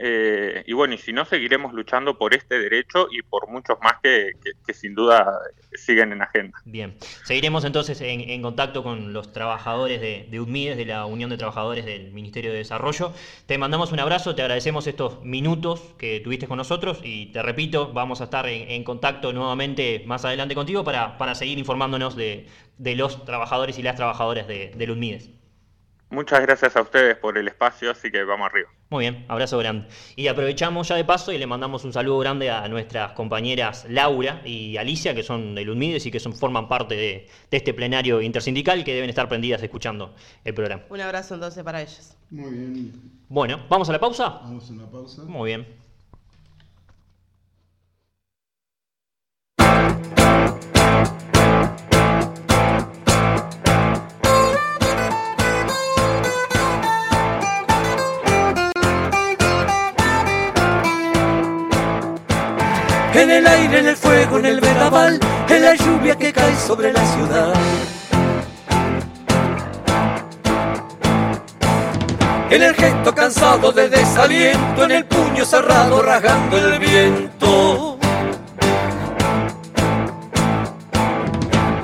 Eh, 0.05 0.65
y 0.67 0.73
bueno, 0.73 0.95
y 0.95 0.99
si 0.99 1.13
no, 1.13 1.25
seguiremos 1.25 1.73
luchando 1.73 2.19
por 2.19 2.35
este 2.35 2.59
derecho 2.59 3.07
y 3.09 3.23
por 3.23 3.49
muchos 3.49 3.79
más 3.81 4.01
que, 4.03 4.33
sin 4.75 4.97
duda 4.97 5.39
siguen 5.75 6.11
en 6.11 6.23
agenda. 6.23 6.59
Bien, 6.65 6.97
seguiremos 7.25 7.65
entonces 7.65 8.01
en, 8.01 8.43
contacto 8.43 8.83
con 8.83 9.13
los 9.13 9.33
trabajadores 9.33 10.01
de, 10.01 10.27
de, 10.29 10.41
UDMIDES, 10.41 10.77
de 10.77 10.87
la 10.87 11.07
Unión 11.07 11.31
de 11.31 11.37
Trabajadores 11.37 11.85
del 11.85 12.11
Ministerio 12.11 12.51
de 12.51 12.59
Desarrollo. 12.59 13.13
Te 13.47 13.59
mandamos 13.59 13.93
un 13.93 14.01
abrazo, 14.01 14.35
te 14.35 14.43
agradecemos 14.43 14.89
estos 14.89 15.23
minutos 15.23 15.95
que 15.99 16.19
tuviste 16.19 16.49
con 16.49 16.57
nosotros 16.57 16.99
y 17.05 17.27
te 17.27 17.41
repito, 17.41 17.93
vamos 17.93 18.21
a 18.21 18.25
estar 18.25 18.49
en, 18.49 18.83
contacto 18.83 19.33
nuevamente 19.33 20.03
más 20.05 20.25
adelante 20.25 20.57
contigo 20.57 20.83
para, 20.83 21.17
para 21.17 21.37
seguir 21.37 21.61
informándonos 21.61 22.17
de, 22.17 22.49
los 22.79 23.25
trabajadores 23.25 23.79
y 23.79 23.85
las 23.85 23.95
trabajadoras 23.95 24.49
de, 24.49 24.73
de. 24.75 24.87
Muchas 26.13 26.43
gracias 26.43 26.77
a 26.77 26.83
ustedes 26.83 27.17
por 27.17 27.39
el 27.39 27.49
espacio, 27.49 27.91
así 27.91 28.11
que 28.11 28.23
vamos 28.23 28.45
arriba. 28.45 28.69
Muy 28.91 29.05
bien, 29.05 29.25
abrazo 29.29 29.57
grande. 29.57 29.89
Y 30.15 30.27
aprovechamos 30.27 30.87
ya 30.87 30.95
de 30.95 31.07
paso 31.07 31.33
y 31.33 31.39
le 31.39 31.47
mandamos 31.47 31.87
un 31.87 31.93
saludo 31.95 32.19
grande 32.19 32.51
a 32.51 32.69
nuestras 32.69 33.13
compañeras 33.13 33.87
Laura 33.89 34.43
y 34.45 34.77
Alicia, 34.77 35.15
que 35.15 35.23
son 35.23 35.55
de 35.55 35.65
Ludmides 35.65 36.05
y 36.05 36.11
que 36.11 36.21
son, 36.21 36.35
forman 36.35 36.69
parte 36.69 36.97
de, 36.97 37.29
este 37.51 37.73
plenario 37.73 38.21
intersindical, 38.21 38.85
que 38.85 38.93
deben 38.93 39.09
estar 39.09 39.27
prendidas 39.27 39.63
escuchando 39.63 40.15
el 40.45 40.53
programa. 40.53 40.83
Un 40.91 41.01
abrazo 41.01 41.33
entonces 41.33 41.65
para 41.65 41.81
ellas. 41.81 42.15
Muy 42.29 42.51
bien. 42.51 42.93
Bueno, 43.31 43.65
¿vamos 43.71 43.89
a 43.89 43.93
la 43.93 43.99
pausa? 43.99 44.41
Vamos 44.43 44.69
a 44.69 44.73
una 44.75 44.91
pausa. 44.91 45.23
Muy 45.23 45.49
bien. 45.49 45.67
En 63.15 63.31
el 63.31 63.47
aire, 63.47 63.79
en 63.79 63.89
el 63.89 63.97
fuego, 63.97 64.39
en 64.39 64.47
el 64.47 64.61
vendaval, 64.61 65.21
en 65.49 65.63
la 65.63 65.75
lluvia 65.75 66.17
que 66.17 66.33
cae 66.33 66.57
sobre 66.57 66.93
la 66.93 67.05
ciudad. 67.05 67.53
En 72.51 72.63
el 72.63 72.75
gesto 72.75 73.15
cansado 73.15 73.73
de 73.73 73.89
desaliento, 73.89 74.85
en 74.85 74.91
el 74.91 75.05
puño 75.07 75.45
cerrado 75.45 76.03
rasgando 76.03 76.57
el 76.59 76.79
viento. 76.79 77.99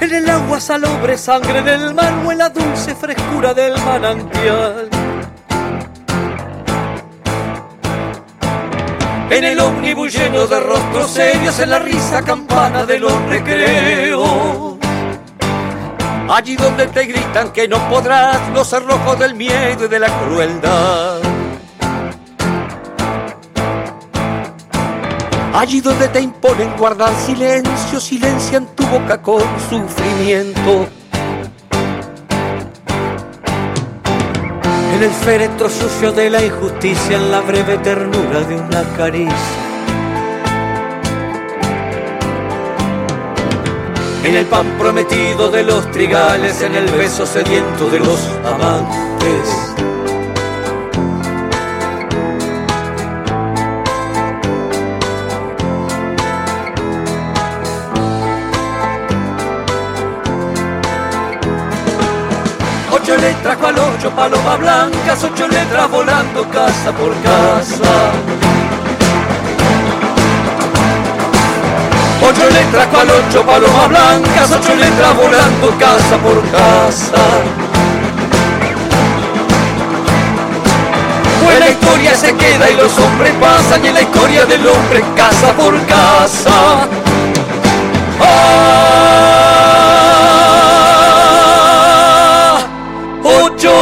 En 0.00 0.14
el 0.14 0.30
agua 0.30 0.60
salobre, 0.60 1.18
sangre 1.18 1.62
del 1.62 1.94
mar 1.94 2.12
o 2.24 2.32
en 2.32 2.38
la 2.38 2.48
dulce 2.48 2.94
frescura 2.94 3.52
del 3.52 3.78
manantial. 3.82 4.97
En 9.30 9.44
el 9.44 9.60
ómnibus 9.60 10.14
lleno 10.14 10.46
de 10.46 10.58
rostros 10.58 11.10
serios, 11.10 11.58
en 11.60 11.70
la 11.70 11.78
risa 11.78 12.22
campana 12.22 12.86
de 12.86 12.98
los 12.98 13.12
recreos. 13.28 14.76
Allí 16.30 16.56
donde 16.56 16.86
te 16.88 17.04
gritan 17.04 17.52
que 17.52 17.68
no 17.68 17.78
podrás, 17.88 18.38
los 18.54 18.68
cerrojos 18.68 19.18
del 19.18 19.34
miedo 19.34 19.84
y 19.84 19.88
de 19.88 19.98
la 19.98 20.08
crueldad. 20.08 21.20
Allí 25.54 25.80
donde 25.80 26.08
te 26.08 26.20
imponen 26.20 26.76
guardar 26.76 27.14
silencio, 27.14 28.00
silencian 28.00 28.66
tu 28.76 28.86
boca 28.86 29.20
con 29.20 29.42
sufrimiento. 29.68 30.88
En 34.98 35.04
el 35.04 35.12
féretro 35.12 35.70
sucio 35.70 36.10
de 36.10 36.28
la 36.28 36.44
injusticia, 36.44 37.18
en 37.18 37.30
la 37.30 37.40
breve 37.40 37.78
ternura 37.78 38.40
de 38.40 38.56
una 38.56 38.82
caricia. 38.96 39.36
En 44.24 44.34
el 44.34 44.44
pan 44.46 44.66
prometido 44.76 45.52
de 45.52 45.62
los 45.62 45.88
trigales, 45.92 46.60
en 46.62 46.74
el 46.74 46.90
beso 46.90 47.24
sediento 47.26 47.88
de 47.90 48.00
los 48.00 48.18
amantes. 48.44 49.67
Letras 63.18 63.56
cual 63.56 63.74
ocho 63.78 64.10
palomas 64.10 64.58
blancas, 64.58 65.24
ocho 65.24 65.48
letras 65.48 65.90
volando 65.90 66.48
casa 66.50 66.92
por 66.92 67.14
casa. 67.22 68.12
Ocho 72.22 72.50
letras 72.50 72.86
cual 72.86 73.08
ocho 73.10 73.42
palomas 73.44 73.88
blancas, 73.88 74.50
ocho 74.52 74.74
letras 74.74 75.16
volando 75.16 75.78
casa 75.78 76.16
por 76.18 76.42
casa. 76.50 77.22
La 81.58 81.68
historia 81.70 82.14
se 82.14 82.34
queda 82.34 82.70
y 82.70 82.76
los 82.76 82.96
hombres 82.98 83.32
pasan 83.40 83.84
y 83.84 83.90
la 83.90 84.00
historia 84.00 84.46
del 84.46 84.66
hombre 84.66 85.04
casa 85.14 85.52
por 85.52 85.74
casa. 85.86 86.86
Ah, 88.20 89.47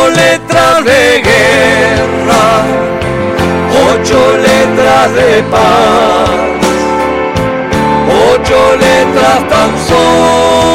ocho 0.07 0.11
letras 0.11 0.85
de 0.85 1.23
guerra, 1.23 2.65
ocho 3.91 4.37
letras 4.39 5.15
de 5.15 5.43
paz 5.51 6.37
ocho 8.09 8.77
letras 8.77 9.49
tan 9.49 9.79
solo. 9.89 10.66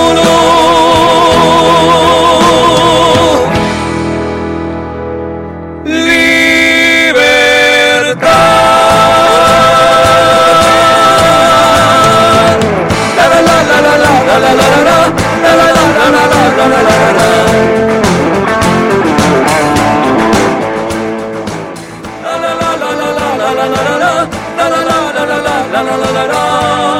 la 25.91 25.97
la 25.97 26.11
la 26.11 26.27
la. 26.27 26.90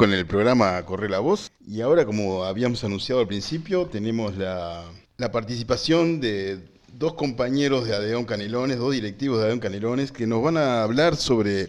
Con 0.00 0.14
el 0.14 0.24
programa 0.24 0.82
Corre 0.86 1.10
la 1.10 1.18
Voz 1.18 1.52
y 1.68 1.82
ahora 1.82 2.06
como 2.06 2.44
habíamos 2.44 2.82
anunciado 2.84 3.20
al 3.20 3.26
principio 3.26 3.84
tenemos 3.84 4.34
la, 4.34 4.90
la 5.18 5.30
participación 5.30 6.22
de 6.22 6.58
dos 6.94 7.12
compañeros 7.12 7.86
de 7.86 7.94
Adeón 7.94 8.24
Canelones, 8.24 8.78
dos 8.78 8.94
directivos 8.94 9.36
de 9.36 9.44
Adeón 9.44 9.60
Canelones 9.60 10.10
que 10.10 10.26
nos 10.26 10.42
van 10.42 10.56
a 10.56 10.82
hablar 10.84 11.16
sobre 11.16 11.68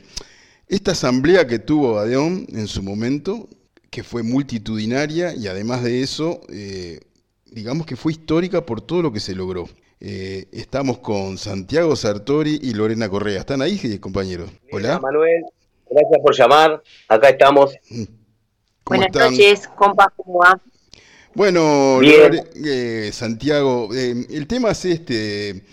esta 0.70 0.92
asamblea 0.92 1.46
que 1.46 1.60
tuvo 1.60 2.00
Adeón 2.00 2.48
en 2.54 2.68
su 2.68 2.82
momento, 2.82 3.50
que 3.90 4.02
fue 4.02 4.24
multitudinaria 4.24 5.36
y 5.36 5.48
además 5.48 5.84
de 5.84 6.02
eso, 6.02 6.40
eh, 6.48 7.02
digamos 7.48 7.86
que 7.86 7.98
fue 7.98 8.14
histórica 8.14 8.66
por 8.66 8.80
todo 8.80 9.02
lo 9.02 9.12
que 9.12 9.20
se 9.20 9.36
logró. 9.36 9.68
Eh, 10.00 10.46
estamos 10.54 11.00
con 11.00 11.38
Santiago 11.38 11.98
Sartori 11.98 12.62
y 12.64 12.76
Lorena 12.76 13.10
Correa. 13.10 13.42
¿Están 13.42 13.62
ahí, 13.62 14.00
compañeros? 14.00 14.50
Hola. 14.72 15.02
Manuel, 15.02 15.44
gracias 15.90 16.22
por 16.24 16.34
llamar. 16.34 16.82
Acá 17.10 17.28
estamos. 17.28 17.76
¿Cómo 18.84 19.00
Buenas 19.00 19.16
están? 19.16 19.32
noches, 19.32 19.68
compa, 19.76 20.12
¿cómo 20.16 20.40
va? 20.40 20.60
Bueno, 21.34 22.00
eh, 22.04 23.10
Santiago, 23.14 23.90
eh, 23.94 24.26
el 24.30 24.48
tema 24.48 24.72
es 24.72 24.86
este. 24.86 25.64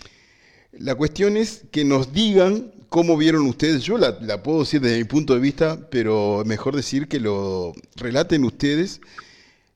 La 0.73 0.95
cuestión 0.95 1.35
es 1.35 1.63
que 1.71 1.83
nos 1.83 2.13
digan 2.13 2.71
cómo 2.87 3.17
vieron 3.17 3.45
ustedes. 3.45 3.83
Yo 3.83 3.97
la, 3.97 4.17
la 4.21 4.41
puedo 4.41 4.59
decir 4.59 4.79
desde 4.79 4.97
mi 4.97 5.03
punto 5.03 5.33
de 5.33 5.39
vista, 5.41 5.89
pero 5.89 6.43
mejor 6.45 6.75
decir 6.75 7.07
que 7.07 7.19
lo 7.19 7.73
relaten 7.97 8.45
ustedes 8.45 9.01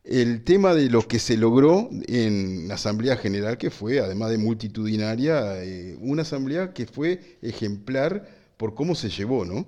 el 0.04 0.44
tema 0.44 0.74
de 0.74 0.90
lo 0.90 1.02
que 1.08 1.20
se 1.20 1.38
logró 1.38 1.90
en 2.08 2.68
la 2.68 2.76
Asamblea 2.76 3.16
General, 3.18 3.58
que 3.58 3.72
fue, 3.72 4.00
además 4.00 4.32
de 4.32 4.38
multitudinaria, 4.38 5.64
eh, 5.64 5.98
una 6.02 6.24
asamblea 6.24 6.74
que 6.74 6.86
fue 6.86 7.38
ejemplar 7.42 8.28
por 8.58 8.76
cómo 8.76 8.96
se 8.96 9.10
llevó, 9.10 9.46
¿no? 9.46 9.66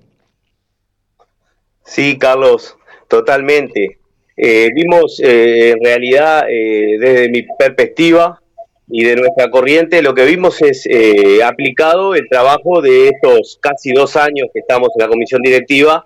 Sí, 1.86 2.18
Carlos, 2.18 2.76
totalmente. 3.08 3.98
Eh, 4.38 4.70
vimos 4.74 5.22
eh, 5.24 5.72
en 5.72 5.84
realidad, 5.84 6.46
eh, 6.50 6.98
desde 7.00 7.30
mi 7.30 7.44
perspectiva 7.58 8.42
y 8.90 9.04
de 9.04 9.16
nuestra 9.16 9.50
corriente, 9.50 10.02
lo 10.02 10.14
que 10.14 10.26
vimos 10.26 10.62
es 10.62 10.86
eh, 10.88 11.42
aplicado 11.44 12.16
el 12.16 12.28
trabajo 12.30 12.82
de 12.82 13.10
estos 13.10 13.58
casi 13.62 13.94
dos 13.94 14.16
años 14.16 14.48
que 14.54 14.60
estamos 14.60 14.90
en 14.96 15.04
la 15.04 15.08
comisión 15.08 15.42
directiva, 15.42 16.06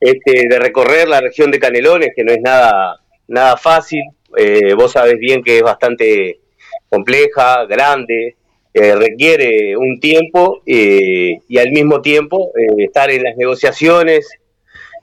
este, 0.00 0.48
de 0.48 0.58
recorrer 0.58 1.08
la 1.08 1.20
región 1.20 1.50
de 1.50 1.58
Canelones, 1.58 2.10
que 2.16 2.24
no 2.24 2.32
es 2.32 2.40
nada, 2.40 2.96
nada 3.28 3.56
fácil. 3.56 4.02
Eh, 4.36 4.74
vos 4.74 4.92
sabés 4.92 5.18
bien 5.18 5.42
que 5.42 5.58
es 5.58 5.62
bastante 5.62 6.40
compleja, 6.88 7.66
grande, 7.66 8.36
eh, 8.72 8.94
requiere 8.96 9.76
un 9.76 9.98
tiempo 10.00 10.62
y 10.64 11.58
al 11.58 11.70
mismo 11.72 12.00
tiempo 12.00 12.52
estar 12.78 13.10
en 13.10 13.22
las 13.22 13.36
negociaciones, 13.36 14.28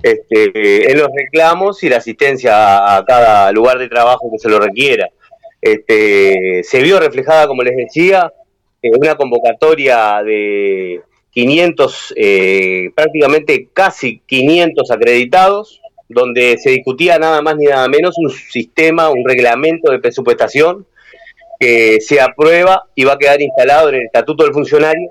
este, 0.06 0.92
en 0.92 1.00
los 1.00 1.10
reclamos 1.16 1.82
y 1.82 1.90
la 1.90 1.98
asistencia 1.98 2.96
a, 2.96 3.04
cada 3.06 3.52
lugar 3.52 3.80
de 3.80 3.90
trabajo 3.90 4.30
que 4.32 4.38
se 4.38 4.50
lo 4.50 4.60
requiera. 4.60 5.10
Este, 5.60 6.62
se 6.64 6.84
vio 6.84 7.00
reflejada, 7.00 7.48
como 7.48 7.64
les 7.64 7.76
decía, 7.76 8.32
en 8.84 8.94
una 8.96 9.16
convocatoria 9.16 10.22
de 10.24 11.02
500, 11.32 12.14
eh, 12.18 12.92
prácticamente 12.94 13.70
casi 13.74 14.20
500 14.28 14.92
acreditados, 14.92 15.82
donde 16.08 16.60
se 16.60 16.70
discutía 16.70 17.18
nada 17.18 17.42
más 17.42 17.58
ni 17.58 17.66
nada 17.66 17.88
menos 17.88 18.16
un 18.20 18.30
sistema, 18.30 19.10
un 19.10 19.28
reglamento 19.28 19.92
de 19.92 19.98
presupuestación 19.98 20.86
que 21.60 22.00
se 22.00 22.22
aprueba 22.22 22.84
y 22.94 23.06
va 23.06 23.14
a 23.14 23.18
quedar 23.18 23.42
instalado 23.42 23.90
en 23.90 23.96
el 23.96 24.06
Estatuto 24.06 24.44
del 24.44 24.54
Funcionario. 24.54 25.10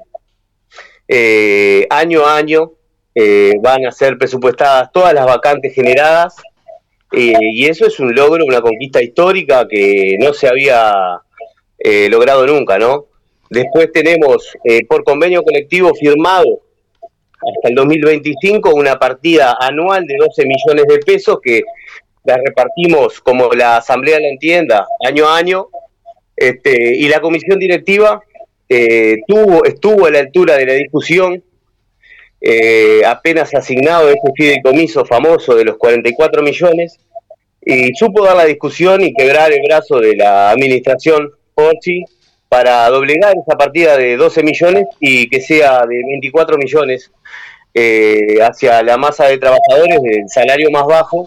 Eh, 1.08 1.84
año 1.90 2.24
a 2.24 2.36
año 2.36 2.74
eh, 3.14 3.52
van 3.60 3.86
a 3.86 3.92
ser 3.92 4.18
presupuestadas 4.18 4.90
todas 4.92 5.14
las 5.14 5.26
vacantes 5.26 5.74
generadas 5.74 6.36
eh, 7.12 7.32
y 7.40 7.66
eso 7.66 7.86
es 7.86 7.98
un 8.00 8.14
logro, 8.14 8.44
una 8.44 8.60
conquista 8.60 9.02
histórica 9.02 9.66
que 9.68 10.16
no 10.20 10.32
se 10.32 10.48
había 10.48 10.92
logrado 12.08 12.46
nunca, 12.46 12.78
¿no? 12.78 13.08
Después 13.50 13.92
tenemos 13.92 14.54
por 14.88 15.04
convenio 15.04 15.42
colectivo 15.42 15.94
firmado 15.94 16.62
hasta 17.34 17.68
el 17.68 17.74
2025 17.74 18.74
una 18.74 18.98
partida 18.98 19.56
anual 19.60 20.06
de 20.06 20.16
12 20.16 20.46
millones 20.46 20.86
de 20.88 20.98
pesos 21.00 21.38
que 21.42 21.62
la 22.24 22.38
repartimos 22.38 23.20
como 23.20 23.52
la 23.52 23.76
Asamblea 23.76 24.18
la 24.18 24.28
entienda 24.28 24.86
año 25.06 25.28
a 25.28 25.36
año 25.36 25.68
este, 26.36 26.96
y 26.96 27.08
la 27.08 27.20
comisión 27.20 27.58
directiva 27.58 28.22
eh, 28.68 29.18
tuvo, 29.26 29.64
estuvo 29.64 30.06
a 30.06 30.10
la 30.10 30.20
altura 30.20 30.56
de 30.56 30.66
la 30.66 30.72
discusión, 30.72 31.42
eh, 32.46 33.02
apenas 33.06 33.54
asignado 33.54 34.08
ese 34.08 34.32
fideicomiso 34.36 35.04
famoso 35.04 35.54
de 35.54 35.64
los 35.64 35.76
44 35.76 36.42
millones, 36.42 36.98
y 37.64 37.94
supo 37.94 38.24
dar 38.24 38.36
la 38.36 38.44
discusión 38.44 39.02
y 39.02 39.14
quebrar 39.14 39.52
el 39.52 39.62
brazo 39.66 39.98
de 39.98 40.16
la 40.16 40.50
administración 40.50 41.30
Porchi 41.54 42.04
para 42.48 42.88
doblegar 42.90 43.34
esa 43.36 43.56
partida 43.56 43.96
de 43.96 44.16
12 44.16 44.42
millones 44.42 44.86
y 45.00 45.28
que 45.28 45.40
sea 45.40 45.86
de 45.86 45.96
24 46.06 46.58
millones 46.58 47.10
eh, 47.72 48.38
hacia 48.42 48.82
la 48.82 48.98
masa 48.98 49.28
de 49.28 49.38
trabajadores 49.38 50.02
del 50.02 50.28
salario 50.28 50.70
más 50.70 50.84
bajo. 50.84 51.26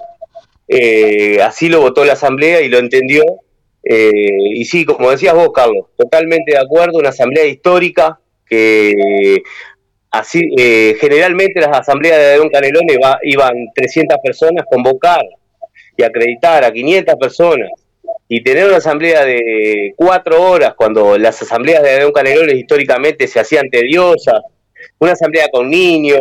así 1.44 1.70
lo 1.70 1.82
votó 1.82 2.06
la 2.06 2.14
Asamblea 2.14 2.62
y 2.62 2.70
lo 2.70 2.78
entendió 2.78 3.24
eh, 3.90 4.12
y 4.54 4.66
sí, 4.66 4.84
como 4.84 5.12
decías 5.12 5.34
vos, 5.34 5.50
Carlos, 5.54 5.86
totalmente 5.96 6.52
de 6.52 6.58
acuerdo, 6.58 7.00
una 7.00 7.10
asamblea 7.10 7.46
histórica 7.46 8.20
que 8.46 9.44
así 10.20 10.42
eh, 10.58 10.96
generalmente 11.00 11.60
las 11.62 11.80
asambleas 11.80 12.18
de 12.18 12.38
Don 12.38 12.50
Canelones 12.50 12.98
iban 13.24 13.54
300 13.74 14.18
personas, 14.24 14.66
convocar 14.70 15.22
y 15.96 16.04
acreditar 16.04 16.64
a 16.64 16.72
500 16.72 17.16
personas 17.16 17.70
y 18.30 18.44
tener 18.44 18.68
una 18.68 18.78
asamblea 18.78 19.26
de 19.26 19.94
cuatro 19.96 20.42
horas 20.42 20.74
cuando 20.76 21.18
las 21.18 21.42
asambleas 21.42 21.84
de 21.84 22.02
Don 22.02 22.12
Canelones 22.12 22.56
históricamente 22.56 23.28
se 23.28 23.40
hacían 23.40 23.70
tediosas, 23.70 24.42
una 25.00 25.14
asamblea 25.14 25.48
con 25.50 25.70
niños, 25.70 26.20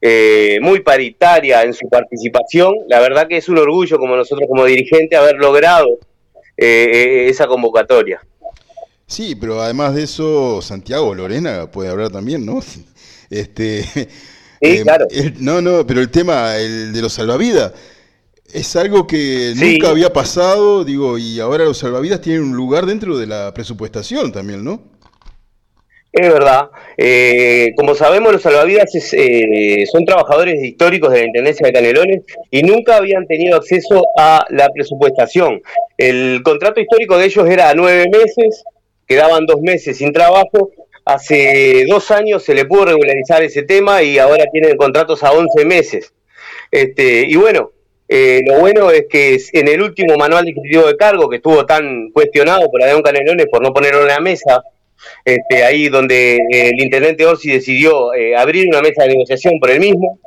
eh, 0.00 0.58
muy 0.60 0.80
paritaria 0.80 1.62
en 1.62 1.74
su 1.74 1.88
participación, 1.88 2.72
la 2.88 3.00
verdad 3.00 3.26
que 3.28 3.36
es 3.36 3.48
un 3.48 3.58
orgullo 3.58 3.98
como 3.98 4.16
nosotros 4.16 4.48
como 4.48 4.64
dirigentes 4.64 5.18
haber 5.18 5.36
logrado 5.36 5.88
eh, 6.56 6.90
eh, 6.92 7.28
esa 7.28 7.46
convocatoria. 7.46 8.20
Sí, 9.06 9.34
pero 9.34 9.60
además 9.60 9.94
de 9.94 10.02
eso, 10.02 10.60
Santiago 10.60 11.14
Lorena 11.14 11.70
puede 11.70 11.88
hablar 11.88 12.10
también, 12.10 12.44
¿no? 12.44 12.60
Este, 13.30 13.82
sí, 13.82 14.08
eh, 14.60 14.82
claro. 14.82 15.06
no, 15.40 15.60
no, 15.60 15.86
pero 15.86 16.00
el 16.00 16.10
tema 16.10 16.56
el 16.56 16.92
de 16.92 17.02
los 17.02 17.12
salvavidas 17.12 17.72
es 18.52 18.76
algo 18.76 19.06
que 19.06 19.52
nunca 19.56 19.90
había 19.90 20.12
pasado, 20.12 20.84
digo, 20.84 21.18
y 21.18 21.38
ahora 21.40 21.64
los 21.64 21.78
salvavidas 21.78 22.20
tienen 22.20 22.42
un 22.42 22.56
lugar 22.56 22.86
dentro 22.86 23.18
de 23.18 23.26
la 23.26 23.52
presupuestación 23.52 24.32
también, 24.32 24.64
¿no? 24.64 24.82
Es 26.10 26.32
verdad. 26.32 26.70
Eh, 26.96 27.72
como 27.76 27.94
sabemos, 27.94 28.32
los 28.32 28.40
salvavidas 28.40 28.90
eh, 29.12 29.84
son 29.92 30.06
trabajadores 30.06 30.62
históricos 30.62 31.12
de 31.12 31.20
la 31.20 31.26
Intendencia 31.26 31.66
de 31.66 31.72
Canelones 31.72 32.22
y 32.50 32.62
nunca 32.62 32.96
habían 32.96 33.26
tenido 33.26 33.56
acceso 33.56 34.06
a 34.16 34.46
la 34.48 34.70
presupuestación. 34.70 35.60
El 35.98 36.40
contrato 36.42 36.80
histórico 36.80 37.18
de 37.18 37.26
ellos 37.26 37.48
era 37.48 37.74
nueve 37.74 38.06
meses, 38.10 38.64
quedaban 39.06 39.44
dos 39.44 39.60
meses 39.60 39.98
sin 39.98 40.12
trabajo. 40.12 40.70
Hace 41.08 41.86
dos 41.88 42.10
años 42.10 42.42
se 42.42 42.52
le 42.52 42.66
pudo 42.66 42.84
regularizar 42.84 43.42
ese 43.42 43.62
tema 43.62 44.02
y 44.02 44.18
ahora 44.18 44.44
tienen 44.52 44.76
contratos 44.76 45.24
a 45.24 45.32
once 45.32 45.64
meses. 45.64 46.12
Este, 46.70 47.24
y 47.26 47.34
bueno, 47.34 47.70
eh, 48.06 48.42
lo 48.44 48.58
bueno 48.58 48.90
es 48.90 49.06
que 49.08 49.38
en 49.54 49.68
el 49.68 49.80
último 49.80 50.16
manual 50.18 50.44
descriptivo 50.44 50.86
de 50.86 50.98
cargo, 50.98 51.30
que 51.30 51.36
estuvo 51.36 51.64
tan 51.64 52.10
cuestionado 52.10 52.70
por 52.70 52.82
Adán 52.82 53.00
Canelones 53.00 53.46
por 53.50 53.62
no 53.62 53.72
ponerlo 53.72 54.02
en 54.02 54.08
la 54.08 54.20
mesa, 54.20 54.62
este, 55.24 55.64
ahí 55.64 55.88
donde 55.88 56.40
el 56.50 56.78
intendente 56.78 57.24
Orsi 57.24 57.52
decidió 57.52 58.12
eh, 58.12 58.36
abrir 58.36 58.68
una 58.68 58.82
mesa 58.82 59.04
de 59.04 59.08
negociación 59.08 59.58
por 59.58 59.70
el 59.70 59.80
mismo. 59.80 60.18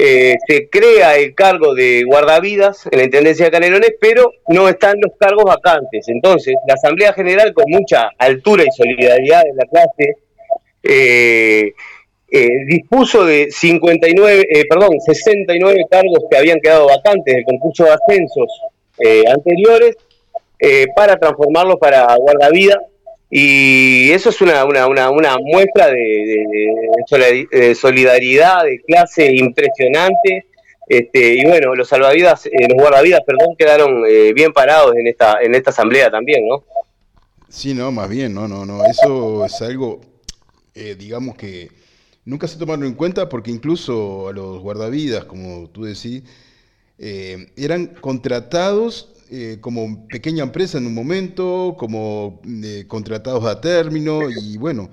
Eh, 0.00 0.36
se 0.46 0.68
crea 0.70 1.16
el 1.16 1.34
cargo 1.34 1.74
de 1.74 2.04
guardavidas 2.06 2.86
en 2.88 2.98
la 3.00 3.04
Intendencia 3.06 3.46
de 3.46 3.50
Canelones, 3.50 3.94
pero 4.00 4.30
no 4.46 4.68
están 4.68 4.94
los 5.00 5.16
cargos 5.18 5.42
vacantes. 5.44 6.06
Entonces, 6.06 6.54
la 6.68 6.74
Asamblea 6.74 7.12
General, 7.12 7.52
con 7.52 7.64
mucha 7.66 8.08
altura 8.16 8.62
y 8.62 8.70
solidaridad 8.70 9.42
de 9.42 9.54
la 9.54 9.64
clase, 9.64 10.14
dispuso 12.68 13.24
de 13.24 13.50
59, 13.50 14.46
perdón, 14.70 15.00
69 15.00 15.86
cargos 15.90 16.26
que 16.30 16.36
habían 16.36 16.60
quedado 16.60 16.86
vacantes 16.86 17.34
del 17.34 17.44
concurso 17.44 17.82
de 17.82 17.90
ascensos 17.90 18.60
anteriores 19.34 19.96
para 20.94 21.16
transformarlos 21.16 21.76
para 21.80 22.14
guardavidas 22.14 22.78
y 23.30 24.10
eso 24.10 24.30
es 24.30 24.40
una, 24.40 24.64
una, 24.64 25.10
una, 25.10 25.36
muestra 25.38 25.88
de, 25.88 27.74
solidaridad, 27.74 28.64
de 28.64 28.80
clase 28.86 29.34
impresionante. 29.34 30.46
Este, 30.86 31.34
y 31.34 31.44
bueno, 31.44 31.74
los 31.74 31.88
salvavidas, 31.88 32.46
eh, 32.46 32.66
los 32.68 32.78
guardavidas, 32.78 33.20
perdón, 33.26 33.54
quedaron 33.58 34.04
eh, 34.08 34.32
bien 34.32 34.54
parados 34.54 34.96
en 34.96 35.06
esta, 35.06 35.42
en 35.42 35.54
esta 35.54 35.68
asamblea 35.68 36.10
también, 36.10 36.48
¿no? 36.48 36.64
Sí, 37.50 37.74
no, 37.74 37.92
más 37.92 38.08
bien, 38.08 38.32
no, 38.32 38.48
no, 38.48 38.64
no. 38.64 38.82
Eso 38.86 39.44
es 39.44 39.60
algo, 39.60 40.00
eh, 40.74 40.94
digamos 40.98 41.36
que 41.36 41.68
nunca 42.24 42.48
se 42.48 42.58
tomaron 42.58 42.84
en 42.84 42.94
cuenta 42.94 43.28
porque 43.28 43.50
incluso 43.50 44.28
a 44.28 44.32
los 44.32 44.60
guardavidas, 44.60 45.26
como 45.26 45.68
tú 45.68 45.84
decís, 45.84 46.22
eran 46.98 47.88
contratados 47.88 49.17
eh, 49.30 49.58
como 49.60 50.06
pequeña 50.08 50.42
empresa 50.42 50.78
en 50.78 50.86
un 50.86 50.94
momento, 50.94 51.76
como 51.78 52.40
eh, 52.46 52.86
contratados 52.88 53.44
a 53.44 53.60
término 53.60 54.30
y 54.30 54.56
bueno, 54.56 54.88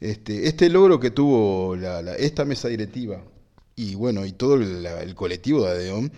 este, 0.00 0.48
este 0.48 0.68
logro 0.68 0.98
que 0.98 1.12
tuvo 1.12 1.76
esta 2.18 2.44
mesa 2.44 2.66
directiva 2.68 3.22
y 3.76 3.94
bueno, 3.94 4.26
y 4.26 4.32
todo 4.32 4.54
el, 4.54 5.14
colectivo 5.14 5.62
de 5.64 5.70
ADEON 5.70 6.12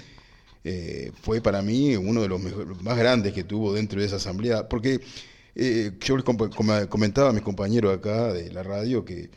eh, 0.65 1.13
fue 1.21 1.43
para 1.43 1.61
mí 1.61 1.95
uno 1.97 2.23
de 2.23 2.29
los 2.29 2.41
más 2.83 2.97
grandes 2.97 3.35
que 3.35 3.45
tuvo 3.45 3.75
dentro 3.75 4.01
de 4.01 4.07
esa 4.07 4.17
asamblea, 4.17 4.69
porque 4.69 5.01
yo 5.55 6.17
les 6.17 6.25
comentaba 6.89 7.31
a 7.31 7.33
mis 7.33 7.43
compañeros 7.43 7.99
acá 7.99 8.33
de 8.33 8.51
la 8.51 8.63
radio 8.63 9.05
que 9.05 9.31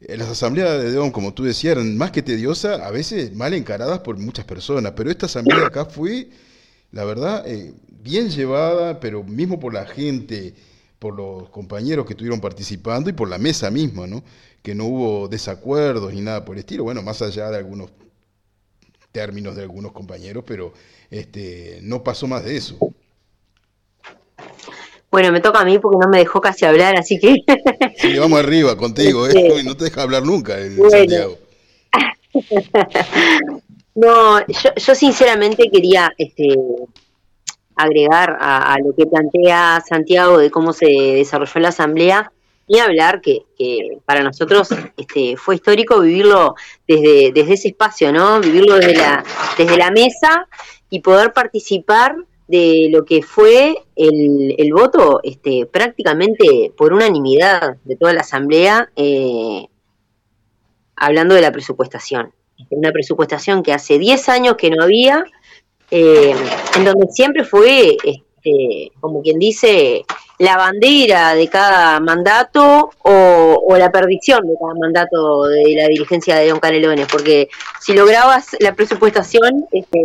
las 0.00 0.28
asambleas 0.28 0.82
de 0.82 0.88
ADEON, 0.88 1.10
como 1.10 1.32
tú 1.32 1.44
decías, 1.44 1.72
eran 1.72 1.96
más 1.96 2.10
que 2.10 2.22
tediosas, 2.22 2.80
a 2.80 2.90
veces 2.90 3.34
mal 3.34 3.54
encaradas 3.54 4.00
por 4.00 4.18
muchas 4.18 4.44
personas, 4.44 4.92
pero 4.94 5.10
esta 5.10 5.26
asamblea 5.26 5.66
acá 5.68 5.86
fue 5.86 6.28
la 6.92 7.04
verdad, 7.04 7.46
eh, 7.46 7.74
bien 8.02 8.30
llevada, 8.30 9.00
pero 9.00 9.22
mismo 9.22 9.58
por 9.60 9.74
la 9.74 9.86
gente, 9.86 10.54
por 10.98 11.14
los 11.14 11.48
compañeros 11.50 12.06
que 12.06 12.12
estuvieron 12.12 12.40
participando 12.40 13.10
y 13.10 13.12
por 13.12 13.28
la 13.28 13.38
mesa 13.38 13.70
misma, 13.70 14.06
¿no? 14.06 14.22
Que 14.62 14.74
no 14.74 14.84
hubo 14.86 15.28
desacuerdos 15.28 16.12
ni 16.12 16.20
nada 16.20 16.44
por 16.44 16.56
el 16.56 16.60
estilo, 16.60 16.84
bueno, 16.84 17.02
más 17.02 17.22
allá 17.22 17.50
de 17.50 17.58
algunos 17.58 17.90
términos 19.12 19.56
de 19.56 19.62
algunos 19.62 19.92
compañeros, 19.92 20.44
pero 20.46 20.72
este, 21.10 21.80
no 21.82 22.02
pasó 22.02 22.26
más 22.26 22.44
de 22.44 22.56
eso. 22.56 22.76
Bueno, 25.10 25.32
me 25.32 25.40
toca 25.40 25.60
a 25.60 25.64
mí 25.64 25.78
porque 25.78 25.98
no 25.98 26.10
me 26.10 26.18
dejó 26.18 26.40
casi 26.40 26.66
hablar, 26.66 26.96
así 26.96 27.18
que... 27.18 27.36
Sí, 27.98 28.18
vamos 28.18 28.38
arriba 28.38 28.76
contigo, 28.76 29.26
¿eh? 29.26 29.62
no 29.64 29.74
te 29.76 29.84
deja 29.84 30.02
hablar 30.02 30.22
nunca 30.22 30.58
el 30.58 30.76
Santiago. 30.90 31.38
No, 33.96 34.46
yo, 34.46 34.94
sinceramente 34.94 35.70
quería 35.72 36.12
este, 36.18 36.54
agregar 37.74 38.36
a, 38.38 38.76
lo 38.84 38.94
que 38.94 39.06
plantea 39.06 39.82
Santiago 39.88 40.36
de 40.36 40.50
cómo 40.50 40.74
se 40.74 40.86
desarrolló 40.86 41.60
la 41.60 41.70
asamblea 41.70 42.30
y 42.66 42.78
hablar 42.78 43.22
que, 43.22 43.46
para 44.04 44.22
nosotros 44.22 44.68
este, 44.98 45.38
fue 45.38 45.54
histórico 45.54 46.00
vivirlo 46.00 46.56
desde, 46.86 47.32
desde 47.32 47.54
ese 47.54 47.68
espacio, 47.68 48.12
¿no? 48.12 48.38
Vivirlo 48.40 48.74
desde 48.76 48.96
la, 48.96 49.24
desde 49.56 49.78
la 49.78 49.90
mesa 49.90 50.46
y 50.90 51.00
poder 51.00 51.32
participar 51.32 52.16
de 52.48 52.88
lo 52.92 53.06
que 53.06 53.22
fue 53.22 53.76
el, 53.96 54.56
el 54.58 54.74
voto 54.74 55.20
este, 55.22 55.64
prácticamente 55.64 56.70
por 56.76 56.92
unanimidad 56.92 57.78
de 57.82 57.96
toda 57.96 58.12
la 58.12 58.20
asamblea 58.20 58.90
eh, 58.94 59.66
hablando 60.96 61.34
de 61.34 61.40
la 61.40 61.50
presupuestación 61.50 62.34
una 62.70 62.92
presupuestación 62.92 63.62
que 63.62 63.72
hace 63.72 63.98
10 63.98 64.28
años 64.28 64.56
que 64.56 64.70
no 64.70 64.82
había, 64.82 65.24
eh, 65.90 66.34
en 66.76 66.84
donde 66.84 67.06
siempre 67.10 67.44
fue 67.44 67.96
este, 68.46 68.92
como 69.00 69.22
quien 69.22 69.38
dice, 69.38 70.04
la 70.38 70.56
bandera 70.56 71.34
de 71.34 71.48
cada 71.48 71.98
mandato 72.00 72.90
o, 73.02 73.76
la 73.76 73.90
perdición 73.90 74.46
de 74.46 74.54
cada 74.60 74.74
mandato 74.74 75.44
de 75.44 75.74
la 75.74 75.88
dirigencia 75.88 76.36
de 76.36 76.48
Don 76.48 76.60
Canelones, 76.60 77.06
porque 77.10 77.48
si 77.80 77.94
lograbas 77.94 78.56
la 78.60 78.74
presupuestación, 78.74 79.66
este, 79.72 80.00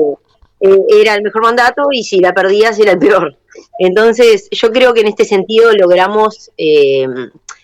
eh, 0.62 0.78
era 1.02 1.16
el 1.16 1.24
mejor 1.24 1.44
mandato 1.44 1.84
y 1.92 2.04
si 2.04 2.20
la 2.20 2.34
perdías 2.34 2.80
era 2.80 2.94
el 2.94 3.00
peor. 3.00 3.38
Entonces, 3.80 4.48
yo 4.52 4.72
creo 4.72 4.94
que 4.94 5.02
en 5.02 5.08
este 5.08 5.26
sentido 5.26 5.72
logramos 5.74 6.52
eh, 6.58 7.08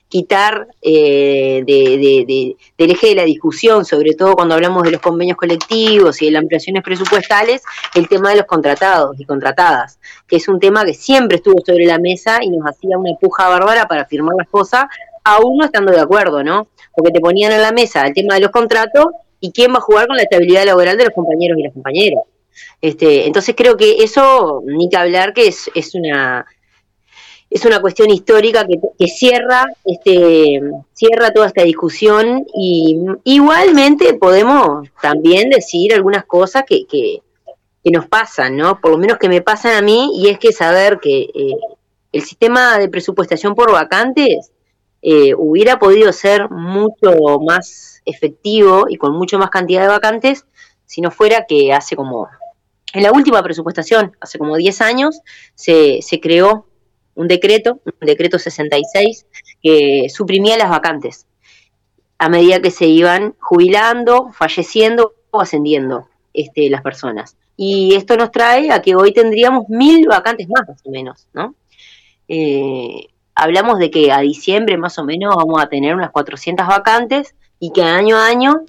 quitar 0.09 0.67
eh, 0.81 1.63
de, 1.65 2.55
del 2.77 2.91
eje 2.91 3.07
de 3.07 3.15
la 3.15 3.23
discusión, 3.23 3.83
sobre 3.85 4.13
todo 4.13 4.35
cuando 4.35 4.55
hablamos 4.55 4.83
de 4.83 4.91
los 4.91 5.01
convenios 5.01 5.37
colectivos 5.37 6.21
y 6.21 6.25
de 6.25 6.31
las 6.31 6.41
ampliaciones 6.41 6.83
presupuestales, 6.83 7.61
el 7.93 8.07
tema 8.07 8.29
de 8.29 8.37
los 8.37 8.45
contratados 8.45 9.19
y 9.19 9.25
contratadas, 9.25 9.99
que 10.27 10.37
es 10.37 10.47
un 10.47 10.59
tema 10.59 10.85
que 10.85 10.93
siempre 10.93 11.37
estuvo 11.37 11.61
sobre 11.65 11.85
la 11.85 11.99
mesa 11.99 12.39
y 12.41 12.49
nos 12.49 12.65
hacía 12.67 12.97
una 12.97 13.11
puja 13.19 13.49
bárbara 13.49 13.87
para 13.87 14.05
firmar 14.05 14.35
las 14.37 14.47
cosas, 14.47 14.85
aún 15.23 15.57
no 15.57 15.65
estando 15.65 15.91
de 15.91 15.99
acuerdo, 15.99 16.43
¿no? 16.43 16.67
Porque 16.95 17.11
te 17.11 17.19
ponían 17.19 17.51
en 17.51 17.61
la 17.61 17.71
mesa 17.71 18.05
el 18.07 18.13
tema 18.13 18.35
de 18.35 18.41
los 18.41 18.51
contratos 18.51 19.07
y 19.39 19.51
quién 19.51 19.73
va 19.73 19.77
a 19.77 19.81
jugar 19.81 20.07
con 20.07 20.15
la 20.15 20.23
estabilidad 20.23 20.65
laboral 20.65 20.97
de 20.97 21.05
los 21.05 21.13
compañeros 21.13 21.57
y 21.59 21.63
las 21.63 21.73
compañeras. 21.73 22.23
Este, 22.81 23.27
entonces 23.27 23.55
creo 23.55 23.77
que 23.77 24.03
eso, 24.03 24.63
ni 24.65 24.89
que 24.89 24.97
hablar, 24.97 25.33
que 25.33 25.47
es, 25.47 25.69
es 25.75 25.93
una 25.93 26.45
es 27.49 27.65
una 27.65 27.79
cuestión 27.79 28.09
histórica 28.09 28.65
que, 28.65 29.07
cierra 29.07 29.65
este 29.85 30.61
cierra 30.93 31.31
toda 31.31 31.47
esta 31.47 31.63
discusión 31.63 32.45
y 32.53 32.97
igualmente 33.23 34.13
podemos 34.15 34.89
también 35.01 35.49
decir 35.49 35.93
algunas 35.93 36.25
cosas 36.25 36.63
que, 36.67 36.85
que, 36.85 37.21
nos 37.89 38.05
pasan, 38.05 38.57
¿no? 38.57 38.81
Por 38.81 38.91
lo 38.91 38.97
menos 38.97 39.17
que 39.17 39.29
me 39.29 39.41
pasan 39.41 39.75
a 39.75 39.81
mí 39.81 40.11
y 40.17 40.27
es 40.27 40.39
que 40.39 40.51
saber 40.51 40.99
que 40.99 41.21
eh, 41.33 41.55
el 42.11 42.21
sistema 42.21 42.77
de 42.77 42.89
presupuestación 42.89 43.55
por 43.55 43.71
vacantes 43.71 44.51
eh, 45.01 45.33
hubiera 45.35 45.79
podido 45.79 46.11
ser 46.11 46.49
mucho 46.49 47.39
más 47.47 48.01
efectivo 48.03 48.87
y 48.89 48.97
con 48.97 49.13
mucho 49.13 49.39
más 49.39 49.49
cantidad 49.51 49.83
de 49.83 49.87
vacantes 49.87 50.45
si 50.85 50.99
no 50.99 51.11
fuera 51.11 51.45
que 51.47 51.71
hace 51.71 51.95
como 51.95 52.27
en 52.93 53.03
la 53.03 53.11
última 53.11 53.43
presupuestación, 53.43 54.15
hace 54.19 54.39
como 54.39 54.55
10 54.55 54.81
años, 54.81 55.21
se, 55.55 55.99
se 56.01 56.19
creó 56.19 56.66
un 57.17 57.27
decreto, 57.27 57.81
un 57.83 58.05
decreto 58.05 58.39
66, 58.39 59.25
que 59.61 60.07
suprimía 60.09 60.57
las 60.57 60.69
vacantes 60.69 61.25
a 62.19 62.29
medida 62.29 62.61
que 62.61 62.71
se 62.71 62.85
iban 62.85 63.35
jubilando, 63.39 64.31
falleciendo 64.31 65.13
o 65.31 65.41
ascendiendo 65.41 66.07
este, 66.33 66.69
las 66.69 66.81
personas. 66.81 67.37
Y 67.55 67.95
esto 67.95 68.15
nos 68.17 68.31
trae 68.31 68.71
a 68.71 68.81
que 68.81 68.95
hoy 68.95 69.13
tendríamos 69.13 69.67
mil 69.67 70.07
vacantes 70.07 70.47
más, 70.47 70.67
más 70.67 70.79
o 70.85 70.91
menos, 70.91 71.27
¿no? 71.33 71.55
Eh, 72.27 73.07
hablamos 73.33 73.79
de 73.79 73.89
que 73.89 74.11
a 74.11 74.19
diciembre 74.19 74.77
más 74.77 74.97
o 74.99 75.03
menos 75.03 75.35
vamos 75.35 75.61
a 75.61 75.69
tener 75.69 75.95
unas 75.95 76.11
400 76.11 76.67
vacantes 76.67 77.35
y 77.59 77.71
que 77.71 77.81
año 77.81 78.17
a 78.17 78.27
año 78.27 78.61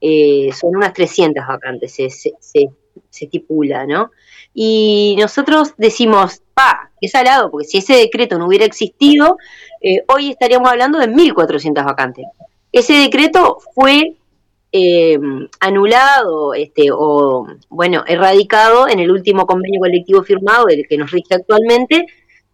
eh, 0.00 0.50
son 0.52 0.76
unas 0.76 0.92
300 0.92 1.46
vacantes, 1.46 1.94
se, 1.94 2.10
se, 2.10 2.70
se, 3.10 3.26
estipula, 3.26 3.86
¿no? 3.86 4.10
Y 4.54 5.16
nosotros 5.18 5.74
decimos, 5.76 6.42
pa, 6.54 6.90
es 7.00 7.12
salado, 7.12 7.50
porque 7.50 7.66
si 7.66 7.78
ese 7.78 7.94
decreto 7.94 8.38
no 8.38 8.46
hubiera 8.46 8.64
existido, 8.64 9.36
eh, 9.80 10.02
hoy 10.08 10.30
estaríamos 10.30 10.70
hablando 10.70 10.98
de 10.98 11.08
1.400 11.08 11.84
vacantes. 11.84 12.26
Ese 12.72 12.94
decreto 12.94 13.58
fue 13.74 14.16
eh, 14.72 15.18
anulado 15.60 16.54
este, 16.54 16.88
o, 16.92 17.46
bueno, 17.68 18.04
erradicado 18.06 18.88
en 18.88 18.98
el 18.98 19.10
último 19.10 19.46
convenio 19.46 19.80
colectivo 19.80 20.22
firmado, 20.22 20.68
el 20.68 20.86
que 20.88 20.98
nos 20.98 21.10
rige 21.10 21.34
actualmente, 21.34 22.06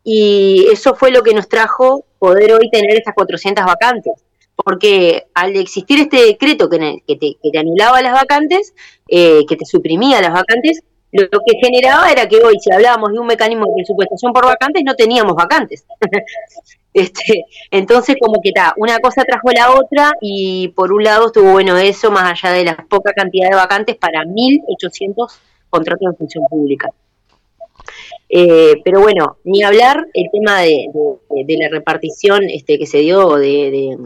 y 0.05 0.67
eso 0.73 0.95
fue 0.95 1.11
lo 1.11 1.23
que 1.23 1.35
nos 1.35 1.49
trajo 1.49 2.05
poder 2.19 2.53
hoy 2.55 2.71
tener 2.71 2.97
estas 2.97 3.15
400 3.15 3.65
vacantes. 3.65 4.13
Porque 4.65 5.27
al 5.35 5.57
existir 5.57 6.01
este 6.01 6.25
decreto 6.25 6.69
que, 6.69 7.03
te, 7.07 7.59
anulaba 7.59 8.03
las 8.03 8.13
vacantes, 8.13 8.75
eh, 9.09 9.45
que 9.49 9.57
te 9.57 9.65
suprimía 9.65 10.21
las 10.21 10.33
vacantes, 10.33 10.83
lo 11.13 11.29
que 11.29 11.59
generaba 11.63 12.11
era 12.11 12.27
que 12.27 12.43
hoy, 12.43 12.59
si 12.59 12.73
hablábamos 12.73 13.13
de 13.13 13.19
un 13.19 13.27
mecanismo 13.27 13.67
de 13.67 13.75
presupuestación 13.77 14.33
por 14.33 14.47
vacantes, 14.47 14.83
no 14.85 14.95
teníamos 14.95 15.35
vacantes. 15.35 15.85
este, 16.95 17.45
entonces, 17.71 18.17
como 18.19 18.41
que 18.41 18.49
está, 18.49 18.73
una 18.79 18.99
cosa 18.99 19.23
trajo 19.25 19.51
la 19.55 19.73
otra 19.73 20.13
y 20.23 20.69
por 20.69 20.91
un 20.93 21.05
lado 21.05 21.27
estuvo 21.27 21.53
bueno 21.53 21.77
eso, 21.77 22.11
más 22.11 22.33
allá 22.43 22.55
de 22.55 22.65
la 22.65 22.87
poca 22.89 23.13
cantidad 23.13 23.51
de 23.51 23.57
vacantes 23.57 23.97
para 23.97 24.25
1.800 24.25 25.27
contratos 25.69 26.13
de 26.13 26.17
función 26.17 26.47
pública. 26.49 26.89
Eh, 28.29 28.81
pero 28.83 29.01
bueno, 29.01 29.37
ni 29.45 29.63
hablar 29.63 30.07
el 30.15 30.31
tema 30.33 30.61
de, 30.61 30.89
la 31.59 31.69
repartición 31.69 32.45
este, 32.45 32.79
que 32.79 32.87
se 32.87 32.99
dio 32.99 33.37
de, 33.37 33.99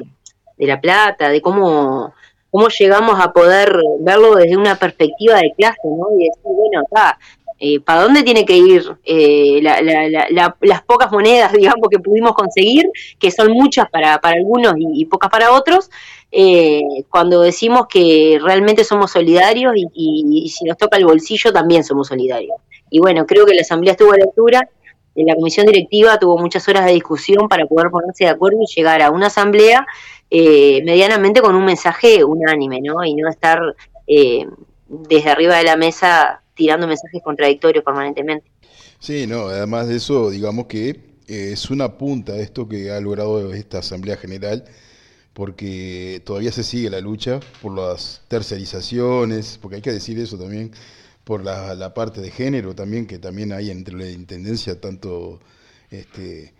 de 0.57 0.67
la 0.67 0.81
plata, 0.81 1.29
de 1.29 1.41
cómo 1.41 2.15
cómo 2.51 2.69
llegamos 2.69 3.21
a 3.21 3.33
poder 3.33 3.77
verlo 4.01 4.35
desde 4.35 4.57
una 4.57 4.77
perspectiva 4.77 5.37
de 5.37 5.53
clase, 5.57 5.81
¿no? 5.85 6.07
Y 6.19 6.25
decir, 6.25 6.43
bueno, 6.43 6.81
acá, 6.81 7.19
eh, 7.59 7.81
¿para 7.81 8.03
dónde 8.03 8.23
tiene 8.23 8.47
que 8.47 8.57
ir 8.57 8.83
eh, 9.05 9.61
las 9.63 10.83
pocas 10.85 11.13
monedas, 11.13 11.53
digamos, 11.53 11.89
que 11.91 11.99
pudimos 11.99 12.33
conseguir, 12.33 12.87
que 13.19 13.31
son 13.31 13.53
muchas 13.53 13.91
para, 13.91 14.15
algunos 14.15 14.75
y, 14.79 15.05
pocas 15.05 15.31
para 15.31 15.53
otros, 15.53 15.91
eh, 16.33 16.81
cuando 17.11 17.43
decimos 17.43 17.89
que 17.89 18.39
realmente 18.43 18.85
somos 18.85 19.13
solidarios 19.13 19.75
y, 19.77 20.49
si 20.49 20.65
nos 20.65 20.79
toca 20.79 20.97
el 20.97 21.05
bolsillo 21.05 21.53
también 21.53 21.85
somos 21.85 22.09
solidarios? 22.09 22.57
Y 22.89 23.01
bueno, 23.01 23.27
creo 23.27 23.45
que 23.45 23.55
la 23.55 23.63
Asamblea 23.63 23.93
estuvo 23.93 24.13
a 24.13 24.17
la 24.17 24.25
altura, 24.25 24.69
la 25.15 25.35
comisión 25.35 25.67
directiva 25.67 26.19
tuvo 26.19 26.37
muchas 26.37 26.69
horas 26.69 26.85
de 26.85 26.93
discusión 26.93 27.49
para 27.49 27.67
poder 27.67 27.91
ponerse 27.91 28.25
de 28.25 28.31
acuerdo 28.31 28.59
y 28.61 28.75
llegar 28.75 29.01
a 29.01 29.11
una 29.11 29.29
asamblea 29.29 29.87
eh, 30.31 30.83
medianamente 30.85 31.41
con 31.41 31.55
un 31.55 31.65
mensaje 31.65 32.25
unánime, 32.25 32.81
¿no? 32.81 33.05
Y 33.05 33.15
no 33.15 33.29
estar 33.29 33.61
eh, 34.07 34.47
desde 34.89 35.31
arriba 35.31 35.57
de 35.57 35.65
la 35.65 35.77
mesa 35.77 36.43
tirando 36.55 36.87
mensajes 36.87 37.23
contradictorios 37.23 37.85
permanentemente. 37.85 38.51
Sí, 38.99 39.27
no, 39.27 39.49
además 39.49 39.89
de 39.89 39.97
eso, 39.97 40.31
digamos 40.31 40.67
que 40.67 40.89
eh, 41.29 41.51
es 41.53 41.71
una 41.71 41.99
punta 41.99 42.33
de 42.33 42.43
esto 42.43 42.69
que 42.69 42.91
ha 42.91 43.01
logrado 43.01 43.53
esta 43.53 43.79
Asamblea 43.79 44.17
General, 44.17 44.65
porque 45.35 46.23
todavía 46.25 46.51
se 46.51 46.63
sigue 46.63 46.89
la 46.91 47.01
lucha 47.01 47.41
por 47.61 47.77
las 47.77 48.23
tercerizaciones, 48.29 49.59
porque 49.61 49.77
hay 49.77 49.83
que 49.83 49.93
decir 49.93 50.19
eso 50.19 50.39
también, 50.39 50.73
por 51.25 51.45
la, 51.45 51.75
la 51.75 51.93
parte 51.93 52.21
de 52.21 52.31
género 52.31 52.75
también, 52.75 53.07
que 53.07 53.19
también 53.19 53.53
hay 53.53 53.71
entre 53.71 53.97
la 53.97 54.09
Intendencia 54.11 54.81
tanto 54.81 55.41
este, 55.91 56.55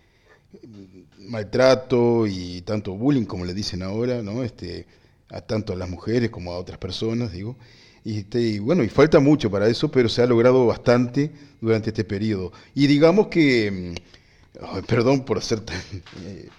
maltrato 1.19 2.27
y 2.27 2.61
tanto 2.61 2.93
bullying, 2.93 3.25
como 3.25 3.45
le 3.45 3.53
dicen 3.53 3.83
ahora, 3.83 4.21
¿no? 4.21 4.43
Este, 4.43 4.85
a 5.29 5.41
tanto 5.41 5.73
a 5.73 5.75
las 5.75 5.89
mujeres 5.89 6.29
como 6.29 6.51
a 6.53 6.57
otras 6.57 6.77
personas, 6.77 7.31
digo. 7.31 7.57
Y, 8.03 8.19
este, 8.19 8.59
bueno, 8.59 8.83
y 8.83 8.89
falta 8.89 9.19
mucho 9.19 9.51
para 9.51 9.67
eso, 9.67 9.91
pero 9.91 10.07
se 10.07 10.21
ha 10.21 10.25
logrado 10.25 10.65
bastante 10.65 11.31
durante 11.59 11.89
este 11.89 12.03
periodo. 12.03 12.53
Y 12.73 12.87
digamos 12.87 13.27
que, 13.27 13.93
mm, 14.61 14.85
perdón 14.87 15.25
por 15.25 15.39
hacer 15.39 15.61
tan, 15.61 15.77
eh, 16.25 16.49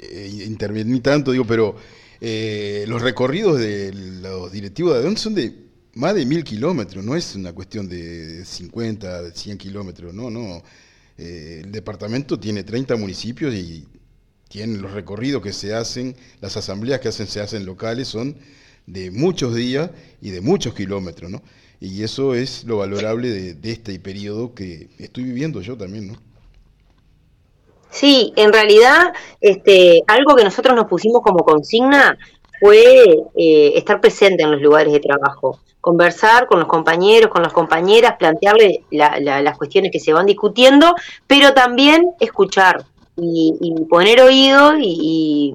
eh, 0.00 0.44
intervenir 0.46 1.02
tanto, 1.02 1.32
digo, 1.32 1.44
pero 1.44 1.76
eh, 2.20 2.84
los 2.88 3.00
recorridos 3.02 3.58
de 3.58 3.92
los 3.92 4.52
directivos 4.52 4.94
de 4.94 5.02
dónde 5.02 5.20
son 5.20 5.34
de 5.34 5.68
más 5.94 6.14
de 6.14 6.26
mil 6.26 6.44
kilómetros, 6.44 7.04
no 7.04 7.16
es 7.16 7.34
una 7.34 7.52
cuestión 7.52 7.88
de 7.88 8.44
50, 8.44 9.22
de 9.22 9.32
100 9.32 9.58
kilómetros, 9.58 10.14
no, 10.14 10.30
no. 10.30 10.62
Eh, 11.18 11.62
el 11.64 11.72
departamento 11.72 12.38
tiene 12.38 12.62
30 12.62 12.96
municipios 12.96 13.52
y 13.52 13.86
tienen 14.48 14.80
los 14.80 14.92
recorridos 14.92 15.42
que 15.42 15.52
se 15.52 15.74
hacen, 15.74 16.16
las 16.40 16.56
asambleas 16.56 17.00
que 17.00 17.08
hacen, 17.08 17.26
se 17.26 17.40
hacen 17.40 17.66
locales 17.66 18.08
son 18.08 18.36
de 18.86 19.10
muchos 19.10 19.54
días 19.54 19.90
y 20.22 20.30
de 20.30 20.40
muchos 20.40 20.74
kilómetros, 20.74 21.30
¿no? 21.30 21.42
Y 21.80 22.02
eso 22.02 22.34
es 22.34 22.64
lo 22.64 22.78
valorable 22.78 23.28
de, 23.28 23.70
este 23.70 23.98
periodo 24.00 24.54
que 24.54 24.88
estoy 24.98 25.24
viviendo 25.24 25.60
yo 25.60 25.76
también, 25.76 26.08
¿no? 26.08 26.14
Sí, 27.90 28.32
en 28.36 28.52
realidad, 28.52 29.12
este, 29.40 30.02
algo 30.06 30.34
que 30.34 30.44
nosotros 30.44 30.74
nos 30.74 30.86
pusimos 30.86 31.22
como 31.22 31.44
consigna 31.44 32.18
fue 32.60 33.04
eh, 33.36 33.72
estar 33.76 34.00
presente 34.00 34.42
en 34.42 34.52
los 34.52 34.60
lugares 34.60 34.92
de 34.92 35.00
trabajo 35.00 35.60
conversar 35.80 36.46
con 36.46 36.58
los 36.58 36.68
compañeros, 36.68 37.30
con 37.30 37.42
las 37.42 37.52
compañeras, 37.52 38.16
plantearle 38.18 38.84
las 38.90 39.56
cuestiones 39.56 39.92
que 39.92 40.00
se 40.00 40.12
van 40.12 40.26
discutiendo, 40.26 40.94
pero 41.26 41.54
también 41.54 42.10
escuchar 42.20 42.84
y, 43.16 43.74
poner 43.88 44.20
oído 44.20 44.74
y, 44.78 45.54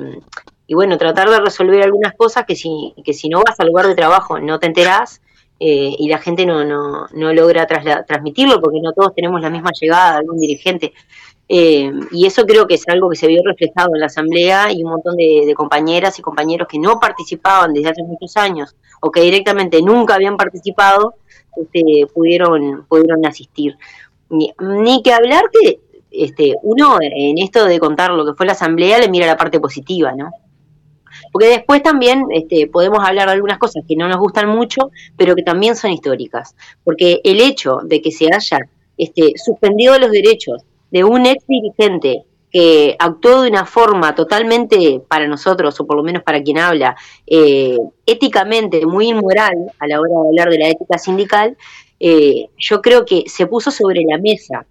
bueno, 0.70 0.98
tratar 0.98 1.30
de 1.30 1.40
resolver 1.40 1.84
algunas 1.84 2.14
cosas 2.16 2.46
que 2.46 2.56
si, 2.56 2.94
que 3.04 3.14
si 3.14 3.30
no 3.30 3.42
vas 3.44 3.60
al 3.60 3.68
lugar 3.68 3.88
de 3.88 3.96
trabajo 3.96 4.40
no 4.40 4.60
te 4.60 4.68
enterás 4.68 5.22
eh, 5.60 5.96
y 5.98 6.10
la 6.10 6.18
gente 6.18 6.46
no, 6.46 6.66
no, 6.66 7.08
no 7.14 7.34
logra 7.34 7.68
transmitirlo 7.68 8.60
porque 8.60 8.82
no 8.82 8.92
todos 8.92 9.14
tenemos 9.16 9.40
la 9.40 9.50
misma 9.50 9.72
llegada 9.80 10.14
de 10.14 10.18
algún 10.18 10.40
dirigente. 10.40 10.94
Eh, 11.56 11.92
y 12.10 12.26
eso 12.26 12.48
creo 12.48 12.66
que 12.66 12.74
es 12.74 12.88
algo 12.88 13.12
que 13.12 13.16
se 13.16 13.28
vio 13.28 13.40
reflejado 13.46 13.92
en 13.94 14.00
la 14.00 14.08
asamblea 14.08 14.72
y 14.72 14.84
un 14.84 14.90
montón 14.90 15.16
de, 15.16 15.54
compañeras 15.56 16.18
y 16.18 16.24
compañeros 16.24 16.68
que 16.68 16.80
no 16.80 17.00
participaban 17.00 17.74
desde 17.74 17.90
hace 17.90 18.02
muchos 18.02 18.36
años 18.38 18.76
o 19.02 19.12
que 19.12 19.22
directamente 19.22 19.80
nunca 19.84 20.16
habían 20.16 20.36
participado, 20.36 21.14
este, 21.56 22.08
pudieron, 22.12 22.88
pudieron 22.88 23.24
asistir. 23.28 23.78
Ni, 24.30 25.04
que 25.04 25.14
hablar 25.14 25.44
que 25.52 25.80
este, 26.10 26.56
uno 26.64 26.98
en 27.00 27.38
esto 27.38 27.66
de 27.66 27.78
contar 27.78 28.10
lo 28.10 28.26
que 28.26 28.34
fue 28.34 28.48
la 28.48 28.54
asamblea 28.54 28.98
le 28.98 29.10
mira 29.10 29.28
la 29.28 29.38
parte 29.38 29.60
positiva, 29.60 30.12
¿no? 30.18 30.32
Porque 31.32 31.50
después 31.50 31.84
también 31.84 32.24
este, 32.32 32.66
podemos 32.66 33.08
hablar 33.08 33.28
de 33.28 33.34
algunas 33.34 33.60
cosas 33.60 33.84
que 33.88 33.96
no 33.96 34.08
nos 34.08 34.18
gustan 34.18 34.50
mucho, 34.50 34.90
pero 35.16 35.36
que 35.36 35.44
también 35.44 35.76
son 35.76 35.92
históricas. 35.92 36.56
Porque 36.84 37.22
el 37.24 37.40
hecho 37.42 37.78
de 37.84 38.02
que 38.02 38.12
se 38.12 38.26
haya 38.34 38.58
este, 38.98 39.34
suspendido 39.36 40.00
los 40.00 40.10
derechos 40.10 40.64
de 40.94 41.04
un 41.04 41.26
ex 41.26 41.44
dirigente 41.48 42.24
que 42.52 42.96
actuó 43.00 43.42
de 43.42 43.50
una 43.50 43.66
forma 43.66 44.14
totalmente, 44.14 45.02
para 45.08 45.28
nosotros, 45.28 45.80
o 45.80 45.88
por 45.88 45.98
lo 45.98 46.04
menos 46.04 46.22
para 46.22 46.44
quien 46.44 46.60
habla, 46.60 46.96
eh, 47.26 47.80
éticamente 48.06 48.86
muy 48.86 49.08
inmoral 49.08 49.72
a 49.80 49.88
la 49.88 50.00
hora 50.00 50.12
de 50.12 50.28
hablar 50.28 50.50
de 50.52 50.60
la 50.60 50.70
ética 50.70 51.00
sindical, 51.00 51.58
eh, 52.00 52.48
yo 52.60 52.80
creo 52.80 53.06
que 53.06 53.24
se 53.26 53.48
puso 53.48 53.72
sobre 53.72 54.04
la 54.08 54.20
mesa 54.20 54.68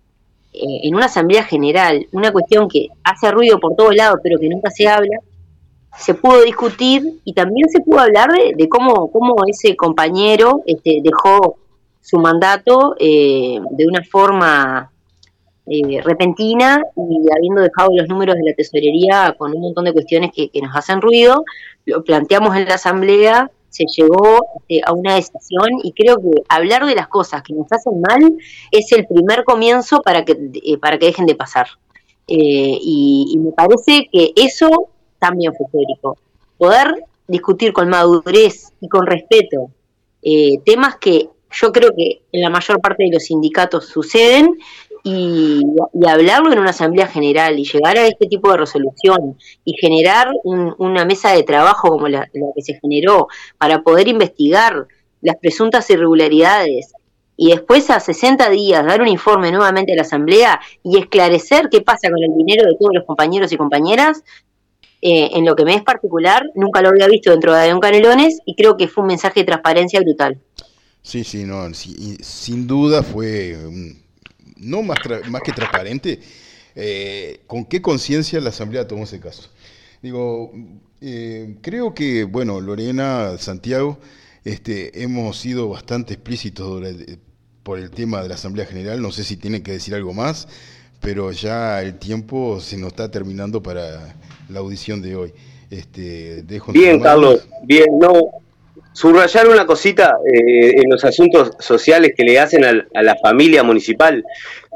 eh, 0.52 0.60
en 0.84 0.94
una 0.94 1.06
asamblea 1.06 1.42
general 1.42 2.06
una 2.12 2.30
cuestión 2.30 2.68
que 2.68 2.86
hace 3.02 3.32
ruido 3.32 3.58
por 3.58 3.74
todos 3.74 3.96
lados, 3.96 4.20
pero 4.22 4.38
que 4.38 4.48
nunca 4.48 4.70
se 4.70 4.86
habla, 4.86 5.18
se 5.98 6.14
pudo 6.14 6.42
discutir 6.42 7.02
y 7.24 7.32
también 7.32 7.68
se 7.68 7.80
pudo 7.80 7.98
hablar 7.98 8.30
de, 8.30 8.68
cómo, 8.68 9.10
cómo 9.10 9.34
ese 9.48 9.74
compañero 9.74 10.62
este, 10.66 11.00
dejó 11.02 11.56
su 12.00 12.18
mandato 12.18 12.94
de 12.98 13.86
una 13.88 14.04
forma 14.04 14.91
eh, 15.64 16.00
repentina 16.02 16.82
y 16.96 17.28
habiendo 17.36 17.62
dejado 17.62 17.90
los 17.94 18.08
números 18.08 18.34
de 18.34 18.50
la 18.50 18.52
tesorería 18.52 19.32
con 19.38 19.54
un 19.54 19.60
montón 19.60 19.84
de 19.84 19.92
cuestiones 19.92 20.32
que, 20.34 20.50
nos 20.60 20.74
hacen 20.74 21.00
ruido, 21.00 21.44
lo 21.86 22.02
planteamos 22.02 22.56
en 22.56 22.64
la 22.64 22.74
asamblea, 22.74 23.48
se 23.68 23.84
llegó 23.96 24.44
este, 24.58 24.80
a 24.84 24.92
una 24.92 25.14
decisión 25.14 25.68
y 25.84 25.92
creo 25.92 26.16
que 26.16 26.42
hablar 26.48 26.84
de 26.84 26.96
las 26.96 27.06
cosas 27.06 27.42
que 27.42 27.54
nos 27.54 27.70
hacen 27.70 28.00
mal 28.00 28.36
es 28.72 28.90
el 28.90 29.06
primer 29.06 29.44
comienzo 29.44 30.02
para 30.02 30.24
que, 30.24 30.36
eh, 30.64 30.78
para 30.78 30.98
que 30.98 31.06
dejen 31.06 31.26
de 31.26 31.36
pasar. 31.36 31.68
Eh, 32.26 32.78
y, 32.80 33.36
me 33.38 33.52
parece 33.52 34.08
que 34.10 34.32
eso 34.34 34.88
también 35.20 35.54
fue 35.54 35.66
histórico. 35.66 36.18
Poder 36.58 37.04
discutir 37.28 37.72
con 37.72 37.88
madurez 37.88 38.72
y 38.80 38.88
con 38.88 39.06
respeto 39.06 39.70
temas 40.64 40.96
que 40.96 41.28
yo 41.52 41.72
creo 41.72 41.90
que 41.96 42.22
en 42.32 42.40
la 42.40 42.50
mayor 42.50 42.80
parte 42.80 43.04
de 43.04 43.12
los 43.12 43.24
sindicatos 43.24 43.86
suceden 43.86 44.58
y, 45.04 45.62
hablarlo 46.06 46.52
en 46.52 46.58
una 46.58 46.70
asamblea 46.70 47.06
general 47.06 47.58
y 47.58 47.64
llegar 47.64 47.96
a 47.96 48.06
este 48.06 48.26
tipo 48.26 48.50
de 48.50 48.58
resolución 48.58 49.36
y 49.64 49.74
generar 49.74 50.28
una 50.44 51.04
mesa 51.04 51.32
de 51.32 51.42
trabajo 51.42 51.88
como 51.88 52.08
la, 52.08 52.26
que 52.26 52.62
se 52.62 52.78
generó 52.80 53.28
para 53.58 53.82
poder 53.82 54.08
investigar 54.08 54.86
las 55.20 55.36
presuntas 55.36 55.88
irregularidades 55.90 56.92
y 57.36 57.50
después 57.50 57.90
a 57.90 57.98
60 57.98 58.50
días 58.50 58.84
dar 58.84 59.00
un 59.00 59.08
informe 59.08 59.50
nuevamente 59.50 59.92
a 59.92 59.96
la 59.96 60.02
asamblea 60.02 60.60
y 60.82 60.98
esclarecer 60.98 61.68
qué 61.70 61.80
pasa 61.80 62.10
con 62.10 62.22
el 62.22 62.36
dinero 62.36 62.68
de 62.68 62.76
todos 62.78 62.92
los 62.94 63.04
compañeros 63.04 63.50
y 63.52 63.56
compañeras, 63.56 64.22
eh, 65.00 65.30
en 65.32 65.44
lo 65.44 65.56
que 65.56 65.64
me 65.64 65.74
es 65.74 65.82
particular, 65.82 66.44
nunca 66.54 66.80
lo 66.82 66.90
había 66.90 67.08
visto 67.08 67.30
dentro 67.30 67.52
de 67.52 67.60
Adrián 67.60 67.80
Canelones 67.80 68.38
y 68.44 68.54
creo 68.54 68.76
que 68.76 68.86
fue 68.86 69.02
un 69.02 69.08
mensaje 69.08 69.40
de 69.40 69.46
transparencia 69.46 70.00
brutal. 70.00 70.38
Sí, 71.02 71.24
sí, 71.24 71.42
no, 71.44 71.66
sin 71.74 72.68
duda 72.68 73.02
fue 73.02 73.56
un, 73.66 74.01
no 74.62 74.82
más, 74.82 74.98
más 75.28 75.42
que 75.42 75.52
transparente, 75.52 76.20
eh, 76.74 77.40
con 77.46 77.64
qué 77.64 77.82
conciencia 77.82 78.40
la 78.40 78.48
Asamblea 78.50 78.86
tomó 78.86 79.04
ese 79.04 79.20
caso. 79.20 79.50
Digo, 80.00 80.52
eh, 81.00 81.56
creo 81.60 81.94
que, 81.94 82.24
bueno, 82.24 82.60
Lorena, 82.60 83.36
Santiago, 83.38 83.98
este, 84.44 85.02
hemos 85.02 85.38
sido 85.38 85.68
bastante 85.68 86.14
explícitos 86.14 86.82
por 87.62 87.78
el 87.78 87.90
tema 87.90 88.22
de 88.22 88.28
la 88.28 88.34
Asamblea 88.34 88.66
General, 88.66 89.00
no 89.00 89.12
sé 89.12 89.22
si 89.22 89.36
tienen 89.36 89.62
que 89.62 89.72
decir 89.72 89.94
algo 89.94 90.12
más, 90.12 90.48
pero 91.00 91.30
ya 91.32 91.82
el 91.82 91.98
tiempo 91.98 92.60
se 92.60 92.76
nos 92.76 92.88
está 92.88 93.10
terminando 93.10 93.62
para 93.62 94.16
la 94.48 94.58
audición 94.60 95.02
de 95.02 95.16
hoy. 95.16 95.32
Este, 95.70 96.44
bien, 96.68 97.00
Carlos, 97.00 97.48
bien, 97.62 97.86
no, 97.98 98.41
subrayar 98.92 99.48
una 99.48 99.66
cosita 99.66 100.16
eh, 100.26 100.72
en 100.76 100.90
los 100.90 101.04
asuntos 101.04 101.52
sociales 101.58 102.12
que 102.16 102.24
le 102.24 102.38
hacen 102.38 102.64
a, 102.64 103.02
la 103.02 103.16
familia 103.16 103.62
municipal, 103.62 104.24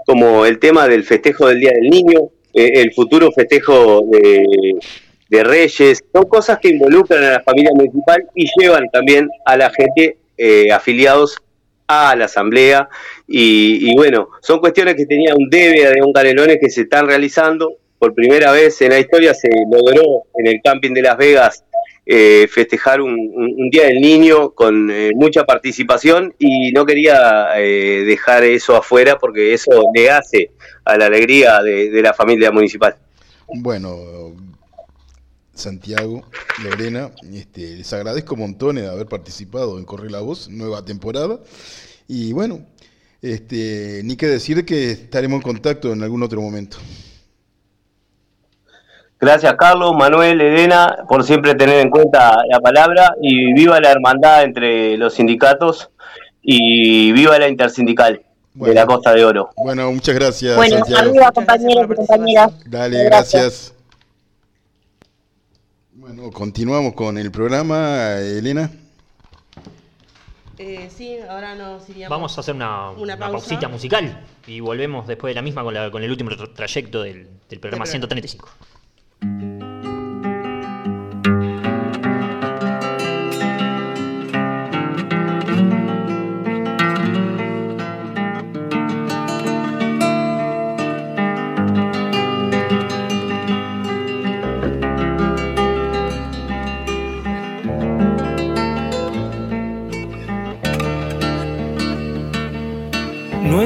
como 0.05 0.47
el 0.47 0.59
tema 0.59 0.89
del 0.89 1.05
festejo 1.05 1.49
del 1.49 1.61
Día 1.61 1.73
del 1.73 1.91
Niño, 1.91 2.31
eh, 2.55 2.71
el 2.75 2.93
futuro 2.93 3.31
festejo 3.33 4.03
de, 4.11 5.45
Reyes, 5.45 6.03
son 6.13 6.25
cosas 6.29 6.59
que 6.61 6.69
involucran 6.69 7.23
a 7.23 7.31
la 7.33 7.43
familia 7.43 7.73
municipal 7.75 8.25
y 8.35 8.47
llevan 8.59 8.89
también 8.91 9.29
a 9.45 9.57
la 9.57 9.71
gente 9.71 10.17
eh, 10.39 10.71
afiliados 10.73 11.37
a 11.87 12.17
la 12.17 12.25
asamblea 12.25 12.89
y, 13.29 13.95
bueno, 13.97 14.29
son 14.41 14.61
cuestiones 14.61 14.95
que 14.95 15.05
tenía 15.05 15.35
un 15.35 15.51
debe 15.51 15.93
de 15.93 16.03
un 16.03 16.13
Canelones 16.13 16.59
que 16.61 16.71
se 16.71 16.83
están 16.83 17.07
realizando. 17.07 17.75
Por 17.99 18.15
primera 18.15 18.53
vez 18.53 18.81
en 18.83 18.91
la 18.91 18.99
historia 18.99 19.35
se 19.35 19.49
logró 19.71 20.25
en 20.39 20.47
el 20.47 20.61
camping 20.63 20.93
de 20.93 21.03
Las 21.03 21.17
Vegas 21.17 21.65
eh, 22.09 22.47
festejar 22.49 23.01
un, 23.01 23.69
Día 23.69 23.87
del 23.87 24.01
Niño 24.01 24.51
con 24.51 24.93
eh, 24.93 25.11
mucha 25.17 25.43
participación 25.45 26.33
y 26.39 26.71
no 26.71 26.87
quería 26.87 27.49
eh, 27.59 28.05
dejar 28.07 28.45
eso 28.45 28.77
afuera 28.77 29.19
porque 29.19 29.53
eso 29.53 29.73
le 29.93 30.09
hace 30.09 30.53
a 30.85 30.97
la 30.97 31.07
alegría 31.07 31.61
de, 31.63 32.01
la 32.01 32.15
familia 32.15 32.53
municipal. 32.53 32.95
Bueno, 33.49 34.37
Santiago, 35.53 36.25
Lorena, 36.63 37.11
este, 37.35 37.77
les 37.77 37.93
agradezco 37.93 38.37
montones 38.37 38.85
de 38.85 38.91
haber 38.91 39.07
participado 39.07 39.77
en 39.77 39.85
Corre 39.85 40.09
la 40.09 40.21
Voz, 40.21 40.49
nueva 40.49 40.85
temporada. 40.85 41.41
Y 42.07 42.33
bueno, 42.33 42.65
este, 43.21 44.03
ni 44.05 44.17
que 44.17 44.27
decir 44.27 44.65
que 44.65 44.93
estaremos 44.93 45.39
en 45.39 45.43
contacto 45.43 45.93
en 45.93 46.05
algún 46.05 46.23
otro 46.23 46.41
momento. 46.41 46.77
Gracias 49.19 49.55
Carlos, 49.55 49.95
Manuel, 49.97 50.41
Elena, 50.41 51.05
por 51.09 51.25
siempre 51.25 51.55
tener 51.55 51.81
en 51.81 51.91
cuenta 51.91 52.37
la 52.49 52.61
palabra 52.61 53.15
y 53.21 53.55
viva 53.55 53.81
la 53.81 53.91
hermandad 53.91 54.43
entre 54.43 54.97
los 54.99 55.15
sindicatos 55.15 55.91
y 56.43 57.13
viva 57.13 57.39
la 57.39 57.49
intersindical 57.49 58.23
de 58.55 58.75
la 58.75 58.87
Costa 58.87 59.15
de 59.15 59.25
Oro. 59.25 59.51
Bueno, 59.57 59.91
muchas 59.91 60.15
gracias. 60.15 60.57
Bueno, 60.57 60.85
arriba 60.97 61.33
compañeros 61.33 61.87
y 61.91 61.95
compañeras. 61.95 62.53
Dale, 62.67 63.05
gracias. 63.05 63.75
Bueno, 65.95 66.31
continuamos 66.31 66.95
con 66.95 67.19
el 67.19 67.31
programa, 67.31 68.19
Elena. 68.21 68.71
Eh, 70.59 70.89
sí, 70.95 71.19
ahora 71.29 71.55
nos 71.55 71.89
iríamos. 71.89 72.17
Vamos 72.17 72.39
a 72.39 72.41
hacer 72.41 72.55
una, 72.55 72.91
una, 72.91 73.19
pausita 73.19 73.69
musical 73.69 74.25
y 74.47 74.61
volvemos 74.61 75.07
después 75.07 75.33
de 75.33 75.35
la 75.35 75.43
misma 75.43 75.63
con, 75.63 75.75
la, 75.75 75.91
con 75.91 76.03
el 76.03 76.11
último 76.11 76.31
trayecto 76.55 77.03
del, 77.03 77.29
del 77.49 77.61
programa 77.61 77.85
135. 77.85 78.49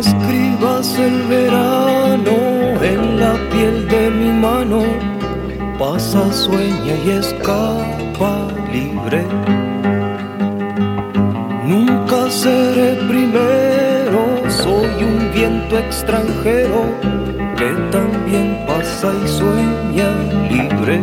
Escribas 0.00 0.98
el 0.98 1.22
verano 1.28 2.36
en 2.82 3.20
la 3.20 3.34
piel 3.50 3.86
de 3.86 4.10
mi 4.10 4.30
mano 4.30 4.80
pasa, 5.78 6.32
sueña 6.32 6.94
y 7.04 7.10
escapa 7.22 8.32
libre. 8.72 9.22
Nunca 11.66 12.30
seré 12.30 12.90
primero, 13.12 14.20
soy 14.48 15.04
un 15.10 15.32
viento 15.34 15.78
extranjero 15.78 16.80
que 17.58 17.70
también 17.96 18.46
pasa 18.66 19.12
y 19.22 19.28
sueña 19.28 20.08
libre. 20.54 21.00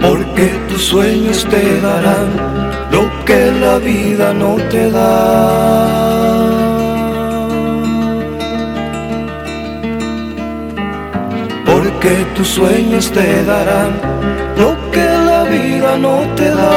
Porque 0.00 0.46
tus 0.68 0.82
sueños 0.82 1.44
te 1.50 1.80
darán 1.80 2.61
lo 2.92 3.24
que 3.24 3.50
la 3.50 3.78
vida 3.78 4.32
no 4.34 4.56
te 4.70 4.90
da. 4.90 6.12
porque 12.02 12.26
tus 12.34 12.48
sueños 12.48 13.12
te 13.12 13.44
darán 13.44 13.92
lo 14.56 14.76
que 14.90 15.04
la 15.04 15.44
vida 15.44 15.96
no 15.96 16.18
te 16.34 16.48
da. 16.50 16.72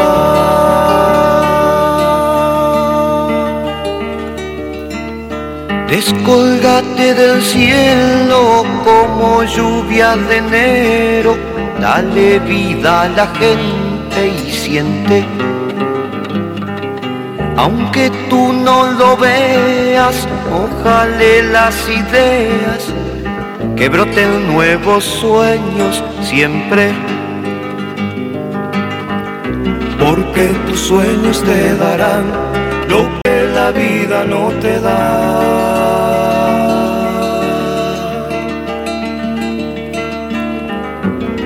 Descolgate 5.87 7.13
del 7.13 7.41
cielo 7.41 8.63
como 8.83 9.43
lluvia 9.43 10.15
de 10.15 10.37
enero, 10.37 11.37
dale 11.79 12.39
vida 12.39 13.03
a 13.03 13.09
la 13.09 13.27
gente 13.27 14.27
y 14.27 14.51
siente 14.51 15.25
Aunque 17.57 18.11
tú 18.29 18.51
no 18.51 18.91
lo 18.91 19.15
veas, 19.15 20.27
ojalá 20.51 21.41
las 21.51 21.89
ideas 21.89 22.93
que 23.77 23.87
broten 23.87 24.47
nuevos 24.47 25.03
sueños 25.03 26.03
siempre. 26.21 26.93
Porque 29.97 30.47
tus 30.67 30.79
sueños 30.79 31.41
te 31.43 31.75
darán 31.75 32.25
lo 32.89 33.07
que 33.23 33.47
la 33.53 33.71
vida 33.71 34.25
no 34.25 34.49
te 34.61 34.79
da. 34.81 35.75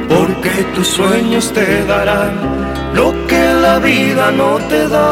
Porque 0.09 0.49
tus 0.75 0.87
sueños 0.87 1.53
te 1.53 1.85
darán 1.85 2.33
lo 2.93 3.13
que 3.27 3.28
la 3.69 3.77
vida 3.77 4.31
no 4.31 4.51
te 4.69 4.81
da. 4.87 5.05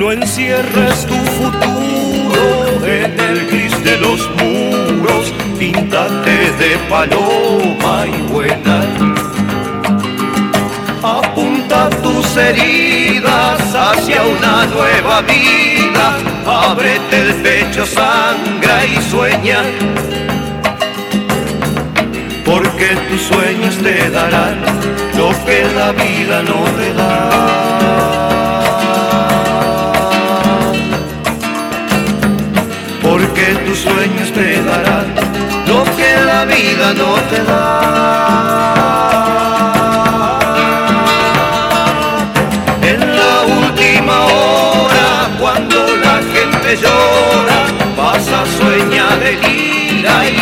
No 0.00 0.12
encierres 0.12 0.96
tu 1.10 1.18
futuro 1.38 2.42
en 2.98 3.12
el 3.28 3.36
gris 3.50 3.76
de 3.88 3.94
los 4.04 4.20
muros, 4.38 5.24
píntate 5.58 6.36
de 6.62 6.72
paloma 6.92 7.94
y 8.16 8.18
vuela. 8.32 8.78
Apunta 11.18 11.80
tus 12.04 12.26
heridas 12.36 13.60
hacia 13.86 14.20
una 14.36 14.56
nueva 14.76 15.16
vida, 15.34 16.06
ábrete 16.68 17.16
el 17.26 17.32
pecho, 17.46 17.86
sangra 17.86 18.76
y 18.94 18.96
sueña 19.10 19.60
porque 22.46 22.94
tus 23.08 23.22
sueños 23.22 23.76
te 23.78 24.08
darán 24.10 24.60
lo 25.16 25.30
que 25.44 25.64
la 25.74 25.90
vida 25.90 26.42
no 26.42 26.62
te 26.78 26.94
da. 26.94 27.12
Porque 33.02 33.46
tus 33.66 33.78
sueños 33.78 34.32
te 34.32 34.62
darán 34.62 35.06
lo 35.66 35.82
que 35.96 36.10
la 36.24 36.44
vida 36.44 36.94
no 36.94 37.14
te 37.30 37.42
da. 37.42 37.66
En 42.82 43.00
la 43.00 43.34
última 43.60 44.16
hora, 44.26 45.08
cuando 45.40 45.78
la 45.96 46.16
gente 46.32 46.76
llora, 46.76 47.58
pasa, 47.96 48.44
sueña, 48.56 49.06
delira 49.16 50.14
y 50.30 50.35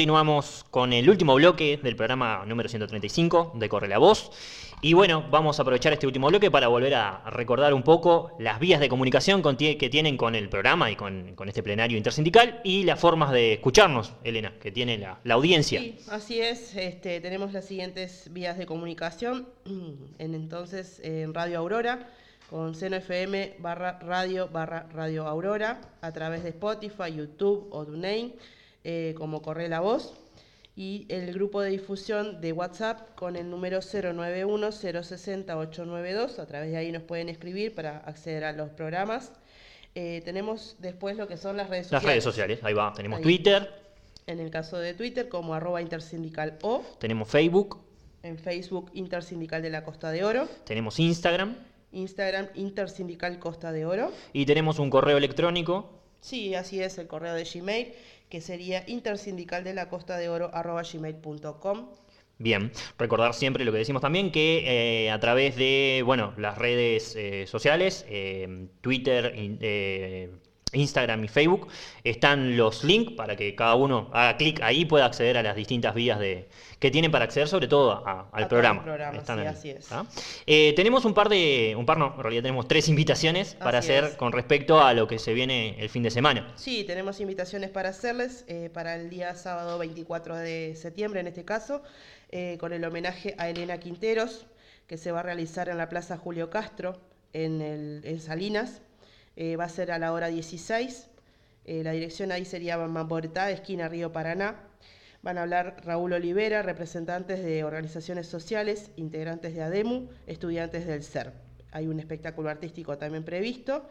Continuamos 0.00 0.64
con 0.70 0.94
el 0.94 1.10
último 1.10 1.34
bloque 1.34 1.78
del 1.82 1.94
programa 1.94 2.42
número 2.46 2.70
135 2.70 3.52
de 3.56 3.68
Corre 3.68 3.86
la 3.86 3.98
Voz. 3.98 4.30
Y 4.80 4.94
bueno, 4.94 5.26
vamos 5.30 5.58
a 5.58 5.62
aprovechar 5.62 5.92
este 5.92 6.06
último 6.06 6.28
bloque 6.28 6.50
para 6.50 6.68
volver 6.68 6.94
a 6.94 7.22
recordar 7.28 7.74
un 7.74 7.82
poco 7.82 8.34
las 8.38 8.58
vías 8.60 8.80
de 8.80 8.88
comunicación 8.88 9.42
que 9.58 9.90
tienen 9.90 10.16
con 10.16 10.34
el 10.34 10.48
programa 10.48 10.90
y 10.90 10.96
con, 10.96 11.36
este 11.46 11.62
plenario 11.62 11.98
intersindical 11.98 12.62
y 12.64 12.84
las 12.84 12.98
formas 12.98 13.30
de 13.30 13.52
escucharnos, 13.52 14.14
Elena, 14.24 14.54
que 14.58 14.72
tiene 14.72 14.96
la, 14.96 15.20
la 15.22 15.34
audiencia. 15.34 15.80
Sí, 15.80 15.98
así 16.08 16.40
es. 16.40 16.74
Este, 16.76 17.20
tenemos 17.20 17.52
las 17.52 17.66
siguientes 17.66 18.30
vías 18.32 18.56
de 18.56 18.64
comunicación. 18.64 19.48
En, 20.18 20.34
entonces, 20.34 20.98
en 21.04 21.34
Radio 21.34 21.58
Aurora, 21.58 22.08
con 22.48 22.74
Seno 22.74 22.96
FM 22.96 23.56
barra 23.58 23.98
radio 23.98 24.48
barra 24.48 24.86
Radio 24.94 25.26
Aurora, 25.26 25.82
a 26.00 26.10
través 26.12 26.42
de 26.42 26.48
Spotify, 26.48 27.12
YouTube 27.14 27.68
o 27.70 27.84
TuneIn, 27.84 28.32
eh, 28.84 29.14
como 29.16 29.42
Corre 29.42 29.68
la 29.68 29.80
Voz. 29.80 30.14
Y 30.76 31.06
el 31.08 31.32
grupo 31.34 31.60
de 31.60 31.70
difusión 31.70 32.40
de 32.40 32.52
WhatsApp 32.52 33.14
con 33.16 33.34
el 33.36 33.50
número 33.50 33.80
091-060-892. 33.80 36.38
A 36.38 36.46
través 36.46 36.70
de 36.70 36.76
ahí 36.76 36.92
nos 36.92 37.02
pueden 37.02 37.28
escribir 37.28 37.74
para 37.74 37.98
acceder 37.98 38.44
a 38.44 38.52
los 38.52 38.70
programas. 38.70 39.32
Eh, 39.94 40.22
tenemos 40.24 40.76
después 40.78 41.16
lo 41.16 41.26
que 41.26 41.36
son 41.36 41.56
las 41.56 41.68
redes 41.68 41.90
Las 41.90 42.02
sociales. 42.02 42.06
redes 42.06 42.24
sociales, 42.24 42.60
ahí 42.62 42.74
va. 42.74 42.92
Tenemos 42.94 43.16
Ahí. 43.18 43.22
Twitter, 43.24 43.68
En 44.26 44.38
el 44.38 44.50
caso 44.50 44.78
de 44.78 44.94
Twitter, 44.94 45.28
como 45.28 45.54
arroba 45.54 45.82
intersindical 45.82 46.56
o 46.62 46.82
tenemos 47.00 47.28
Facebook, 47.28 47.80
en 48.22 48.38
Facebook 48.38 48.90
Intersindical 48.94 49.60
de 49.62 49.70
la 49.70 49.82
Costa 49.82 50.10
de 50.12 50.22
Oro, 50.24 50.46
tenemos 50.64 51.00
Instagram 51.00 51.56
Instagram 51.92 52.46
Intersindical 52.54 53.38
Costa 53.40 53.72
de 53.72 53.86
Oro. 53.86 54.12
y 54.32 54.46
tenemos 54.46 54.78
un 54.78 54.90
correo 54.90 55.16
electrónico 55.16 55.90
Sí, 56.20 56.54
así 56.54 56.80
es 56.82 56.98
el 56.98 57.06
correo 57.08 57.34
de 57.34 57.42
Gmail, 57.44 57.92
que 58.30 58.40
sería 58.40 58.84
intersindical 58.86 59.64
de 59.64 59.74
la 59.74 59.88
Costa 59.88 60.16
de 60.16 60.28
Oro 60.28 60.50
gmail.com. 60.50 61.88
Bien, 62.38 62.72
recordar 62.98 63.34
siempre 63.34 63.66
lo 63.66 63.72
que 63.72 63.78
decimos 63.78 64.00
también, 64.00 64.32
que 64.32 65.04
eh, 65.04 65.10
a 65.10 65.20
través 65.20 65.56
de 65.56 66.02
bueno, 66.06 66.32
las 66.38 66.56
redes 66.56 67.14
eh, 67.16 67.46
sociales, 67.46 68.06
eh, 68.08 68.68
Twitter, 68.80 69.34
in- 69.36 70.40
Instagram 70.72 71.24
y 71.24 71.28
Facebook, 71.28 71.66
están 72.04 72.56
los 72.56 72.84
links 72.84 73.12
para 73.12 73.36
que 73.36 73.54
cada 73.54 73.74
uno 73.74 74.08
haga 74.14 74.36
clic 74.36 74.62
ahí 74.62 74.84
pueda 74.86 75.04
acceder 75.04 75.36
a 75.36 75.42
las 75.42 75.56
distintas 75.56 75.94
vías 75.94 76.18
de, 76.18 76.48
que 76.80 76.90
tienen 76.90 77.12
para 77.12 77.26
acceder 77.26 77.46
sobre 77.46 77.68
todo 77.68 77.92
a- 77.92 78.28
al 78.32 78.44
A 78.44 78.48
programa. 78.48 78.82
sí, 79.22 79.32
así 79.46 79.70
es. 79.70 79.88
Eh, 80.46 80.72
tenemos 80.74 81.04
un 81.04 81.12
par 81.14 81.28
de, 81.28 81.74
un 81.78 81.84
par 81.84 81.98
no, 81.98 82.14
en 82.16 82.22
realidad 82.22 82.42
tenemos 82.42 82.66
tres 82.66 82.88
invitaciones 82.88 83.54
para 83.54 83.78
Así 83.78 83.92
hacer 83.92 84.04
es. 84.04 84.16
con 84.16 84.32
respecto 84.32 84.80
a 84.82 84.94
lo 84.94 85.06
que 85.06 85.18
se 85.18 85.34
viene 85.34 85.76
el 85.78 85.90
fin 85.90 86.02
de 86.02 86.10
semana. 86.10 86.52
Sí, 86.56 86.84
tenemos 86.84 87.20
invitaciones 87.20 87.68
para 87.70 87.90
hacerles 87.90 88.44
eh, 88.48 88.70
para 88.72 88.94
el 88.96 89.10
día 89.10 89.34
sábado 89.34 89.78
24 89.78 90.36
de 90.36 90.74
septiembre, 90.74 91.20
en 91.20 91.26
este 91.26 91.44
caso, 91.44 91.82
eh, 92.30 92.56
con 92.58 92.72
el 92.72 92.82
homenaje 92.82 93.34
a 93.36 93.50
Elena 93.50 93.78
Quinteros, 93.78 94.46
que 94.86 94.96
se 94.96 95.12
va 95.12 95.20
a 95.20 95.22
realizar 95.22 95.68
en 95.68 95.76
la 95.76 95.90
Plaza 95.90 96.16
Julio 96.16 96.48
Castro, 96.48 96.98
en, 97.34 97.60
el, 97.60 98.00
en 98.04 98.20
Salinas. 98.20 98.80
Va 99.38 99.64
a 99.64 99.68
ser 99.68 99.92
a 99.92 99.98
la 99.98 100.12
hora 100.12 100.28
16. 100.28 101.08
Eh, 101.66 101.82
la 101.84 101.92
dirección 101.92 102.32
ahí 102.32 102.44
sería 102.44 102.76
Mambortá, 102.78 103.50
esquina 103.50 103.88
Río 103.88 104.12
Paraná. 104.12 104.56
Van 105.22 105.36
a 105.36 105.42
hablar 105.42 105.76
Raúl 105.84 106.14
Olivera, 106.14 106.62
representantes 106.62 107.44
de 107.44 107.62
organizaciones 107.64 108.26
sociales, 108.26 108.90
integrantes 108.96 109.54
de 109.54 109.62
ADEMU, 109.62 110.08
estudiantes 110.26 110.86
del 110.86 111.02
CERP. 111.02 111.34
Hay 111.72 111.86
un 111.88 112.00
espectáculo 112.00 112.48
artístico 112.48 112.96
también 112.98 113.22
previsto 113.22 113.86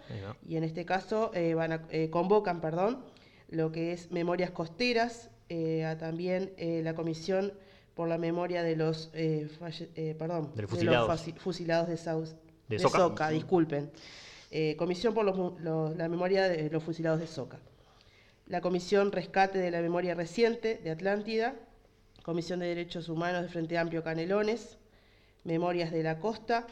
y 0.46 0.58
en 0.58 0.64
este 0.64 0.86
caso 0.86 1.32
eh, 1.34 1.54
van 1.54 1.72
a- 1.72 1.88
eh, 1.92 2.10
convocan 2.10 2.62
perdón, 2.62 3.06
lo 3.50 3.72
que 3.72 3.94
es 3.94 4.12
Memorias 4.12 4.52
Costeras, 4.52 5.30
eh, 5.50 5.86
a 5.86 5.98
también 5.98 6.52
la 6.84 6.94
Comisión 6.96 7.54
por 7.94 8.08
la 8.10 8.18
Memoria 8.18 8.64
de 8.64 8.76
los, 8.76 9.12
falle- 9.60 10.16
perdón, 10.18 10.52
De 10.56 10.64
los 10.64 10.72
fusilados. 10.72 11.10
fasi- 11.10 11.36
fusilados 11.38 11.88
de, 11.90 11.96
Saus- 11.98 12.36
De 12.68 12.78
de 12.78 12.80
Soca. 12.80 12.98
Soca, 12.98 13.30
disculpen. 13.30 13.92
Comisión 14.78 15.14
por 15.14 15.26
los 15.26 15.62
los- 15.62 15.96
la 15.96 16.10
Memoria 16.10 16.50
de 16.50 16.70
los 16.72 16.84
Fusilados 16.84 17.20
de 17.20 17.28
Soca. 17.28 17.60
La 18.50 18.62
Comisión 18.62 19.12
Rescate 19.12 19.60
de 19.60 19.70
la 19.70 19.80
Memoria 19.80 20.16
Reciente 20.16 20.82
de 20.84 20.90
Atlántida, 20.90 21.54
Comisión 22.24 22.60
de 22.60 22.66
Derechos 22.66 23.08
Humanos 23.08 23.44
de 23.44 23.50
Frente 23.50 23.78
Amplio 23.78 24.04
Canelones, 24.04 24.80
Memorias 25.44 25.92
de 25.92 26.02
la 26.02 26.18
Costa, 26.18 26.66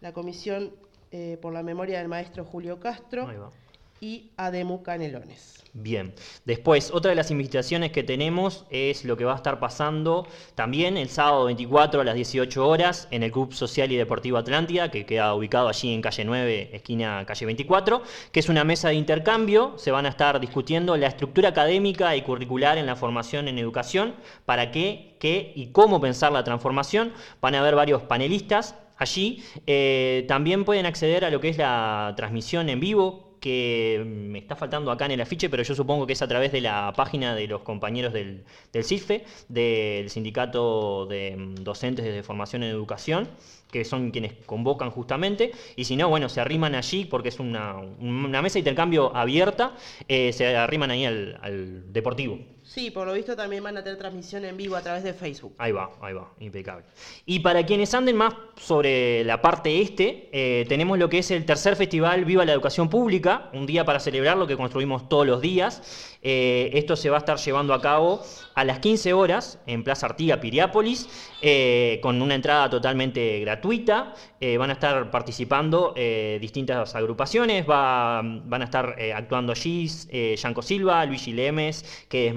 la 0.00 0.14
Comisión 0.14 0.72
eh, 1.12 1.38
por 1.42 1.52
la 1.52 1.62
Memoria 1.62 1.98
del 1.98 2.08
Maestro 2.08 2.46
Julio 2.46 2.80
Castro. 2.80 3.52
Y 4.00 4.30
Ademu 4.36 4.82
Canelones. 4.82 5.64
Bien, 5.76 6.14
después 6.44 6.92
otra 6.92 7.08
de 7.08 7.16
las 7.16 7.32
invitaciones 7.32 7.90
que 7.90 8.04
tenemos 8.04 8.64
es 8.70 9.04
lo 9.04 9.16
que 9.16 9.24
va 9.24 9.32
a 9.32 9.36
estar 9.36 9.58
pasando 9.58 10.24
también 10.54 10.96
el 10.96 11.08
sábado 11.08 11.46
24 11.46 12.00
a 12.00 12.04
las 12.04 12.14
18 12.14 12.64
horas 12.64 13.08
en 13.10 13.24
el 13.24 13.32
Club 13.32 13.52
Social 13.52 13.90
y 13.90 13.96
Deportivo 13.96 14.38
Atlántida, 14.38 14.92
que 14.92 15.04
queda 15.04 15.34
ubicado 15.34 15.68
allí 15.68 15.92
en 15.92 16.00
calle 16.00 16.24
9, 16.24 16.70
esquina 16.72 17.24
calle 17.26 17.46
24, 17.46 18.02
que 18.30 18.38
es 18.38 18.48
una 18.48 18.62
mesa 18.62 18.90
de 18.90 18.94
intercambio. 18.94 19.74
Se 19.76 19.90
van 19.90 20.06
a 20.06 20.10
estar 20.10 20.38
discutiendo 20.38 20.96
la 20.96 21.08
estructura 21.08 21.48
académica 21.48 22.14
y 22.14 22.22
curricular 22.22 22.78
en 22.78 22.86
la 22.86 22.94
formación 22.94 23.48
en 23.48 23.58
educación, 23.58 24.14
para 24.44 24.70
qué, 24.70 25.16
qué 25.18 25.50
y 25.56 25.72
cómo 25.72 26.00
pensar 26.00 26.30
la 26.30 26.44
transformación. 26.44 27.12
Van 27.40 27.56
a 27.56 27.58
haber 27.58 27.74
varios 27.74 28.02
panelistas 28.02 28.76
allí. 28.96 29.42
Eh, 29.66 30.24
también 30.28 30.64
pueden 30.64 30.86
acceder 30.86 31.24
a 31.24 31.30
lo 31.30 31.40
que 31.40 31.48
es 31.48 31.58
la 31.58 32.14
transmisión 32.16 32.68
en 32.68 32.78
vivo 32.78 33.33
que 33.44 34.02
me 34.06 34.38
está 34.38 34.56
faltando 34.56 34.90
acá 34.90 35.04
en 35.04 35.10
el 35.10 35.20
afiche, 35.20 35.50
pero 35.50 35.62
yo 35.62 35.74
supongo 35.74 36.06
que 36.06 36.14
es 36.14 36.22
a 36.22 36.26
través 36.26 36.50
de 36.50 36.62
la 36.62 36.90
página 36.96 37.34
de 37.34 37.46
los 37.46 37.60
compañeros 37.60 38.14
del, 38.14 38.42
CIFE, 38.72 39.26
del 39.50 40.08
Sindicato 40.08 41.04
de 41.04 41.36
mm, 41.36 41.56
Docentes 41.56 42.06
de 42.06 42.22
Formación 42.22 42.62
en 42.62 42.70
Educación, 42.70 43.28
que 43.70 43.84
son 43.84 44.12
quienes 44.12 44.32
convocan 44.46 44.88
justamente, 44.90 45.52
y 45.76 45.84
si 45.84 45.94
no, 45.94 46.08
bueno, 46.08 46.30
se 46.30 46.40
arriman 46.40 46.74
allí 46.74 47.04
porque 47.04 47.28
es 47.28 47.38
una, 47.38 47.82
mesa 48.00 48.54
de 48.54 48.60
intercambio 48.60 49.14
abierta, 49.14 49.76
eh, 50.08 50.32
se 50.32 50.56
arriman 50.56 50.90
ahí 50.90 51.04
al 51.04 51.92
deportivo. 51.92 52.38
Sí, 52.74 52.90
por 52.90 53.06
lo 53.06 53.12
visto 53.12 53.36
también 53.36 53.62
van 53.62 53.76
a 53.76 53.84
tener 53.84 53.96
transmisión 54.00 54.44
en 54.44 54.56
vivo 54.56 54.74
a 54.74 54.82
través 54.82 55.04
de 55.04 55.14
Facebook. 55.14 55.54
Ahí 55.58 55.70
va, 55.70 55.90
ahí 56.02 56.12
va, 56.12 56.32
impecable. 56.40 56.84
Y 57.24 57.38
para 57.38 57.64
quienes 57.64 57.94
anden 57.94 58.16
más 58.16 58.34
sobre 58.56 59.22
la 59.22 59.40
parte 59.40 59.80
este, 59.80 60.28
eh, 60.32 60.64
tenemos 60.68 60.98
lo 60.98 61.08
que 61.08 61.18
es 61.18 61.30
el 61.30 61.44
tercer 61.44 61.76
festival 61.76 62.24
Viva 62.24 62.44
la 62.44 62.52
Educación 62.52 62.90
Pública, 62.90 63.48
un 63.52 63.64
día 63.64 63.84
para 63.84 64.00
celebrar 64.00 64.36
lo 64.36 64.48
que 64.48 64.56
construimos 64.56 65.08
todos 65.08 65.24
los 65.24 65.40
días. 65.40 66.18
Eh, 66.20 66.70
esto 66.72 66.96
se 66.96 67.10
va 67.10 67.16
a 67.16 67.20
estar 67.20 67.36
llevando 67.38 67.74
a 67.74 67.80
cabo 67.80 68.22
a 68.54 68.64
las 68.64 68.80
15 68.80 69.12
horas 69.12 69.60
en 69.66 69.84
Plaza 69.84 70.06
Artiga, 70.06 70.40
Piriápolis, 70.40 71.08
eh, 71.42 72.00
con 72.02 72.20
una 72.22 72.34
entrada 72.34 72.68
totalmente 72.70 73.38
gratuita. 73.40 74.14
Van 74.58 74.68
a 74.68 74.74
estar 74.74 75.10
participando 75.10 75.94
distintas 76.38 76.94
agrupaciones, 76.94 77.66
va- 77.66 78.20
van 78.22 78.60
a 78.60 78.66
estar 78.66 78.94
actuando 79.14 79.54
eh, 79.54 80.36
Yanko 80.36 80.60
Silva, 80.60 81.06
Luigi 81.06 81.32
Lemes, 81.32 82.04
que 82.10 82.26
es 82.28 82.34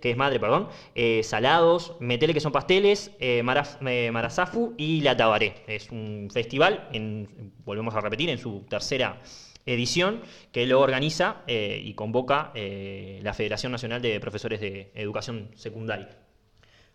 Que 0.00 0.10
es 0.10 0.16
Madre, 0.16 0.38
perdón, 0.40 0.68
eh, 0.94 1.22
Salados, 1.22 1.96
Metele, 2.00 2.34
que 2.34 2.40
son 2.40 2.52
pasteles, 2.52 3.10
eh, 3.20 3.42
Maraf- 3.44 3.78
eh, 3.88 4.10
Marazafu 4.10 4.74
y 4.76 5.00
La 5.00 5.16
Tabaré. 5.16 5.54
Es 5.66 5.90
un 5.90 6.28
festival, 6.32 6.88
en- 6.92 7.52
volvemos 7.64 7.94
a 7.94 8.00
repetir, 8.00 8.28
en 8.30 8.38
su 8.38 8.60
tercera 8.68 9.20
edición 9.64 10.20
que 10.50 10.66
lo 10.66 10.80
organiza 10.80 11.42
eh, 11.46 11.80
y 11.84 11.94
convoca 11.94 12.50
eh, 12.54 13.20
la 13.22 13.32
Federación 13.32 13.70
Nacional 13.72 14.02
de 14.02 14.18
Profesores 14.20 14.60
de 14.60 14.90
Educación 14.94 15.50
Secundaria. 15.54 16.18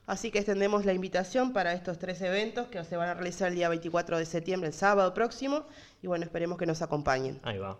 Así 0.06 0.32
que 0.32 0.40
extendemos 0.40 0.86
la 0.86 0.94
invitación 0.94 1.52
para 1.52 1.74
estos 1.74 2.00
tres 2.00 2.22
eventos 2.22 2.68
que 2.68 2.82
se 2.86 2.96
van 2.96 3.10
a 3.10 3.14
realizar 3.14 3.50
el 3.50 3.56
día 3.56 3.68
24 3.68 4.18
de 4.18 4.26
septiembre, 4.26 4.68
el 4.70 4.74
sábado 4.74 5.14
próximo. 5.14 5.66
Y 6.02 6.08
bueno, 6.08 6.24
esperemos 6.24 6.58
que 6.58 6.66
nos 6.66 6.82
acompañen. 6.82 7.40
Ahí 7.44 7.58
va. 7.58 7.78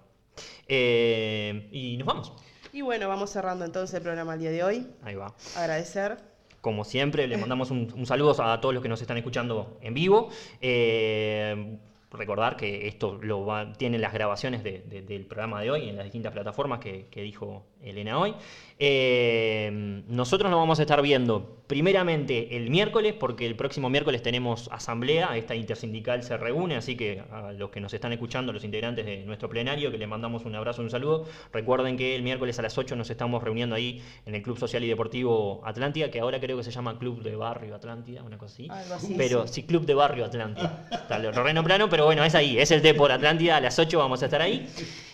Eh, 0.68 1.68
y 1.72 1.98
nos 1.98 2.06
vamos. 2.08 2.34
Y 2.74 2.82
bueno, 2.82 3.08
vamos 3.08 3.30
cerrando 3.32 3.66
entonces 3.66 3.94
el 3.96 4.02
programa 4.04 4.34
el 4.34 4.40
día 4.40 4.52
de 4.52 4.64
hoy. 4.64 4.88
Ahí 5.04 5.16
va. 5.16 5.34
Agradecer. 5.56 6.18
Como 6.62 6.84
siempre, 6.84 7.28
le 7.28 7.38
mandamos 7.38 7.72
un, 7.72 7.92
un 7.96 8.06
saludo 8.06 8.36
a 8.44 8.60
todos 8.62 8.74
los 8.74 8.84
que 8.84 8.90
nos 8.90 9.02
están 9.02 9.18
escuchando 9.18 9.78
en 9.82 9.94
vivo. 9.94 10.30
Eh, 10.62 11.78
recordar 12.12 12.56
que 12.58 12.88
esto 12.88 13.18
lo 13.22 13.46
va- 13.46 13.74
tiene 13.74 13.98
las 14.00 14.14
grabaciones 14.14 14.64
de- 14.64 14.82
de- 14.82 15.02
del 15.02 15.26
programa 15.26 15.62
de 15.62 15.72
hoy 15.72 15.90
en 15.90 15.96
las 15.98 16.06
distintas 16.06 16.32
plataformas 16.34 16.80
que, 16.80 17.06
que 17.12 17.22
dijo 17.22 17.66
Elena 17.82 18.20
hoy. 18.20 18.34
Eh, 18.80 20.04
nosotros 20.08 20.52
nos 20.52 20.60
vamos 20.60 20.78
a 20.80 20.84
estar 20.84 21.02
viendo 21.02 21.58
primeramente 21.66 22.56
el 22.56 22.70
miércoles, 22.70 23.14
porque 23.14 23.46
el 23.46 23.56
próximo 23.56 23.90
miércoles 23.90 24.22
tenemos 24.22 24.70
asamblea, 24.72 25.36
esta 25.36 25.56
intersindical 25.56 26.24
se 26.24 26.38
reúne, 26.38 26.76
así 26.76 26.96
que 26.96 27.24
a 27.32 27.52
los 27.52 27.72
que 27.72 27.82
nos 27.82 27.94
están 27.94 28.14
escuchando, 28.14 28.54
los 28.54 28.64
integrantes 28.64 29.06
de 29.06 29.26
nuestro 29.26 29.50
plenario, 29.50 29.92
que 29.92 29.98
les 29.98 30.08
mandamos 30.08 30.46
un 30.46 30.56
abrazo 30.56 30.82
y 30.82 30.86
un 30.86 30.92
saludo, 30.92 31.26
recuerden 31.52 31.98
que 31.98 32.16
el 32.16 32.24
miércoles 32.24 32.58
a 32.60 32.62
las 32.62 32.78
8 32.78 32.96
nos 32.96 33.10
estamos 33.10 33.44
reuniendo 33.44 33.76
ahí 33.76 34.02
en 34.26 34.36
el 34.36 34.42
Club 34.44 34.58
Social 34.58 34.84
y 34.84 34.88
Deportivo 34.88 35.62
Atlántida, 35.66 36.10
que 36.10 36.20
ahora 36.20 36.40
creo 36.40 36.56
que 36.56 36.64
se 36.64 36.72
llama 36.72 36.98
Club 37.00 37.22
de 37.22 37.36
Barrio 37.36 37.76
Atlántida, 37.76 38.24
una 38.24 38.38
cosa 38.38 38.54
así. 38.54 38.68
Algo 38.70 38.94
así, 38.94 39.16
Pero 39.18 39.48
sí. 39.48 39.56
sí, 39.56 39.64
Club 39.64 39.86
de 39.86 39.94
Barrio 39.94 40.24
Atlántida. 40.24 40.88
Está 40.92 41.20
lo 41.20 41.32
plano, 41.64 41.90
pero 41.90 42.06
bueno, 42.06 42.24
es 42.24 42.36
ahí, 42.36 42.58
es 42.58 42.72
el 42.72 42.82
T 42.82 42.94
por 42.94 43.12
Atlántida, 43.12 43.58
a 43.58 43.62
las 43.62 43.78
8 43.78 43.98
vamos 43.98 44.22
a 44.22 44.26
estar 44.26 44.42
ahí. 44.42 44.68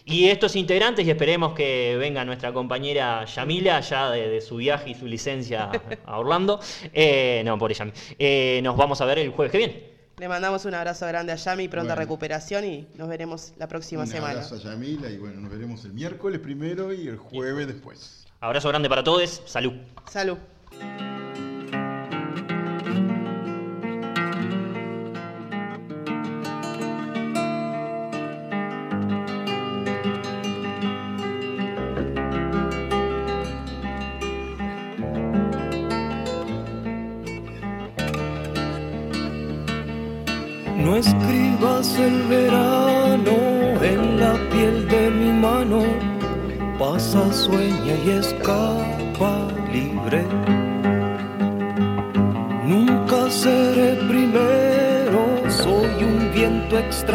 Y 0.06 0.28
estos 0.28 0.56
integrantes, 0.58 1.08
y 1.08 1.10
esperemos 1.10 1.54
que 1.54 1.96
venga 1.98 2.26
nuestra 2.26 2.52
compañera 2.54 3.26
Yamila, 3.26 3.80
ya 3.82 4.12
de, 4.12 4.30
de 4.30 4.42
su 4.42 4.58
viaje 4.58 4.92
y 4.92 4.96
su 4.96 5.06
licencia 5.08 5.72
a 6.06 6.20
Orlando. 6.20 6.60
Eh, 6.94 7.42
no, 7.46 7.58
por 7.58 7.72
ella. 7.72 7.92
Eh, 8.20 8.62
nos 8.64 8.78
vamos 8.78 9.02
a 9.02 9.06
ver 9.06 9.20
el 9.20 9.30
jueves 9.32 9.52
que 9.52 9.58
viene. 9.58 9.94
Le 10.20 10.28
mandamos 10.30 10.64
un 10.66 10.76
abrazo 10.76 11.08
grande 11.08 11.32
a 11.34 11.36
Yami, 11.36 11.68
pronta 11.68 11.96
Bueno. 11.96 12.02
recuperación 12.02 12.64
y 12.66 12.88
nos 12.96 13.10
veremos 13.10 13.54
la 13.58 13.68
próxima 13.68 14.04
Un 14.04 14.08
semana. 14.08 14.34
abrazo 14.34 14.56
a 14.56 14.60
Yamila 14.60 15.10
y 15.10 15.18
bueno, 15.18 15.42
nos 15.42 15.52
veremos 15.52 15.84
el 15.86 15.94
miércoles 15.94 16.40
primero 16.40 16.94
y 16.94 17.08
el 17.08 17.18
jueves 17.18 17.66
después. 17.68 18.26
Abrazo 18.40 18.70
grande 18.70 18.90
para 18.90 19.04
todos, 19.04 19.42
salud. 19.46 19.74
Salud. 20.10 20.38
No 40.94 41.00
escribas 41.00 41.98
el 41.98 42.22
verano 42.28 43.32
en 43.82 44.20
la 44.20 44.34
piel 44.52 44.88
de 44.88 45.10
mi 45.10 45.32
mano, 45.32 45.82
pasa, 46.78 47.34
sueña 47.34 47.96
y 48.06 48.12
escapa 48.12 49.48
libre. 49.72 50.24
Nunca 52.68 53.28
seré 53.32 53.96
primero, 54.08 55.50
soy 55.50 56.04
un 56.04 56.32
viento 56.32 56.78
extranjero 56.78 57.14